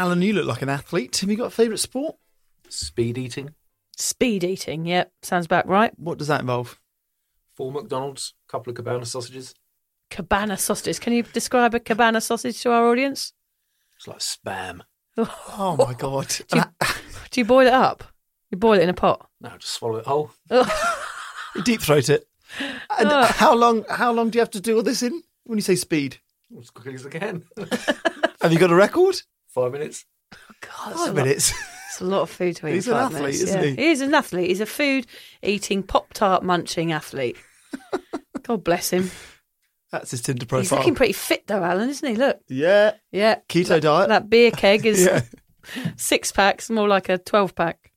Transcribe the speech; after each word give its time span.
Alan, 0.00 0.22
you 0.22 0.32
look 0.32 0.46
like 0.46 0.62
an 0.62 0.70
athlete. 0.70 1.14
Have 1.18 1.28
you 1.28 1.36
got 1.36 1.48
a 1.48 1.50
favourite 1.50 1.78
sport? 1.78 2.16
Speed 2.70 3.18
eating. 3.18 3.50
Speed 3.98 4.44
eating, 4.44 4.86
yep, 4.86 5.12
sounds 5.20 5.44
about 5.44 5.68
right. 5.68 5.92
What 5.98 6.16
does 6.16 6.28
that 6.28 6.40
involve? 6.40 6.80
Four 7.54 7.70
McDonald's, 7.70 8.32
a 8.48 8.50
couple 8.50 8.70
of 8.70 8.76
cabana 8.76 9.04
sausages. 9.04 9.54
Cabana 10.08 10.56
sausages. 10.56 10.98
Can 10.98 11.12
you 11.12 11.22
describe 11.22 11.74
a 11.74 11.80
cabana 11.80 12.22
sausage 12.22 12.62
to 12.62 12.72
our 12.72 12.88
audience? 12.88 13.34
It's 13.96 14.08
like 14.08 14.20
spam. 14.20 14.80
Oh 15.18 15.76
my 15.78 15.92
god. 15.98 16.34
Do 16.48 16.56
you, 16.56 16.64
do 17.30 17.40
you 17.42 17.44
boil 17.44 17.66
it 17.66 17.74
up? 17.74 18.02
You 18.50 18.56
boil 18.56 18.78
it 18.78 18.82
in 18.84 18.88
a 18.88 18.94
pot? 18.94 19.28
No, 19.38 19.50
just 19.58 19.74
swallow 19.74 19.96
it 19.98 20.06
whole. 20.06 20.30
Oh. 20.50 21.06
You 21.56 21.62
deep 21.62 21.82
throat 21.82 22.08
it. 22.08 22.26
And 22.98 23.08
Ugh. 23.10 23.30
how 23.34 23.54
long 23.54 23.84
how 23.90 24.12
long 24.12 24.30
do 24.30 24.38
you 24.38 24.40
have 24.40 24.50
to 24.52 24.60
do 24.62 24.76
all 24.76 24.82
this 24.82 25.02
in 25.02 25.20
when 25.44 25.58
you 25.58 25.62
say 25.62 25.74
speed? 25.74 26.16
As 26.58 26.70
quickly 26.70 26.94
as 26.94 27.04
I 27.04 27.10
can. 27.10 27.42
Have 28.40 28.52
you 28.52 28.58
got 28.58 28.70
a 28.70 28.74
record? 28.74 29.20
Five 29.54 29.72
minutes. 29.72 30.04
God, 30.60 30.94
Five 30.94 31.14
minutes. 31.14 31.52
It's 31.88 32.00
a 32.00 32.04
lot 32.04 32.22
of 32.22 32.30
food 32.30 32.56
to 32.56 32.66
eat. 32.68 32.70
in 32.70 32.74
He's 32.76 32.88
an 32.88 32.94
athlete, 32.94 33.22
minutes, 33.22 33.40
isn't 33.40 33.60
yeah. 33.62 33.70
he? 33.70 33.76
He 33.76 33.90
is 33.90 34.00
an 34.00 34.14
athlete. 34.14 34.48
He's 34.48 34.60
a 34.60 34.66
food 34.66 35.06
eating, 35.42 35.82
pop 35.82 36.12
tart 36.12 36.42
munching 36.44 36.92
athlete. 36.92 37.36
God 38.42 38.62
bless 38.64 38.90
him. 38.90 39.10
That's 39.90 40.12
his 40.12 40.22
Tinder 40.22 40.46
profile. 40.46 40.60
He's 40.60 40.68
profile. 40.68 40.82
looking 40.84 40.94
pretty 40.94 41.12
fit 41.14 41.46
though, 41.48 41.64
Alan, 41.64 41.88
isn't 41.88 42.08
he? 42.08 42.14
Look, 42.14 42.38
yeah. 42.48 42.92
yeah. 43.10 43.40
Keto 43.48 43.68
that, 43.68 43.82
diet. 43.82 44.08
That 44.08 44.30
beer 44.30 44.50
keg 44.52 44.86
is 44.86 45.04
Yeah. 45.04 45.22
six 45.96 46.30
packs, 46.32 46.70
more 46.70 46.86
like 46.88 47.08
a 47.08 47.18
twelve 47.18 47.54
pack. 47.56 47.90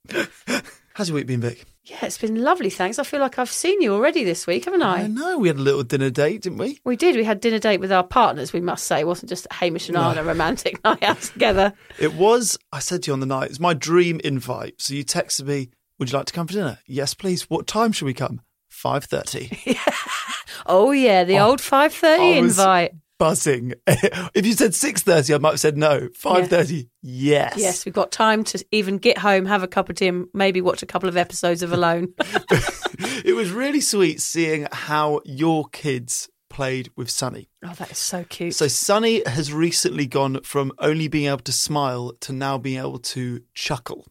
How's 0.94 1.08
your 1.08 1.14
week 1.16 1.26
been, 1.28 1.40
Vic? 1.40 1.64
Yeah, 1.86 1.98
it's 2.06 2.16
been 2.16 2.42
lovely. 2.42 2.70
Thanks. 2.70 2.98
I 2.98 3.02
feel 3.04 3.20
like 3.20 3.38
I've 3.38 3.50
seen 3.50 3.82
you 3.82 3.92
already 3.92 4.24
this 4.24 4.46
week, 4.46 4.64
haven't 4.64 4.82
I? 4.82 5.02
I 5.02 5.06
know. 5.06 5.38
We 5.38 5.48
had 5.48 5.58
a 5.58 5.62
little 5.62 5.82
dinner 5.82 6.08
date, 6.08 6.42
didn't 6.42 6.56
we? 6.58 6.80
We 6.84 6.96
did. 6.96 7.14
We 7.14 7.24
had 7.24 7.40
dinner 7.40 7.58
date 7.58 7.78
with 7.78 7.92
our 7.92 8.02
partners. 8.02 8.54
We 8.54 8.62
must 8.62 8.86
say, 8.86 9.00
it 9.00 9.06
wasn't 9.06 9.28
just 9.28 9.46
Hamish 9.52 9.88
and 9.88 9.98
I 9.98 10.12
on 10.12 10.18
a 10.18 10.24
romantic 10.24 10.82
night 10.84 11.02
out 11.02 11.20
together. 11.20 11.74
It 11.98 12.14
was, 12.14 12.58
I 12.72 12.78
said 12.78 13.02
to 13.02 13.08
you 13.08 13.12
on 13.12 13.20
the 13.20 13.26
night, 13.26 13.50
it's 13.50 13.60
my 13.60 13.74
dream 13.74 14.18
invite. 14.24 14.80
So 14.80 14.94
you 14.94 15.04
texted 15.04 15.44
me, 15.44 15.68
would 15.98 16.10
you 16.10 16.16
like 16.16 16.26
to 16.26 16.32
come 16.32 16.46
for 16.46 16.54
dinner? 16.54 16.78
Yes, 16.86 17.12
please. 17.12 17.50
What 17.50 17.66
time 17.66 17.92
should 17.92 18.06
we 18.06 18.14
come? 18.14 18.40
5.30. 18.72 19.78
Oh 20.66 20.92
yeah, 20.92 21.24
the 21.24 21.38
oh, 21.40 21.48
old 21.48 21.60
five 21.60 21.92
thirty 21.92 22.38
I 22.38 22.40
was- 22.40 22.58
invite. 22.58 22.92
Buzzing. 23.18 23.74
if 23.86 24.44
you 24.44 24.52
said 24.52 24.72
6.30, 24.72 25.34
I 25.34 25.38
might 25.38 25.50
have 25.50 25.60
said 25.60 25.76
no. 25.76 26.08
5.30, 26.08 26.88
yes. 27.02 27.54
Yes, 27.56 27.84
we've 27.84 27.94
got 27.94 28.10
time 28.10 28.44
to 28.44 28.64
even 28.72 28.98
get 28.98 29.18
home, 29.18 29.46
have 29.46 29.62
a 29.62 29.68
cup 29.68 29.88
of 29.88 29.96
tea, 29.96 30.08
and 30.08 30.26
maybe 30.34 30.60
watch 30.60 30.82
a 30.82 30.86
couple 30.86 31.08
of 31.08 31.16
episodes 31.16 31.62
of 31.62 31.72
Alone. 31.72 32.12
It 33.24 33.34
was 33.34 33.50
really 33.50 33.80
sweet 33.80 34.20
seeing 34.20 34.66
how 34.70 35.20
your 35.24 35.64
kids 35.66 36.28
played 36.50 36.90
with 36.94 37.10
Sunny. 37.10 37.48
oh, 37.64 37.72
that 37.74 37.90
is 37.90 37.98
so 37.98 38.22
cute. 38.24 38.54
So 38.54 38.68
Sunny 38.68 39.22
has 39.26 39.52
recently 39.52 40.06
gone 40.06 40.40
from 40.42 40.72
only 40.78 41.08
being 41.08 41.26
able 41.26 41.38
to 41.38 41.52
smile 41.52 42.12
to 42.20 42.32
now 42.32 42.58
being 42.58 42.78
able 42.78 42.98
to 42.98 43.40
chuckle. 43.54 44.06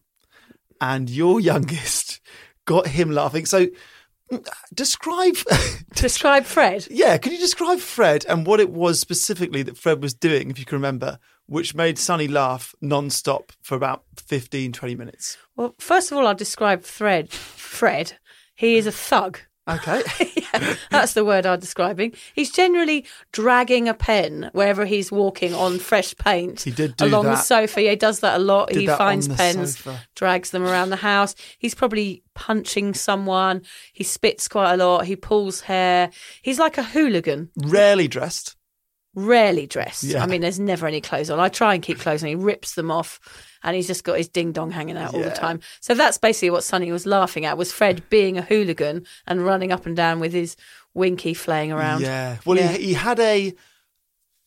And 0.80 1.08
your 1.08 1.40
youngest 1.40 2.20
got 2.66 2.88
him 2.88 3.10
laughing. 3.10 3.46
So 3.46 3.68
describe 4.72 5.36
Describe 5.94 6.44
Fred. 6.44 6.86
Yeah, 6.90 7.16
could 7.18 7.32
you 7.32 7.38
describe 7.38 7.78
Fred 7.78 8.24
and 8.28 8.46
what 8.46 8.60
it 8.60 8.70
was 8.70 8.98
specifically 9.00 9.62
that 9.62 9.78
Fred 9.78 10.02
was 10.02 10.14
doing, 10.14 10.50
if 10.50 10.58
you 10.58 10.64
can 10.64 10.76
remember, 10.76 11.18
which 11.46 11.74
made 11.74 11.98
Sunny 11.98 12.28
laugh 12.28 12.74
non-stop 12.80 13.52
for 13.62 13.74
about 13.74 14.04
15, 14.16 14.72
20 14.72 14.94
minutes? 14.94 15.36
Well, 15.56 15.74
first 15.78 16.10
of 16.10 16.18
all, 16.18 16.26
I'll 16.26 16.34
describe 16.34 16.82
Fred. 16.82 17.30
Fred. 17.30 18.14
He 18.54 18.76
is 18.76 18.86
a 18.86 18.92
thug. 18.92 19.40
Okay. 19.66 20.02
Yeah, 20.36 20.74
that's 20.90 21.14
the 21.14 21.24
word 21.24 21.46
I'm 21.46 21.58
describing. 21.58 22.12
He's 22.34 22.50
generally 22.50 23.06
dragging 23.32 23.88
a 23.88 23.94
pen 23.94 24.50
wherever 24.52 24.84
he's 24.84 25.10
walking 25.10 25.54
on 25.54 25.78
fresh 25.78 26.14
paint. 26.16 26.62
He 26.62 26.70
did 26.70 26.96
do 26.96 27.06
along 27.06 27.24
the 27.24 27.36
sofa. 27.36 27.82
Yeah, 27.82 27.90
he 27.90 27.96
does 27.96 28.20
that 28.20 28.36
a 28.36 28.42
lot. 28.42 28.68
Did 28.68 28.80
he 28.80 28.86
finds 28.86 29.26
pens, 29.28 29.78
sofa. 29.78 30.02
drags 30.14 30.50
them 30.50 30.64
around 30.64 30.90
the 30.90 30.96
house. 30.96 31.34
He's 31.58 31.74
probably 31.74 32.22
punching 32.34 32.94
someone. 32.94 33.62
He 33.92 34.04
spits 34.04 34.48
quite 34.48 34.74
a 34.74 34.76
lot. 34.76 35.06
He 35.06 35.16
pulls 35.16 35.62
hair. 35.62 36.10
He's 36.42 36.58
like 36.58 36.76
a 36.76 36.82
hooligan. 36.82 37.50
Rarely 37.56 38.06
dressed. 38.08 38.56
Rarely 39.14 39.66
dressed. 39.66 40.02
Yeah. 40.04 40.22
I 40.22 40.26
mean, 40.26 40.40
there's 40.40 40.58
never 40.58 40.86
any 40.86 41.00
clothes 41.00 41.30
on. 41.30 41.38
I 41.40 41.48
try 41.48 41.74
and 41.74 41.82
keep 41.82 41.98
clothes 42.00 42.22
on. 42.22 42.28
He 42.28 42.34
rips 42.34 42.74
them 42.74 42.90
off, 42.90 43.20
and 43.62 43.76
he's 43.76 43.86
just 43.86 44.02
got 44.04 44.18
his 44.18 44.28
ding 44.28 44.52
dong 44.52 44.70
hanging 44.70 44.96
out 44.96 45.14
all 45.14 45.20
Yeah. 45.20 45.28
the 45.28 45.34
time. 45.36 45.60
So 45.80 45.94
that's 45.94 46.18
basically 46.18 46.50
what 46.50 46.64
Sunny 46.64 46.90
was 46.90 47.06
laughing 47.06 47.44
at: 47.44 47.56
was 47.56 47.72
Fred 47.72 48.08
being 48.10 48.36
a 48.38 48.42
hooligan 48.42 49.06
and 49.26 49.44
running 49.44 49.70
up 49.72 49.86
and 49.86 49.96
down 49.96 50.20
with 50.20 50.32
his 50.32 50.56
winky 50.94 51.34
flaying 51.34 51.70
around. 51.72 52.00
Yeah. 52.02 52.38
Well, 52.44 52.56
Yeah. 52.58 52.72
He, 52.72 52.86
he 52.86 52.92
had 52.94 53.20
a 53.20 53.54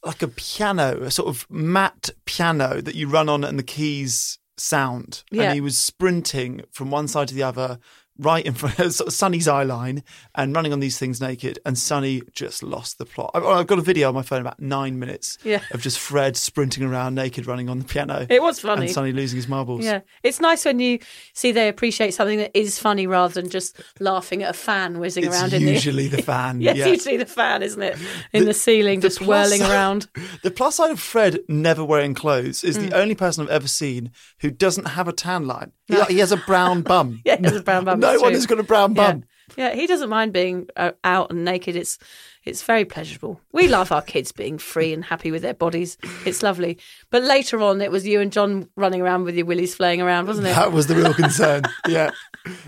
like 0.06 0.22
a 0.22 0.28
piano, 0.28 1.02
a 1.04 1.12
sort 1.12 1.28
of 1.28 1.46
matte 1.50 2.10
piano 2.26 2.82
that 2.82 2.96
you 2.96 3.08
run 3.10 3.28
on 3.30 3.44
and 3.44 3.58
the 3.58 3.64
keys 3.64 4.38
sound. 4.58 5.24
Yeah. 5.32 5.44
And 5.44 5.54
he 5.56 5.62
was 5.62 5.78
sprinting 5.78 6.62
from 6.72 6.92
one 6.92 7.08
side 7.08 7.28
to 7.30 7.34
the 7.36 7.44
other, 7.44 7.80
right 8.20 8.46
in 8.46 8.54
front 8.54 8.80
of 8.80 8.94
sort 8.96 9.08
of 9.08 9.14
Sunny's 9.14 9.48
eye 9.48 9.64
line 9.64 10.04
and 10.36 10.56
running 10.56 10.74
on 10.74 10.80
these 10.80 10.98
things 10.98 11.22
naked. 11.22 11.60
And 11.66 11.78
Sunny 11.78 12.22
just 12.34 12.64
lost 12.64 12.98
the 12.98 13.06
plot. 13.06 13.32
I- 13.34 13.40
I've 13.40 13.68
got 13.68 13.80
a 13.80 13.82
video 13.84 14.08
on 14.10 14.16
my 14.16 14.22
phone 14.22 14.42
about 14.42 14.60
nine 14.60 15.00
minutes 15.00 15.38
Yeah. 15.44 15.62
of 15.72 15.82
just 15.82 16.00
Fred 16.00 16.36
sprinting 16.38 16.84
around 16.84 17.16
naked, 17.16 17.48
running 17.48 17.70
on 17.70 17.80
the 17.80 17.86
piano. 17.86 18.26
It 18.30 18.42
was 18.42 18.60
funny. 18.60 18.84
And 18.88 18.92
Sunny 18.92 19.12
losing 19.12 19.38
his 19.38 19.48
marbles. 19.48 19.84
Yeah, 19.86 20.02
it's 20.24 20.40
nice 20.40 20.66
when 20.66 20.80
you 20.80 21.00
see 21.34 21.52
they 21.52 21.68
appreciate 21.68 22.14
something 22.14 22.40
that 22.40 22.58
is 22.58 22.80
funny 22.80 23.08
rather 23.08 23.34
than 23.40 23.50
just 23.50 23.80
laughing 24.00 24.44
at 24.44 24.50
a 24.50 24.54
fan 24.54 25.00
whizzing 25.00 25.24
It's 25.26 25.36
around 25.36 25.54
in 25.54 25.62
usually 25.62 26.08
the 26.08 26.22
fan. 26.24 26.62
Yeah, 26.62 26.74
yeah. 26.74 26.86
it's 26.88 27.06
usually 27.06 27.18
the 27.18 27.26
fan, 27.26 27.64
isn't 27.64 27.82
it? 27.82 27.98
In 28.34 28.46
the, 28.46 28.54
ceiling, 28.54 29.00
the 29.02 29.10
just 29.10 29.22
whirling 29.22 29.60
side- 29.60 29.72
around. 29.72 30.08
The 30.44 30.52
plus 30.52 30.76
side 30.76 30.92
of 30.92 31.00
Fred 31.00 31.40
never 31.48 31.84
wearing 31.84 32.14
clothes 32.14 32.64
is 32.64 32.78
Hmm. 32.78 32.86
the 32.88 32.98
only 32.98 33.16
person 33.16 33.44
I've 33.44 33.50
ever 33.52 33.68
seen 33.68 34.12
who 34.40 34.50
doesn't 34.52 34.86
have 34.86 35.08
a 35.08 35.14
tan 35.14 35.46
line. 35.48 35.72
He, 35.88 36.02
he 36.06 36.20
has 36.20 36.32
a 36.32 36.38
brown 36.38 36.82
bum. 36.82 37.22
Yeah, 37.26 37.38
he 37.38 37.44
has 37.46 37.56
a 37.56 37.64
brown 37.64 37.86
bum, 37.86 38.00
No 38.16 38.22
one 38.22 38.34
has 38.34 38.46
got 38.46 38.60
a 38.60 38.64
brown 38.64 38.96
Yeah. 38.96 39.12
bum. 39.12 39.24
Yeah, 39.56 39.74
he 39.74 39.88
doesn't 39.88 40.10
mind 40.10 40.34
being 40.34 40.68
uh, 40.76 40.92
out 41.06 41.32
and 41.32 41.46
naked. 41.46 41.76
It's 41.78 41.98
it's 42.44 42.64
very 42.64 42.84
pleasurable. 42.86 43.40
We 43.54 43.68
love 43.70 43.92
our 43.94 44.02
kids 44.02 44.32
being 44.34 44.58
free 44.58 44.94
and 44.94 45.04
happy 45.06 45.32
with 45.32 45.42
their 45.42 45.54
bodies. 45.54 45.98
It's 46.26 46.44
lovely. 46.44 46.78
But 47.12 47.24
later 47.24 47.62
on, 47.62 47.82
it 47.82 47.90
was 47.92 48.06
you 48.06 48.20
and 48.22 48.32
John 48.32 48.70
running 48.76 49.02
around 49.02 49.24
with 49.24 49.36
your 49.36 49.46
willies 49.46 49.74
flaying 49.76 50.02
around, 50.02 50.28
wasn't 50.28 50.48
it? 50.48 50.56
That 50.56 50.72
was 50.74 50.88
the 50.88 50.96
real 50.96 51.14
concern. 51.14 51.64
yeah. 51.88 52.12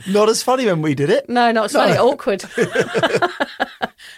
Not 0.07 0.29
as 0.29 0.41
funny 0.43 0.65
when 0.65 0.81
we 0.81 0.95
did 0.95 1.09
it. 1.09 1.29
No, 1.29 1.51
not 1.51 1.65
it's 1.65 1.73
funny. 1.73 1.97
Awkward. 1.97 2.43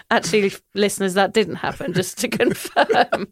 Actually, 0.10 0.52
listeners, 0.74 1.14
that 1.16 1.34
didn't 1.34 1.56
happen, 1.56 1.94
just 1.94 2.18
to 2.20 2.28
confirm. 2.42 3.28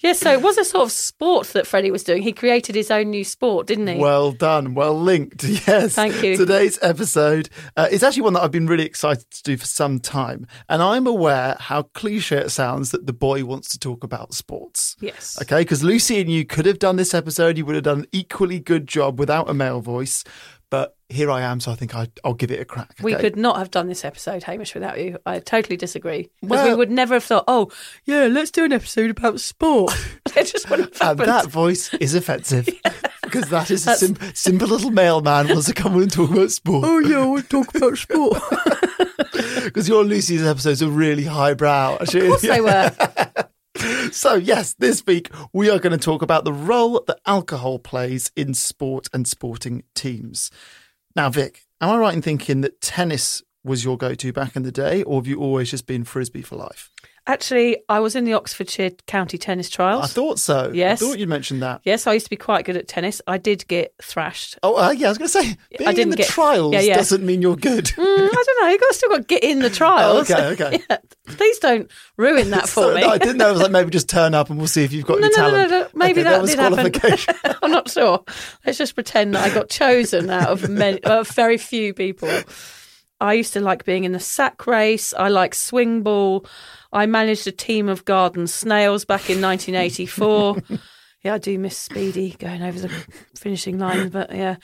yeah, 0.00 0.12
so 0.12 0.32
it 0.32 0.42
was 0.42 0.58
a 0.58 0.64
sort 0.64 0.84
of 0.84 0.92
sport 0.92 1.48
that 1.48 1.66
Freddie 1.66 1.90
was 1.90 2.04
doing. 2.04 2.22
He 2.22 2.32
created 2.32 2.74
his 2.74 2.90
own 2.90 3.10
new 3.10 3.24
sport, 3.24 3.66
didn't 3.66 3.86
he? 3.86 3.96
Well 3.98 4.32
done, 4.32 4.74
well 4.74 4.98
linked. 4.98 5.44
Yes. 5.68 5.94
Thank 5.94 6.22
you. 6.22 6.36
Today's 6.36 6.78
episode 6.82 7.48
uh, 7.76 7.88
is 7.90 8.02
actually 8.02 8.22
one 8.22 8.32
that 8.34 8.42
I've 8.42 8.50
been 8.50 8.66
really 8.66 8.84
excited 8.86 9.30
to 9.30 9.42
do 9.42 9.56
for 9.56 9.66
some 9.66 9.98
time. 9.98 10.46
And 10.68 10.82
I'm 10.82 11.06
aware 11.06 11.56
how 11.58 11.82
cliche 11.82 12.36
it 12.38 12.50
sounds 12.50 12.90
that 12.92 13.06
the 13.06 13.12
boy 13.12 13.44
wants 13.44 13.68
to 13.70 13.78
talk 13.78 14.04
about 14.04 14.34
sports. 14.34 14.96
yes. 15.00 15.36
Okay, 15.42 15.60
because 15.62 15.82
Lucy 15.82 16.20
and 16.20 16.30
you 16.30 16.44
could 16.44 16.64
have 16.66 16.78
done 16.78 16.96
this 16.96 17.12
episode. 17.12 17.58
You 17.58 17.66
would 17.66 17.74
have 17.74 17.84
done 17.84 18.00
an 18.00 18.06
equally 18.12 18.60
good 18.60 18.86
job 18.86 19.18
without 19.18 19.50
a 19.50 19.54
male 19.54 19.80
voice. 19.80 20.22
But 20.70 20.96
here 21.08 21.30
I 21.30 21.40
am, 21.40 21.60
so 21.60 21.72
I 21.72 21.74
think 21.76 21.94
I, 21.94 22.08
I'll 22.22 22.34
give 22.34 22.50
it 22.50 22.60
a 22.60 22.64
crack. 22.66 22.94
We 23.02 23.14
could 23.14 23.36
not 23.36 23.56
have 23.56 23.70
done 23.70 23.88
this 23.88 24.04
episode, 24.04 24.42
Hamish, 24.42 24.74
without 24.74 25.00
you. 25.00 25.16
I 25.24 25.38
totally 25.40 25.78
disagree. 25.78 26.28
Because 26.42 26.58
Well- 26.58 26.68
we 26.68 26.74
would 26.74 26.90
never 26.90 27.14
have 27.14 27.24
thought, 27.24 27.44
oh, 27.48 27.70
yeah, 28.04 28.26
let's 28.26 28.50
do 28.50 28.64
an 28.64 28.72
episode 28.72 29.10
about 29.10 29.40
sport. 29.40 29.94
it 30.36 30.44
just 30.44 30.68
wouldn't 30.68 30.96
have 30.98 31.18
And 31.20 31.28
that 31.28 31.46
voice 31.46 31.94
is 31.94 32.14
offensive 32.14 32.68
because 33.22 33.48
that 33.48 33.70
is 33.70 33.86
a 33.86 33.94
sim- 33.96 34.18
simple 34.34 34.68
little 34.68 34.90
male 34.90 35.22
man 35.22 35.48
wants 35.48 35.66
to 35.66 35.74
come 35.74 35.96
and 36.02 36.12
talk 36.12 36.30
about 36.30 36.50
sport. 36.50 36.84
oh, 36.86 36.98
yeah, 36.98 37.20
I 37.20 37.24
want 37.26 37.48
to 37.48 37.64
talk 37.64 37.74
about 37.74 37.96
sport. 37.96 38.42
Because 39.64 39.88
your 39.88 40.04
Lucy's 40.04 40.44
episodes 40.44 40.82
are 40.82 40.90
really 40.90 41.24
highbrow. 41.24 41.96
of 41.96 42.08
course 42.10 42.42
they 42.42 42.60
were. 42.60 42.94
So, 44.10 44.34
yes, 44.34 44.74
this 44.74 45.06
week 45.06 45.30
we 45.52 45.70
are 45.70 45.78
going 45.78 45.96
to 45.96 46.04
talk 46.04 46.22
about 46.22 46.44
the 46.44 46.52
role 46.52 47.02
that 47.06 47.20
alcohol 47.26 47.78
plays 47.78 48.32
in 48.34 48.54
sport 48.54 49.08
and 49.12 49.26
sporting 49.26 49.84
teams. 49.94 50.50
Now, 51.14 51.30
Vic, 51.30 51.62
am 51.80 51.90
I 51.90 51.98
right 51.98 52.14
in 52.14 52.22
thinking 52.22 52.60
that 52.62 52.80
tennis 52.80 53.42
was 53.64 53.84
your 53.84 53.96
go 53.96 54.14
to 54.14 54.32
back 54.32 54.56
in 54.56 54.62
the 54.62 54.72
day, 54.72 55.02
or 55.02 55.20
have 55.20 55.26
you 55.26 55.40
always 55.40 55.70
just 55.70 55.86
been 55.86 56.04
frisbee 56.04 56.42
for 56.42 56.56
life? 56.56 56.90
Actually, 57.28 57.76
I 57.90 58.00
was 58.00 58.16
in 58.16 58.24
the 58.24 58.32
Oxfordshire 58.32 58.90
County 59.06 59.36
Tennis 59.36 59.68
Trials. 59.68 60.02
I 60.04 60.06
thought 60.06 60.38
so. 60.38 60.70
Yes. 60.72 61.02
I 61.02 61.06
thought 61.06 61.18
you'd 61.18 61.28
mentioned 61.28 61.62
that. 61.62 61.82
Yes, 61.84 62.06
I 62.06 62.14
used 62.14 62.24
to 62.24 62.30
be 62.30 62.36
quite 62.36 62.64
good 62.64 62.74
at 62.76 62.88
tennis. 62.88 63.20
I 63.26 63.36
did 63.36 63.68
get 63.68 63.92
thrashed. 64.02 64.58
Oh, 64.62 64.76
uh, 64.76 64.90
yeah, 64.92 65.08
I 65.08 65.10
was 65.10 65.18
going 65.18 65.28
to 65.28 65.32
say, 65.32 65.56
being 65.76 65.90
in 65.90 65.94
didn't 65.94 66.10
the 66.12 66.16
get- 66.16 66.28
trials 66.28 66.72
yeah, 66.72 66.80
yeah. 66.80 66.96
doesn't 66.96 67.24
mean 67.26 67.42
you're 67.42 67.54
good. 67.54 67.84
Mm, 67.84 67.98
I 68.32 68.42
don't 68.46 68.62
know. 68.62 68.68
You 68.70 68.78
got 68.78 68.94
still 68.94 69.08
got 69.10 69.16
to 69.18 69.24
get 69.24 69.44
in 69.44 69.58
the 69.58 69.68
trials. 69.82 70.30
Oh, 70.30 70.34
okay, 70.34 70.64
okay. 70.64 70.82
Yeah, 70.90 70.96
Please 71.36 71.58
don't 71.58 71.90
ruin 72.16 72.48
that 72.50 72.62
for 72.70 72.84
So, 72.84 72.94
me. 72.94 73.02
no, 73.02 73.10
I 73.10 73.18
didn't 73.18 73.36
know. 73.36 73.48
I 73.48 73.52
was 73.52 73.60
like, 73.60 73.72
maybe 73.72 73.90
just 73.90 74.08
turn 74.08 74.32
up 74.32 74.48
and 74.48 74.58
we'll 74.58 74.66
see 74.66 74.84
if 74.84 74.94
you've 74.94 75.04
got 75.04 75.20
No, 75.20 75.26
any 75.26 75.36
no, 75.36 75.42
no, 75.42 75.50
talent. 75.50 75.70
no, 75.70 75.80
no. 75.82 75.88
Maybe 75.92 76.22
Okay, 76.22 76.30
that 76.30 76.40
was 76.40 76.50
did 76.50 76.58
happen. 76.58 76.74
qualification. 76.92 77.34
I'm 77.62 77.70
not 77.70 77.90
sure. 77.90 78.24
Let's 78.64 78.78
just 78.78 78.94
pretend 78.94 79.34
that 79.34 79.44
I 79.50 79.54
got 79.54 79.68
chosen 79.68 80.30
out 80.30 80.48
of 80.48 80.66
many, 80.70 81.04
uh, 81.04 81.24
very 81.24 81.58
few 81.58 81.92
people. 81.92 82.30
I 83.20 83.34
used 83.34 83.52
to 83.54 83.60
like 83.60 83.84
being 83.84 84.04
in 84.04 84.12
the 84.12 84.20
sack 84.20 84.66
race. 84.66 85.12
I 85.14 85.28
like 85.28 85.54
swing 85.54 86.02
ball. 86.02 86.46
I 86.92 87.06
managed 87.06 87.46
a 87.46 87.52
team 87.52 87.88
of 87.88 88.04
garden 88.04 88.46
snails 88.46 89.04
back 89.04 89.28
in 89.28 89.40
1984. 89.40 90.58
yeah, 91.22 91.34
I 91.34 91.38
do 91.38 91.58
miss 91.58 91.76
Speedy 91.76 92.36
going 92.38 92.62
over 92.62 92.78
the 92.78 92.88
finishing 93.34 93.78
line, 93.78 94.08
but 94.10 94.34
yeah, 94.34 94.56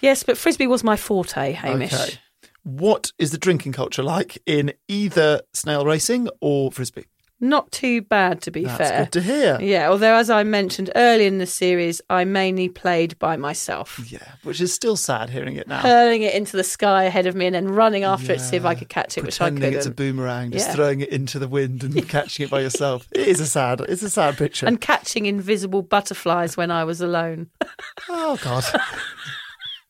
yes, 0.00 0.22
but 0.22 0.36
frisbee 0.36 0.66
was 0.66 0.82
my 0.82 0.96
forte, 0.96 1.52
Hamish. 1.52 1.92
Okay. 1.92 2.18
What 2.62 3.12
is 3.18 3.30
the 3.30 3.38
drinking 3.38 3.72
culture 3.72 4.02
like 4.02 4.38
in 4.44 4.72
either 4.86 5.40
snail 5.54 5.86
racing 5.86 6.28
or 6.40 6.70
frisbee? 6.70 7.06
Not 7.42 7.72
too 7.72 8.02
bad, 8.02 8.42
to 8.42 8.50
be 8.50 8.64
That's 8.64 8.76
fair. 8.76 8.98
good 9.04 9.12
to 9.12 9.20
hear. 9.22 9.58
Yeah, 9.62 9.88
although 9.88 10.14
as 10.14 10.28
I 10.28 10.42
mentioned 10.42 10.90
earlier 10.94 11.26
in 11.26 11.38
the 11.38 11.46
series, 11.46 12.02
I 12.10 12.24
mainly 12.24 12.68
played 12.68 13.18
by 13.18 13.36
myself. 13.38 13.98
Yeah, 14.12 14.18
which 14.42 14.60
is 14.60 14.74
still 14.74 14.94
sad 14.96 15.30
hearing 15.30 15.56
it 15.56 15.66
now. 15.66 15.80
hurling 15.80 16.20
it 16.22 16.34
into 16.34 16.56
the 16.58 16.64
sky 16.64 17.04
ahead 17.04 17.26
of 17.26 17.34
me 17.34 17.46
and 17.46 17.54
then 17.54 17.68
running 17.68 18.04
after 18.04 18.32
it 18.32 18.38
to 18.38 18.44
see 18.44 18.56
if 18.56 18.64
I 18.66 18.74
could 18.74 18.90
catch 18.90 19.16
it, 19.16 19.24
which 19.24 19.40
I 19.40 19.44
Pretending 19.44 19.62
couldn't. 19.70 19.78
it's 19.78 19.86
a 19.86 19.90
boomerang, 19.90 20.50
just 20.50 20.68
Yeah. 20.68 20.74
throwing 20.74 21.00
it 21.00 21.08
into 21.08 21.38
the 21.38 21.48
wind 21.48 21.82
and 21.82 22.06
catching 22.08 22.44
it 22.44 22.50
by 22.50 22.60
yourself. 22.60 23.08
It 23.12 23.26
is 23.26 23.40
a 23.40 23.46
sad, 23.46 23.80
it's 23.88 24.02
a 24.02 24.10
sad 24.10 24.36
picture. 24.36 24.66
and 24.66 24.78
catching 24.78 25.24
invisible 25.24 25.80
butterflies 25.82 26.58
when 26.58 26.70
I 26.70 26.84
was 26.84 27.00
alone. 27.00 27.48
oh 28.10 28.38
God, 28.44 28.64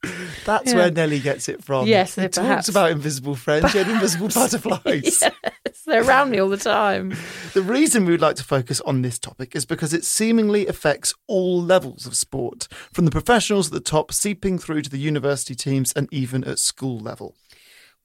that's 0.44 0.70
Yeah. 0.73 0.76
where 0.76 0.91
Nelly 0.91 1.20
gets 1.20 1.49
it 1.49 1.62
from. 1.64 1.87
Yes, 1.87 2.14
she 2.14 2.29
talks 2.29 2.69
about 2.69 2.91
invisible 2.91 3.35
friends. 3.35 3.70
She 3.70 3.79
had 3.79 3.88
invisible 3.88 4.29
butterflies. 4.35 5.23
yes, 5.23 5.82
they're 5.87 6.02
around 6.06 6.31
me 6.31 6.38
all 6.38 6.49
the 6.49 6.56
time. 6.56 7.14
The 7.52 7.62
reason 7.62 8.05
we 8.06 8.12
would 8.12 8.20
like 8.20 8.37
to 8.37 8.44
focus 8.44 8.81
on 8.82 9.02
this 9.02 9.19
topic 9.19 9.56
is 9.56 9.67
because 9.67 9.93
it 9.93 10.05
seemingly 10.05 10.69
affects 10.69 11.12
all 11.26 11.61
levels 11.61 12.06
of 12.06 12.14
sport, 12.14 12.69
from 12.93 13.05
the 13.06 13.11
professionals 13.11 13.67
at 13.67 13.73
the 13.73 13.81
top, 13.81 14.12
seeping 14.12 14.56
through 14.56 14.82
to 14.82 14.91
the 14.91 14.99
university 15.00 15.56
teams, 15.56 15.93
and 15.94 16.08
even 16.12 16.44
at 16.44 16.61
school 16.61 16.99
level. 17.00 17.35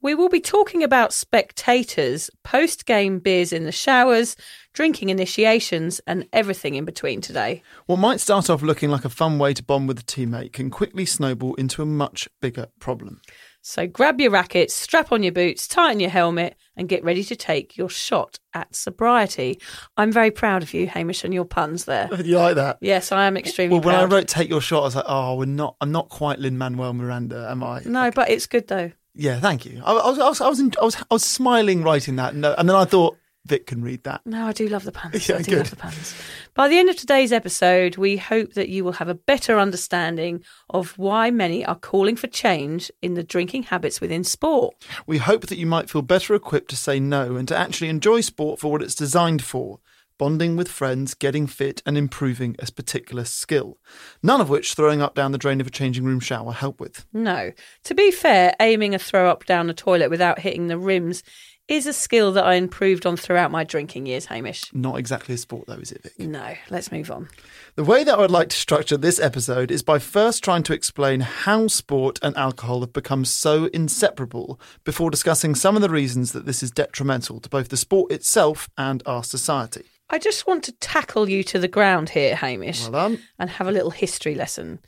We 0.02 0.14
will 0.16 0.28
be 0.28 0.40
talking 0.40 0.82
about 0.82 1.12
spectators, 1.12 2.28
post 2.44 2.86
game 2.86 3.18
beers 3.20 3.52
in 3.52 3.64
the 3.64 3.72
showers, 3.72 4.36
drinking 4.76 5.08
initiations, 5.08 6.02
and 6.06 6.28
everything 6.34 6.74
in 6.74 6.84
between 6.84 7.22
today. 7.22 7.62
What 7.86 7.98
might 7.98 8.20
start 8.20 8.50
off 8.50 8.60
looking 8.60 8.90
like 8.90 9.06
a 9.06 9.08
fun 9.08 9.38
way 9.38 9.54
to 9.54 9.62
bond 9.64 9.88
with 9.88 9.98
a 9.98 10.02
teammate 10.02 10.52
can 10.52 10.68
quickly 10.68 11.06
snowball 11.06 11.54
into 11.54 11.80
a 11.80 11.86
much 11.86 12.28
bigger 12.42 12.66
problem. 12.78 13.22
So 13.62 13.86
grab 13.86 14.20
your 14.20 14.30
rackets, 14.30 14.74
strap 14.74 15.12
on 15.12 15.22
your 15.22 15.32
boots, 15.32 15.66
tighten 15.66 15.98
your 15.98 16.10
helmet, 16.10 16.56
and 16.76 16.90
get 16.90 17.02
ready 17.02 17.24
to 17.24 17.34
take 17.34 17.78
your 17.78 17.88
shot 17.88 18.38
at 18.52 18.76
sobriety. 18.76 19.58
I'm 19.96 20.12
very 20.12 20.30
proud 20.30 20.62
of 20.62 20.74
you, 20.74 20.86
Hamish, 20.86 21.24
and 21.24 21.32
your 21.32 21.46
puns 21.46 21.86
there. 21.86 22.08
You 22.22 22.36
like 22.36 22.56
that? 22.56 22.76
Yes, 22.82 23.10
I 23.12 23.24
am 23.24 23.36
extremely 23.38 23.78
Well, 23.78 23.86
when 23.86 23.94
I 23.94 24.00
proud. 24.00 24.12
wrote 24.12 24.28
"Take 24.28 24.50
Your 24.50 24.60
Shot," 24.60 24.80
I 24.82 24.84
was 24.84 24.96
like, 24.96 25.04
"Oh, 25.08 25.36
we're 25.36 25.46
not. 25.46 25.74
I'm 25.80 25.90
not 25.90 26.10
quite 26.10 26.38
Lin 26.38 26.58
Manuel 26.58 26.92
Miranda, 26.92 27.48
am 27.50 27.64
I?" 27.64 27.80
no, 27.86 28.10
but 28.10 28.28
it's 28.30 28.46
good 28.46 28.68
though. 28.68 28.92
Yeah, 29.14 29.40
thank 29.40 29.64
you. 29.64 29.80
I, 29.82 29.92
I 29.92 30.10
was, 30.10 30.18
I 30.18 30.28
was, 30.28 30.40
I 30.42 30.48
was, 30.48 30.60
in, 30.60 30.72
I 30.80 30.84
was, 30.84 30.96
I 30.96 31.14
was 31.14 31.24
smiling 31.24 31.82
writing 31.82 32.16
that, 32.16 32.34
and 32.34 32.44
then 32.44 32.70
I 32.76 32.84
thought 32.84 33.16
Vic 33.46 33.66
can 33.66 33.82
read 33.82 34.02
that. 34.04 34.20
No, 34.24 34.46
I 34.46 34.52
do 34.52 34.68
love 34.68 34.84
the 34.84 34.92
puns. 34.92 35.28
Yeah, 35.28 35.36
I 35.36 35.42
do 35.42 35.50
good. 35.52 35.58
love 35.58 35.70
the 35.70 35.76
puns. 35.76 36.14
By 36.54 36.68
the 36.68 36.78
end 36.78 36.88
of 36.88 36.96
today's 36.96 37.32
episode, 37.32 37.96
we 37.96 38.16
hope 38.16 38.54
that 38.54 38.68
you 38.68 38.84
will 38.84 38.92
have 38.92 39.08
a 39.08 39.14
better 39.14 39.58
understanding 39.58 40.42
of 40.70 40.96
why 40.98 41.30
many 41.30 41.64
are 41.64 41.74
calling 41.76 42.16
for 42.16 42.26
change 42.26 42.90
in 43.02 43.14
the 43.14 43.22
drinking 43.22 43.64
habits 43.64 44.00
within 44.00 44.24
sport. 44.24 44.74
We 45.06 45.18
hope 45.18 45.46
that 45.46 45.58
you 45.58 45.66
might 45.66 45.88
feel 45.90 46.02
better 46.02 46.34
equipped 46.34 46.70
to 46.70 46.76
say 46.76 47.00
no 47.00 47.36
and 47.36 47.46
to 47.48 47.56
actually 47.56 47.88
enjoy 47.88 48.20
sport 48.22 48.60
for 48.60 48.70
what 48.70 48.82
it's 48.82 48.94
designed 48.94 49.42
for 49.42 49.78
bonding 50.18 50.56
with 50.56 50.66
friends, 50.68 51.12
getting 51.12 51.46
fit, 51.46 51.82
and 51.84 51.98
improving 51.98 52.56
a 52.58 52.72
particular 52.72 53.22
skill. 53.22 53.76
None 54.22 54.40
of 54.40 54.48
which 54.48 54.72
throwing 54.72 55.02
up 55.02 55.14
down 55.14 55.32
the 55.32 55.36
drain 55.36 55.60
of 55.60 55.66
a 55.66 55.70
changing 55.70 56.04
room 56.06 56.20
shower 56.20 56.52
help 56.52 56.80
with. 56.80 57.04
No. 57.12 57.52
To 57.84 57.94
be 57.94 58.10
fair, 58.10 58.54
aiming 58.58 58.94
a 58.94 58.98
throw 58.98 59.28
up 59.30 59.44
down 59.44 59.66
the 59.66 59.74
toilet 59.74 60.08
without 60.08 60.38
hitting 60.38 60.68
the 60.68 60.78
rims 60.78 61.22
is 61.68 61.86
a 61.86 61.92
skill 61.92 62.32
that 62.32 62.44
I 62.44 62.54
improved 62.54 63.06
on 63.06 63.16
throughout 63.16 63.50
my 63.50 63.64
drinking 63.64 64.06
years, 64.06 64.26
Hamish. 64.26 64.72
Not 64.72 64.98
exactly 64.98 65.34
a 65.34 65.38
sport, 65.38 65.66
though, 65.66 65.74
is 65.74 65.90
it, 65.92 66.02
Vic? 66.02 66.18
No, 66.18 66.54
let's 66.70 66.92
move 66.92 67.10
on. 67.10 67.28
The 67.74 67.84
way 67.84 68.04
that 68.04 68.14
I 68.16 68.20
would 68.20 68.30
like 68.30 68.48
to 68.50 68.56
structure 68.56 68.96
this 68.96 69.18
episode 69.18 69.70
is 69.70 69.82
by 69.82 69.98
first 69.98 70.44
trying 70.44 70.62
to 70.64 70.72
explain 70.72 71.20
how 71.20 71.66
sport 71.66 72.18
and 72.22 72.36
alcohol 72.36 72.80
have 72.80 72.92
become 72.92 73.24
so 73.24 73.66
inseparable 73.66 74.60
before 74.84 75.10
discussing 75.10 75.54
some 75.54 75.76
of 75.76 75.82
the 75.82 75.90
reasons 75.90 76.32
that 76.32 76.46
this 76.46 76.62
is 76.62 76.70
detrimental 76.70 77.40
to 77.40 77.48
both 77.48 77.68
the 77.68 77.76
sport 77.76 78.12
itself 78.12 78.68
and 78.78 79.02
our 79.04 79.24
society. 79.24 79.84
I 80.08 80.20
just 80.20 80.46
want 80.46 80.62
to 80.64 80.72
tackle 80.72 81.28
you 81.28 81.42
to 81.44 81.58
the 81.58 81.66
ground 81.66 82.10
here, 82.10 82.36
Hamish. 82.36 82.82
Well 82.82 82.92
done. 82.92 83.18
and 83.40 83.50
have 83.50 83.66
a 83.66 83.72
little 83.72 83.90
history 83.90 84.36
lesson. 84.36 84.78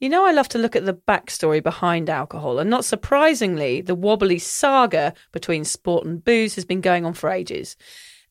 You 0.00 0.08
know, 0.08 0.24
I 0.24 0.32
love 0.32 0.48
to 0.48 0.58
look 0.58 0.74
at 0.74 0.86
the 0.86 0.94
backstory 0.94 1.62
behind 1.62 2.08
alcohol, 2.08 2.58
and 2.58 2.70
not 2.70 2.86
surprisingly, 2.86 3.82
the 3.82 3.94
wobbly 3.94 4.38
saga 4.38 5.12
between 5.30 5.64
sport 5.64 6.06
and 6.06 6.24
booze 6.24 6.54
has 6.54 6.64
been 6.64 6.80
going 6.80 7.04
on 7.04 7.12
for 7.12 7.28
ages. 7.28 7.76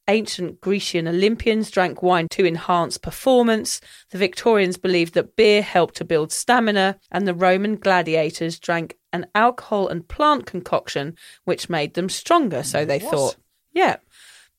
Ancient 0.07 0.59
Grecian 0.61 1.07
Olympians 1.07 1.69
drank 1.69 2.01
wine 2.01 2.27
to 2.29 2.43
enhance 2.43 2.97
performance. 2.97 3.79
The 4.09 4.17
Victorians 4.17 4.77
believed 4.77 5.13
that 5.13 5.35
beer 5.35 5.61
helped 5.61 5.95
to 5.97 6.05
build 6.05 6.31
stamina, 6.31 6.97
and 7.11 7.27
the 7.27 7.35
Roman 7.35 7.75
gladiators 7.75 8.57
drank 8.57 8.97
an 9.13 9.27
alcohol 9.35 9.88
and 9.88 10.07
plant 10.07 10.47
concoction 10.47 11.15
which 11.45 11.69
made 11.69 11.93
them 11.93 12.09
stronger, 12.09 12.63
so 12.63 12.83
they 12.83 12.97
What? 12.97 13.11
thought. 13.11 13.35
Yeah. 13.73 13.97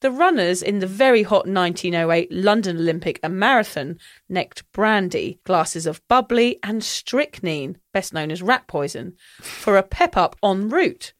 The 0.00 0.10
runners 0.10 0.62
in 0.62 0.78
the 0.78 0.86
very 0.86 1.22
hot 1.22 1.46
1908 1.46 2.32
London 2.32 2.78
Olympic 2.78 3.20
and 3.22 3.38
Marathon 3.38 3.98
necked 4.28 4.70
brandy, 4.72 5.40
glasses 5.44 5.86
of 5.86 6.06
bubbly, 6.08 6.58
and 6.62 6.82
strychnine, 6.82 7.76
best 7.92 8.14
known 8.14 8.30
as 8.30 8.40
rat 8.40 8.66
poison, 8.66 9.14
for 9.40 9.76
a 9.76 9.82
pep 9.82 10.16
up 10.16 10.36
en 10.42 10.70
route. 10.70 11.12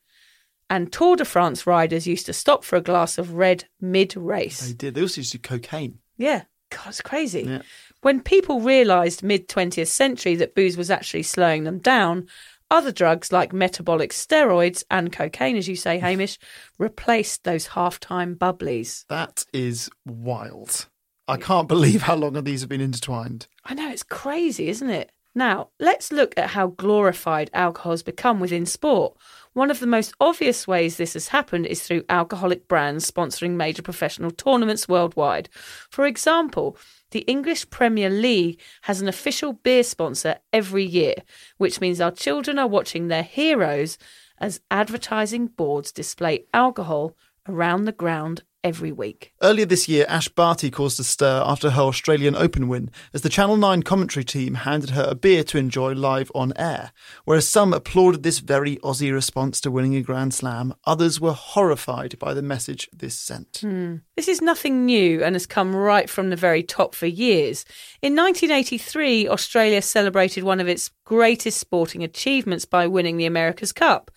And 0.71 0.91
Tour 0.93 1.17
de 1.17 1.25
France 1.25 1.67
riders 1.67 2.07
used 2.07 2.27
to 2.27 2.33
stop 2.33 2.65
for 2.65 2.77
a 2.77 2.81
glass 2.81 3.19
of 3.19 3.35
red 3.35 3.65
mid 3.81 4.17
race. 4.17 4.67
They 4.67 4.73
did. 4.73 4.95
They 4.95 5.03
also 5.03 5.21
used 5.21 5.33
to 5.33 5.39
do 5.39 5.43
cocaine. 5.43 5.99
Yeah, 6.17 6.45
God, 6.71 6.89
it's 6.89 7.01
crazy. 7.03 7.43
Yeah. 7.43 7.63
When 8.03 8.21
people 8.21 8.61
realised 8.61 9.23
mid 9.23 9.49
20th 9.49 9.89
century 9.89 10.37
that 10.37 10.55
booze 10.55 10.77
was 10.77 10.91
actually 10.91 11.25
slowing 11.25 11.65
them 11.65 11.79
down, 11.79 12.29
other 12.71 12.93
drugs 12.93 13.33
like 13.33 13.53
metabolic 13.53 14.11
steroids 14.13 14.85
and 14.91 15.13
cocaine, 15.13 15.57
as 15.57 15.69
you 15.69 15.77
say, 15.77 15.99
Hamish, 15.99 16.39
replaced 16.79 17.45
those 17.45 17.69
half-time 17.69 18.37
bubblies. 18.37 19.05
That 19.09 19.45
is 19.53 19.91
wild. 20.07 20.87
I 21.27 21.37
can't 21.37 21.69
believe 21.69 22.03
how 22.03 22.17
long 22.17 22.43
these 22.45 22.61
have 22.61 22.69
been 22.69 22.81
intertwined. 22.81 23.47
I 23.65 23.75
know, 23.75 23.91
it's 23.91 24.03
crazy, 24.03 24.69
isn't 24.69 24.91
it? 24.91 25.13
Now, 25.33 25.69
let's 25.79 26.11
look 26.11 26.37
at 26.37 26.51
how 26.51 26.69
glorified 26.69 27.51
alcohol 27.55 27.93
has 27.93 28.03
become 28.03 28.41
within 28.41 28.67
sport. 28.67 29.17
One 29.53 29.71
of 29.71 29.79
the 29.79 29.87
most 29.87 30.13
obvious 30.21 30.67
ways 30.67 30.97
this 30.97 31.13
has 31.13 31.29
happened 31.29 31.67
is 31.67 31.83
through 31.83 32.05
alcoholic 32.09 32.67
brands 32.67 33.09
sponsoring 33.09 33.53
major 33.53 33.83
professional 33.83 34.33
tournaments 34.33 34.89
worldwide. 34.89 35.49
For 35.53 36.05
example, 36.05 36.77
the 37.11 37.21
English 37.21 37.71
Premier 37.71 38.11
League 38.11 38.61
has 38.83 39.01
an 39.01 39.09
official 39.09 39.53
beer 39.53 39.83
sponsor 39.83 40.37
every 40.53 40.85
year, 40.85 41.15
which 41.59 41.81
means 41.81 42.01
our 42.01 42.11
children 42.11 42.59
are 42.59 42.67
watching 42.67 43.09
their 43.09 43.23
heroes 43.23 43.99
as 44.39 44.61
advertising 44.71 45.47
boards 45.47 45.93
display 45.93 46.45
alcohol 46.55 47.17
around 47.49 47.85
the 47.85 47.93
ground 47.93 48.43
every 48.63 48.93
week. 48.93 49.33
Earlier 49.43 49.67
this 49.67 49.89
year, 49.89 50.05
Ash 50.09 50.29
Barty 50.29 50.71
caused 50.71 51.01
a 51.01 51.05
stir 51.05 51.43
after 51.45 51.71
her 51.71 51.83
Australian 51.83 52.35
Open 52.35 52.69
win 52.69 52.91
as 53.13 53.23
the 53.23 53.29
Channel 53.29 53.57
9 53.57 53.83
commentary 53.83 54.25
team 54.25 54.55
handed 54.55 54.91
her 54.91 55.07
a 55.09 55.15
beer 55.15 55.43
to 55.45 55.59
enjoy 55.59 55.93
live 55.93 56.31
on 56.35 56.53
air. 56.57 56.93
Whereas 57.25 57.49
some 57.49 57.73
applauded 57.73 58.23
this 58.23 58.39
very 58.39 58.77
Aussie 58.79 59.13
response 59.13 59.61
to 59.63 59.71
winning 59.71 59.95
a 59.97 60.03
Grand 60.03 60.35
Slam, 60.35 60.75
others 60.85 61.21
were 61.21 61.33
horrified 61.33 62.19
by 62.19 62.35
the 62.35 62.43
message 62.43 62.89
this 62.93 63.19
sent. 63.19 63.59
Hmm. 63.63 63.97
This 64.17 64.29
is 64.29 64.43
nothing 64.43 64.85
new 64.85 65.23
and 65.25 65.35
has 65.35 65.47
come 65.47 65.75
right 65.75 66.09
from 66.09 66.31
the 66.31 66.37
very 66.37 66.63
top 66.63 66.95
for 66.95 67.07
years. 67.07 67.65
In 68.03 68.15
1983, 68.15 69.29
Australia 69.29 69.83
celebrated 69.83 70.45
one 70.45 70.61
of 70.61 70.69
its 70.69 70.91
greatest 71.05 71.59
sporting 71.59 72.05
achievements 72.05 72.65
by 72.65 72.87
winning 72.87 73.17
the 73.17 73.27
America's 73.27 73.73
Cup. 73.73 74.11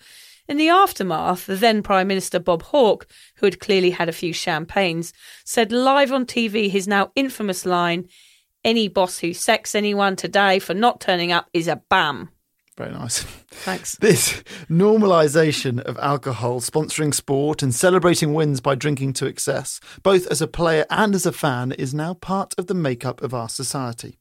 In 0.46 0.58
the 0.58 0.68
aftermath, 0.68 1.46
the 1.46 1.56
then 1.56 1.82
Prime 1.82 2.06
Minister 2.06 2.38
Bob 2.38 2.62
Hawke, 2.64 3.06
who 3.36 3.46
had 3.46 3.60
clearly 3.60 3.90
had 3.90 4.10
a 4.10 4.12
few 4.12 4.34
champagnes, 4.34 5.12
said 5.44 5.72
live 5.72 6.12
on 6.12 6.26
TV 6.26 6.70
his 6.70 6.86
now 6.86 7.12
infamous 7.14 7.64
line 7.64 8.08
Any 8.62 8.88
boss 8.88 9.18
who 9.18 9.32
sacks 9.32 9.74
anyone 9.74 10.16
today 10.16 10.58
for 10.58 10.74
not 10.74 11.00
turning 11.00 11.32
up 11.32 11.48
is 11.52 11.68
a 11.68 11.82
bam. 11.88 12.30
Very 12.76 12.92
nice. 12.92 13.20
Thanks. 13.50 13.96
This 14.00 14.42
normalisation 14.68 15.80
of 15.80 15.96
alcohol, 15.98 16.60
sponsoring 16.60 17.14
sport, 17.14 17.62
and 17.62 17.74
celebrating 17.74 18.34
wins 18.34 18.60
by 18.60 18.74
drinking 18.74 19.14
to 19.14 19.26
excess, 19.26 19.80
both 20.02 20.26
as 20.26 20.42
a 20.42 20.48
player 20.48 20.84
and 20.90 21.14
as 21.14 21.24
a 21.24 21.32
fan, 21.32 21.72
is 21.72 21.94
now 21.94 22.14
part 22.14 22.54
of 22.58 22.66
the 22.66 22.74
makeup 22.74 23.22
of 23.22 23.32
our 23.32 23.48
society. 23.48 24.18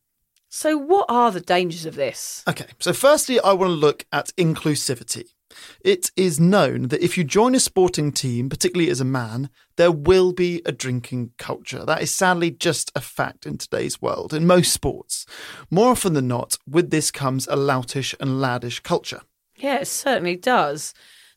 So, 0.49 0.77
what 0.77 1.07
are 1.09 1.31
the 1.31 1.41
dangers 1.41 1.85
of 1.85 1.95
this? 1.95 2.43
Okay, 2.47 2.67
so 2.79 2.93
firstly, 2.93 3.39
I 3.39 3.53
want 3.53 3.71
to 3.71 3.75
look 3.75 4.05
at 4.11 4.31
inclusivity. 4.37 5.32
It 5.81 6.11
is 6.15 6.39
known 6.39 6.89
that 6.89 7.03
if 7.03 7.17
you 7.17 7.23
join 7.23 7.55
a 7.55 7.59
sporting 7.59 8.11
team, 8.11 8.49
particularly 8.49 8.89
as 8.89 9.01
a 9.01 9.05
man, 9.05 9.49
there 9.75 9.91
will 9.91 10.33
be 10.33 10.61
a 10.65 10.71
drinking 10.71 11.31
culture. 11.37 11.85
That 11.85 12.01
is 12.01 12.11
sadly 12.11 12.51
just 12.51 12.91
a 12.95 13.01
fact 13.01 13.45
in 13.45 13.57
today's 13.57 14.01
world, 14.01 14.33
in 14.33 14.47
most 14.47 14.71
sports. 14.71 15.25
More 15.69 15.91
often 15.91 16.13
than 16.13 16.27
not, 16.27 16.57
with 16.67 16.89
this 16.89 17.11
comes 17.11 17.47
a 17.47 17.55
loutish 17.55 18.13
and 18.19 18.41
laddish 18.41 18.83
culture. 18.83 19.21
Yeah, 19.55 19.79
it 19.79 19.87
certainly 19.87 20.35
does. 20.35 20.93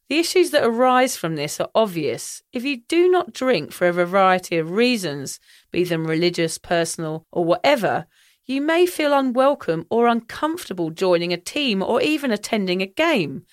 The 0.08 0.18
issues 0.18 0.52
that 0.52 0.64
arise 0.64 1.16
from 1.16 1.35
this 1.35 1.58
are 1.61 1.70
obvious. 1.75 2.42
If 2.52 2.64
you 2.64 2.82
do 2.88 3.08
not 3.08 3.32
drink 3.32 3.73
for 3.73 3.88
a 3.88 3.92
variety 3.92 4.56
of 4.56 4.70
reasons, 4.70 5.40
be 5.73 5.82
them 5.82 6.06
religious, 6.06 6.58
personal, 6.58 7.26
or 7.32 7.44
whatever, 7.44 8.06
you 8.44 8.61
may 8.61 8.87
feel 8.87 9.12
unwelcome 9.12 9.87
or 9.90 10.06
uncomfortable 10.06 10.90
joining 10.90 11.32
a 11.32 11.37
team 11.37 11.82
or 11.82 12.00
even 12.00 12.30
attending 12.30 12.80
a 12.80 12.87
game. 12.87 13.44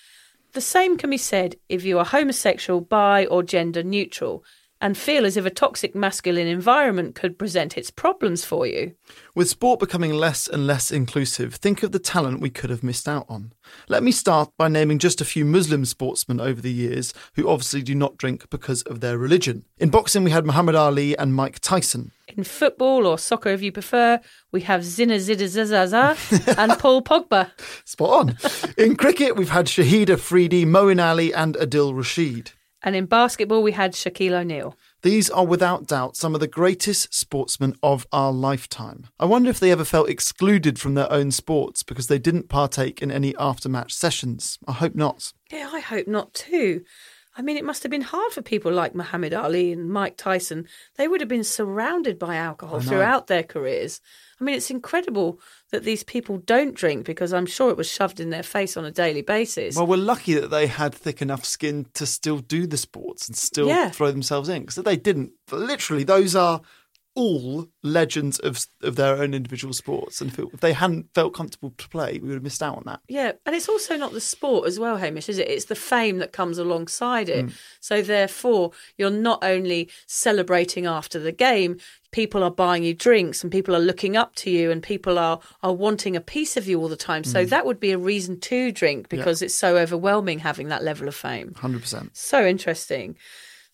The 0.54 0.60
same 0.60 0.96
can 0.96 1.10
be 1.10 1.16
said 1.18 1.56
if 1.68 1.84
you 1.84 1.98
are 1.98 2.04
homosexual, 2.04 2.80
bi, 2.80 3.26
or 3.26 3.42
gender 3.42 3.82
neutral 3.82 4.44
and 4.84 4.98
feel 4.98 5.24
as 5.24 5.38
if 5.38 5.46
a 5.46 5.50
toxic 5.50 5.94
masculine 5.94 6.46
environment 6.46 7.14
could 7.14 7.38
present 7.38 7.78
its 7.78 7.90
problems 7.90 8.44
for 8.44 8.66
you. 8.66 8.94
With 9.34 9.48
sport 9.48 9.80
becoming 9.80 10.12
less 10.12 10.46
and 10.46 10.66
less 10.66 10.92
inclusive, 10.92 11.54
think 11.54 11.82
of 11.82 11.92
the 11.92 11.98
talent 11.98 12.40
we 12.40 12.50
could 12.50 12.68
have 12.68 12.82
missed 12.82 13.08
out 13.08 13.24
on. 13.26 13.54
Let 13.88 14.02
me 14.02 14.12
start 14.12 14.50
by 14.58 14.68
naming 14.68 14.98
just 14.98 15.22
a 15.22 15.24
few 15.24 15.46
Muslim 15.46 15.86
sportsmen 15.86 16.38
over 16.38 16.60
the 16.60 16.70
years 16.70 17.14
who 17.32 17.48
obviously 17.48 17.80
do 17.80 17.94
not 17.94 18.18
drink 18.18 18.50
because 18.50 18.82
of 18.82 19.00
their 19.00 19.16
religion. 19.16 19.64
In 19.78 19.88
boxing, 19.88 20.22
we 20.22 20.32
had 20.32 20.44
Muhammad 20.44 20.74
Ali 20.74 21.16
and 21.16 21.34
Mike 21.34 21.60
Tyson. 21.60 22.12
In 22.28 22.44
football 22.44 23.06
or 23.06 23.16
soccer, 23.16 23.48
if 23.48 23.62
you 23.62 23.72
prefer, 23.72 24.20
we 24.52 24.60
have 24.60 24.84
Zina 24.84 25.14
Zidazaza 25.14 26.58
and 26.58 26.78
Paul 26.78 27.00
Pogba. 27.00 27.50
Spot 27.86 28.10
on. 28.10 28.36
In 28.76 28.96
cricket, 28.96 29.34
we've 29.34 29.48
had 29.48 29.64
Shahid 29.64 30.10
Afridi, 30.10 30.66
Moeen 30.66 31.02
Ali, 31.02 31.32
and 31.32 31.54
Adil 31.54 31.96
Rashid. 31.96 32.52
And 32.84 32.94
in 32.94 33.06
basketball, 33.06 33.62
we 33.62 33.72
had 33.72 33.94
Shaquille 33.94 34.34
O'Neal. 34.34 34.76
These 35.00 35.30
are 35.30 35.46
without 35.46 35.86
doubt 35.86 36.16
some 36.16 36.34
of 36.34 36.40
the 36.40 36.46
greatest 36.46 37.14
sportsmen 37.14 37.74
of 37.82 38.06
our 38.12 38.30
lifetime. 38.30 39.06
I 39.18 39.24
wonder 39.24 39.48
if 39.48 39.58
they 39.58 39.72
ever 39.72 39.84
felt 39.86 40.10
excluded 40.10 40.78
from 40.78 40.92
their 40.92 41.10
own 41.10 41.30
sports 41.30 41.82
because 41.82 42.08
they 42.08 42.18
didn't 42.18 42.50
partake 42.50 43.00
in 43.00 43.10
any 43.10 43.32
aftermatch 43.34 43.92
sessions. 43.92 44.58
I 44.68 44.72
hope 44.72 44.94
not. 44.94 45.32
Yeah, 45.50 45.70
I 45.72 45.80
hope 45.80 46.06
not 46.06 46.34
too. 46.34 46.84
I 47.36 47.42
mean, 47.42 47.56
it 47.56 47.64
must 47.64 47.82
have 47.82 47.90
been 47.90 48.02
hard 48.02 48.32
for 48.32 48.42
people 48.42 48.70
like 48.70 48.94
Muhammad 48.94 49.34
Ali 49.34 49.72
and 49.72 49.90
Mike 49.90 50.16
Tyson. 50.16 50.68
They 50.96 51.08
would 51.08 51.20
have 51.20 51.28
been 51.28 51.42
surrounded 51.42 52.18
by 52.18 52.36
alcohol 52.36 52.80
throughout 52.80 53.26
their 53.26 53.42
careers. 53.42 54.00
I 54.40 54.44
mean, 54.44 54.54
it's 54.54 54.70
incredible 54.70 55.40
that 55.74 55.82
these 55.84 56.04
people 56.04 56.38
don't 56.38 56.74
drink 56.74 57.04
because 57.04 57.32
I'm 57.32 57.46
sure 57.46 57.68
it 57.70 57.76
was 57.76 57.90
shoved 57.90 58.20
in 58.20 58.30
their 58.30 58.42
face 58.44 58.76
on 58.76 58.84
a 58.84 58.90
daily 58.92 59.22
basis. 59.22 59.74
Well, 59.76 59.86
we're 59.88 59.96
lucky 59.96 60.34
that 60.34 60.48
they 60.48 60.68
had 60.68 60.94
thick 60.94 61.20
enough 61.20 61.44
skin 61.44 61.86
to 61.94 62.06
still 62.06 62.38
do 62.38 62.66
the 62.66 62.76
sports 62.76 63.26
and 63.26 63.36
still 63.36 63.66
Yeah. 63.66 63.90
throw 63.90 64.10
themselves 64.12 64.48
in 64.48 64.62
because 64.62 64.76
they 64.76 64.96
didn't. 64.96 65.32
Literally, 65.50 66.04
those 66.04 66.36
are 66.36 66.60
all 67.14 67.68
legends 67.82 68.38
of 68.40 68.66
of 68.82 68.96
their 68.96 69.16
own 69.16 69.34
individual 69.34 69.72
sports. 69.72 70.20
And 70.20 70.36
if 70.36 70.60
they 70.60 70.72
hadn't 70.72 71.14
felt 71.14 71.34
comfortable 71.34 71.72
to 71.76 71.88
play, 71.88 72.18
we 72.18 72.28
would 72.28 72.34
have 72.34 72.42
missed 72.42 72.62
out 72.62 72.76
on 72.76 72.82
that. 72.86 73.00
Yeah, 73.08 73.32
and 73.46 73.54
it's 73.54 73.68
also 73.68 73.96
not 73.96 74.12
the 74.12 74.20
sport 74.20 74.66
as 74.66 74.78
well, 74.78 74.96
Hamish, 74.96 75.28
is 75.28 75.38
it? 75.38 75.48
It's 75.48 75.66
the 75.66 75.74
fame 75.74 76.18
that 76.18 76.32
comes 76.32 76.58
alongside 76.58 77.28
it. 77.28 77.46
Mm. 77.46 77.52
So 77.80 78.02
therefore, 78.02 78.72
you're 78.98 79.10
not 79.10 79.44
only 79.44 79.90
celebrating 80.06 80.86
after 80.86 81.18
the 81.18 81.32
game, 81.32 81.78
people 82.10 82.42
are 82.42 82.50
buying 82.50 82.82
you 82.82 82.94
drinks 82.94 83.42
and 83.42 83.52
people 83.52 83.74
are 83.74 83.80
looking 83.80 84.16
up 84.16 84.34
to 84.36 84.50
you 84.50 84.70
and 84.70 84.82
people 84.82 85.18
are 85.18 85.40
are 85.62 85.72
wanting 85.72 86.16
a 86.16 86.20
piece 86.20 86.56
of 86.56 86.66
you 86.66 86.80
all 86.80 86.88
the 86.88 86.96
time. 86.96 87.22
So 87.22 87.44
mm. 87.44 87.48
that 87.48 87.64
would 87.64 87.80
be 87.80 87.92
a 87.92 87.98
reason 87.98 88.40
to 88.40 88.72
drink 88.72 89.08
because 89.08 89.40
it's 89.40 89.54
so 89.54 89.76
overwhelming 89.76 90.40
having 90.40 90.68
that 90.68 90.82
level 90.82 91.06
of 91.06 91.14
fame. 91.14 91.54
Hundred 91.54 91.82
percent. 91.82 92.16
So 92.16 92.44
interesting. 92.44 93.16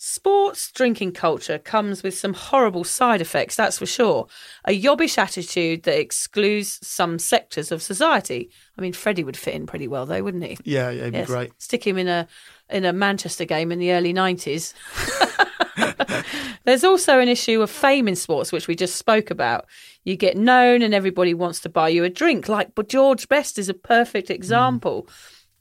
Sports 0.03 0.73
drinking 0.73 1.13
culture 1.13 1.59
comes 1.59 2.03
with 2.03 2.17
some 2.17 2.33
horrible 2.33 2.85
side 2.85 3.21
effects, 3.21 3.55
that's 3.55 3.77
for 3.77 3.85
sure. 3.85 4.29
A 4.65 4.71
yobbish 4.71 5.19
attitude 5.19 5.83
that 5.83 6.01
excludes 6.01 6.79
some 6.83 7.19
sectors 7.19 7.71
of 7.71 7.83
society. 7.83 8.49
I 8.79 8.81
mean, 8.81 8.95
Freddie 8.95 9.25
would 9.25 9.37
fit 9.37 9.53
in 9.53 9.67
pretty 9.67 9.89
well, 9.89 10.07
though, 10.07 10.23
wouldn't 10.23 10.43
he? 10.43 10.57
Yeah, 10.65 10.89
yeah, 10.89 11.03
it'd 11.03 11.13
be 11.13 11.23
great. 11.25 11.53
Stick 11.59 11.87
him 11.87 11.99
in 11.99 12.09
a 12.09 12.27
in 12.71 12.87
a 12.87 12.95
Manchester 12.95 13.45
game 13.45 13.71
in 13.71 13.79
the 13.79 13.93
early 13.93 14.15
nineties. 14.15 14.73
There's 16.65 16.83
also 16.83 17.19
an 17.19 17.29
issue 17.29 17.61
of 17.61 17.69
fame 17.69 18.09
in 18.09 18.17
sports, 18.17 18.53
which 18.53 18.69
we 18.69 18.75
just 18.75 18.97
spoke 18.97 19.31
about. 19.31 19.67
You 20.05 20.17
get 20.17 20.35
known, 20.35 20.81
and 20.81 20.95
everybody 20.95 21.35
wants 21.35 21.61
to 21.61 21.69
buy 21.69 21.91
you 21.91 22.05
a 22.05 22.09
drink. 22.09 22.49
Like, 22.49 22.75
but 22.75 22.89
George 22.89 23.29
Best 23.29 23.59
is 23.59 23.69
a 23.69 23.75
perfect 23.75 24.29
mm. 24.29 24.35
example. 24.35 25.11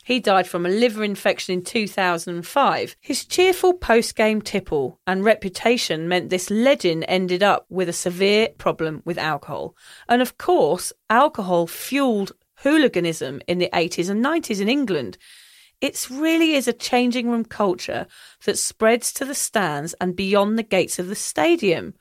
He 0.09 0.19
died 0.19 0.47
from 0.47 0.65
a 0.65 0.69
liver 0.69 1.03
infection 1.03 1.53
in 1.53 1.63
2005. 1.63 2.95
His 2.99 3.25
cheerful 3.25 3.75
post 3.75 4.15
game 4.15 4.41
tipple 4.41 4.99
and 5.05 5.23
reputation 5.23 6.07
meant 6.07 6.31
this 6.31 6.49
legend 6.49 7.05
ended 7.07 7.43
up 7.43 7.67
with 7.69 7.87
a 7.87 7.93
severe 7.93 8.49
problem 8.57 9.03
with 9.05 9.19
alcohol. 9.19 9.75
And 10.07 10.23
of 10.23 10.39
course, 10.39 10.91
alcohol 11.11 11.67
fueled 11.67 12.31
hooliganism 12.63 13.43
in 13.47 13.59
the 13.59 13.69
80s 13.71 14.09
and 14.09 14.25
90s 14.25 14.59
in 14.59 14.67
England. 14.67 15.19
It 15.79 16.09
really 16.09 16.55
is 16.55 16.67
a 16.67 16.73
changing 16.73 17.29
room 17.29 17.45
culture 17.45 18.07
that 18.45 18.57
spreads 18.57 19.13
to 19.13 19.25
the 19.25 19.35
stands 19.35 19.93
and 20.01 20.15
beyond 20.15 20.57
the 20.57 20.63
gates 20.63 20.97
of 20.97 21.07
the 21.07 21.13
stadium. 21.13 21.93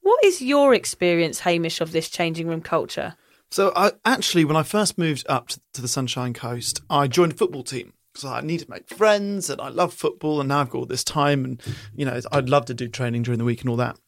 What 0.00 0.24
is 0.24 0.40
your 0.40 0.72
experience, 0.72 1.40
Hamish, 1.40 1.82
of 1.82 1.92
this 1.92 2.08
changing 2.08 2.48
room 2.48 2.62
culture? 2.62 3.14
So, 3.52 3.70
I, 3.76 3.92
actually, 4.06 4.46
when 4.46 4.56
I 4.56 4.62
first 4.62 4.96
moved 4.96 5.26
up 5.28 5.48
to, 5.48 5.82
the 5.82 5.86
Sunshine 5.86 6.32
Coast, 6.32 6.80
I 6.88 7.06
joined 7.06 7.32
a 7.32 7.36
football 7.36 7.62
team 7.62 7.92
because 8.10 8.24
I 8.24 8.40
need 8.40 8.60
to 8.60 8.70
make 8.70 8.88
friends 8.88 9.50
and 9.50 9.60
I 9.60 9.68
love 9.68 9.92
football. 9.92 10.40
And 10.40 10.48
now 10.48 10.60
I've 10.60 10.70
got 10.70 10.78
all 10.78 10.86
this 10.86 11.04
time, 11.04 11.44
and 11.44 11.62
you 11.94 12.06
know, 12.06 12.18
I'd 12.32 12.48
love 12.48 12.64
to 12.66 12.74
do 12.74 12.88
training 12.88 13.24
during 13.24 13.36
the 13.36 13.44
week 13.44 13.60
and 13.60 13.68
all 13.68 13.76
that. 13.76 13.98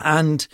And 0.00 0.48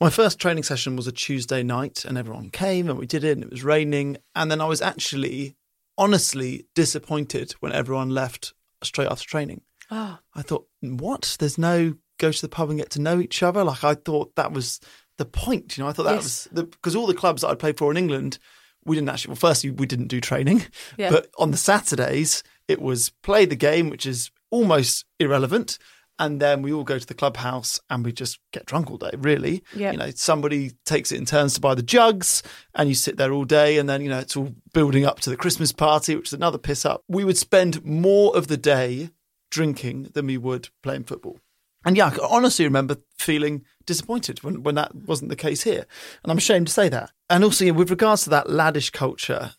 my 0.00 0.08
first 0.08 0.38
training 0.38 0.62
session 0.62 0.96
was 0.96 1.06
a 1.06 1.12
Tuesday 1.12 1.62
night, 1.62 2.06
and 2.06 2.16
everyone 2.16 2.48
came 2.48 2.88
and 2.88 2.98
we 2.98 3.04
did 3.04 3.24
it, 3.24 3.32
and 3.32 3.44
it 3.44 3.50
was 3.50 3.62
raining. 3.62 4.16
And 4.34 4.50
then 4.50 4.62
I 4.62 4.66
was 4.66 4.80
actually, 4.80 5.54
honestly, 5.98 6.64
disappointed 6.74 7.52
when 7.60 7.72
everyone 7.72 8.08
left 8.08 8.54
straight 8.82 9.10
after 9.10 9.26
training. 9.26 9.60
Oh, 9.90 10.18
I 10.34 10.40
thought, 10.40 10.66
what? 10.80 11.36
There's 11.38 11.58
no 11.58 11.96
go 12.18 12.32
to 12.32 12.40
the 12.40 12.48
pub 12.48 12.70
and 12.70 12.78
get 12.78 12.88
to 12.90 13.02
know 13.02 13.20
each 13.20 13.42
other. 13.42 13.62
Like 13.64 13.84
I 13.84 13.94
thought 13.94 14.34
that 14.36 14.52
was 14.52 14.80
the 15.18 15.24
point. 15.24 15.76
You 15.76 15.84
know, 15.84 15.88
I 15.88 15.92
thought 15.92 16.04
that 16.04 16.14
Yes. 16.16 16.48
was 16.52 16.64
because 16.64 16.94
all 16.96 17.06
the 17.06 17.14
clubs 17.14 17.42
that 17.42 17.48
I 17.48 17.54
played 17.54 17.78
for 17.78 17.90
in 17.90 17.96
England, 17.96 18.38
we 18.84 18.96
didn't 18.96 19.08
actually. 19.08 19.30
Well, 19.30 19.36
firstly, 19.36 19.70
we 19.70 19.86
didn't 19.86 20.08
do 20.08 20.20
training, 20.20 20.64
Yeah. 20.96 21.10
but 21.10 21.28
on 21.38 21.50
the 21.50 21.56
Saturdays 21.56 22.42
it 22.68 22.80
was 22.80 23.10
play 23.22 23.44
the 23.46 23.56
game, 23.56 23.90
which 23.90 24.06
is 24.06 24.30
almost 24.50 25.04
irrelevant, 25.20 25.78
and 26.18 26.40
then 26.40 26.62
we 26.62 26.72
all 26.72 26.82
go 26.84 26.98
to 26.98 27.06
the 27.06 27.14
clubhouse 27.14 27.78
and 27.90 28.04
we 28.04 28.10
just 28.12 28.38
get 28.52 28.64
drunk 28.66 28.90
all 28.90 28.96
day. 28.96 29.10
Really, 29.16 29.62
Yeah. 29.74 29.92
you 29.92 29.98
know, 29.98 30.10
somebody 30.14 30.72
takes 30.84 31.12
it 31.12 31.18
in 31.18 31.26
turns 31.26 31.54
to 31.54 31.60
buy 31.60 31.74
the 31.74 31.82
jugs, 31.82 32.42
and 32.74 32.88
you 32.88 32.94
sit 32.94 33.16
there 33.18 33.32
all 33.32 33.44
day, 33.44 33.78
and 33.78 33.88
then 33.88 34.02
you 34.02 34.08
know 34.08 34.18
it's 34.18 34.36
all 34.36 34.54
building 34.72 35.04
up 35.04 35.20
to 35.20 35.30
the 35.30 35.36
Christmas 35.36 35.72
party, 35.72 36.14
which 36.16 36.28
is 36.28 36.32
another 36.32 36.58
piss 36.58 36.84
up. 36.84 37.02
We 37.08 37.24
would 37.24 37.38
spend 37.38 37.84
more 37.84 38.36
of 38.36 38.48
the 38.48 38.56
day 38.56 39.10
drinking 39.50 40.10
than 40.14 40.26
we 40.26 40.36
would 40.38 40.68
playing 40.82 41.04
football. 41.04 41.38
And 41.84 41.96
yeah, 41.96 42.06
I 42.08 42.18
honestly 42.28 42.64
remember 42.64 42.96
feeling 43.16 43.64
disappointed 43.86 44.42
when, 44.42 44.62
when 44.62 44.74
that 44.74 44.94
wasn't 44.94 45.30
the 45.30 45.36
case 45.36 45.62
here. 45.62 45.86
And 46.22 46.30
I'm 46.30 46.38
ashamed 46.38 46.66
to 46.68 46.72
say 46.72 46.88
that. 46.88 47.12
And 47.30 47.44
also, 47.44 47.64
yeah, 47.64 47.70
with 47.72 47.90
regards 47.90 48.24
to 48.24 48.30
that 48.30 48.46
laddish 48.48 48.92
culture, 48.92 49.52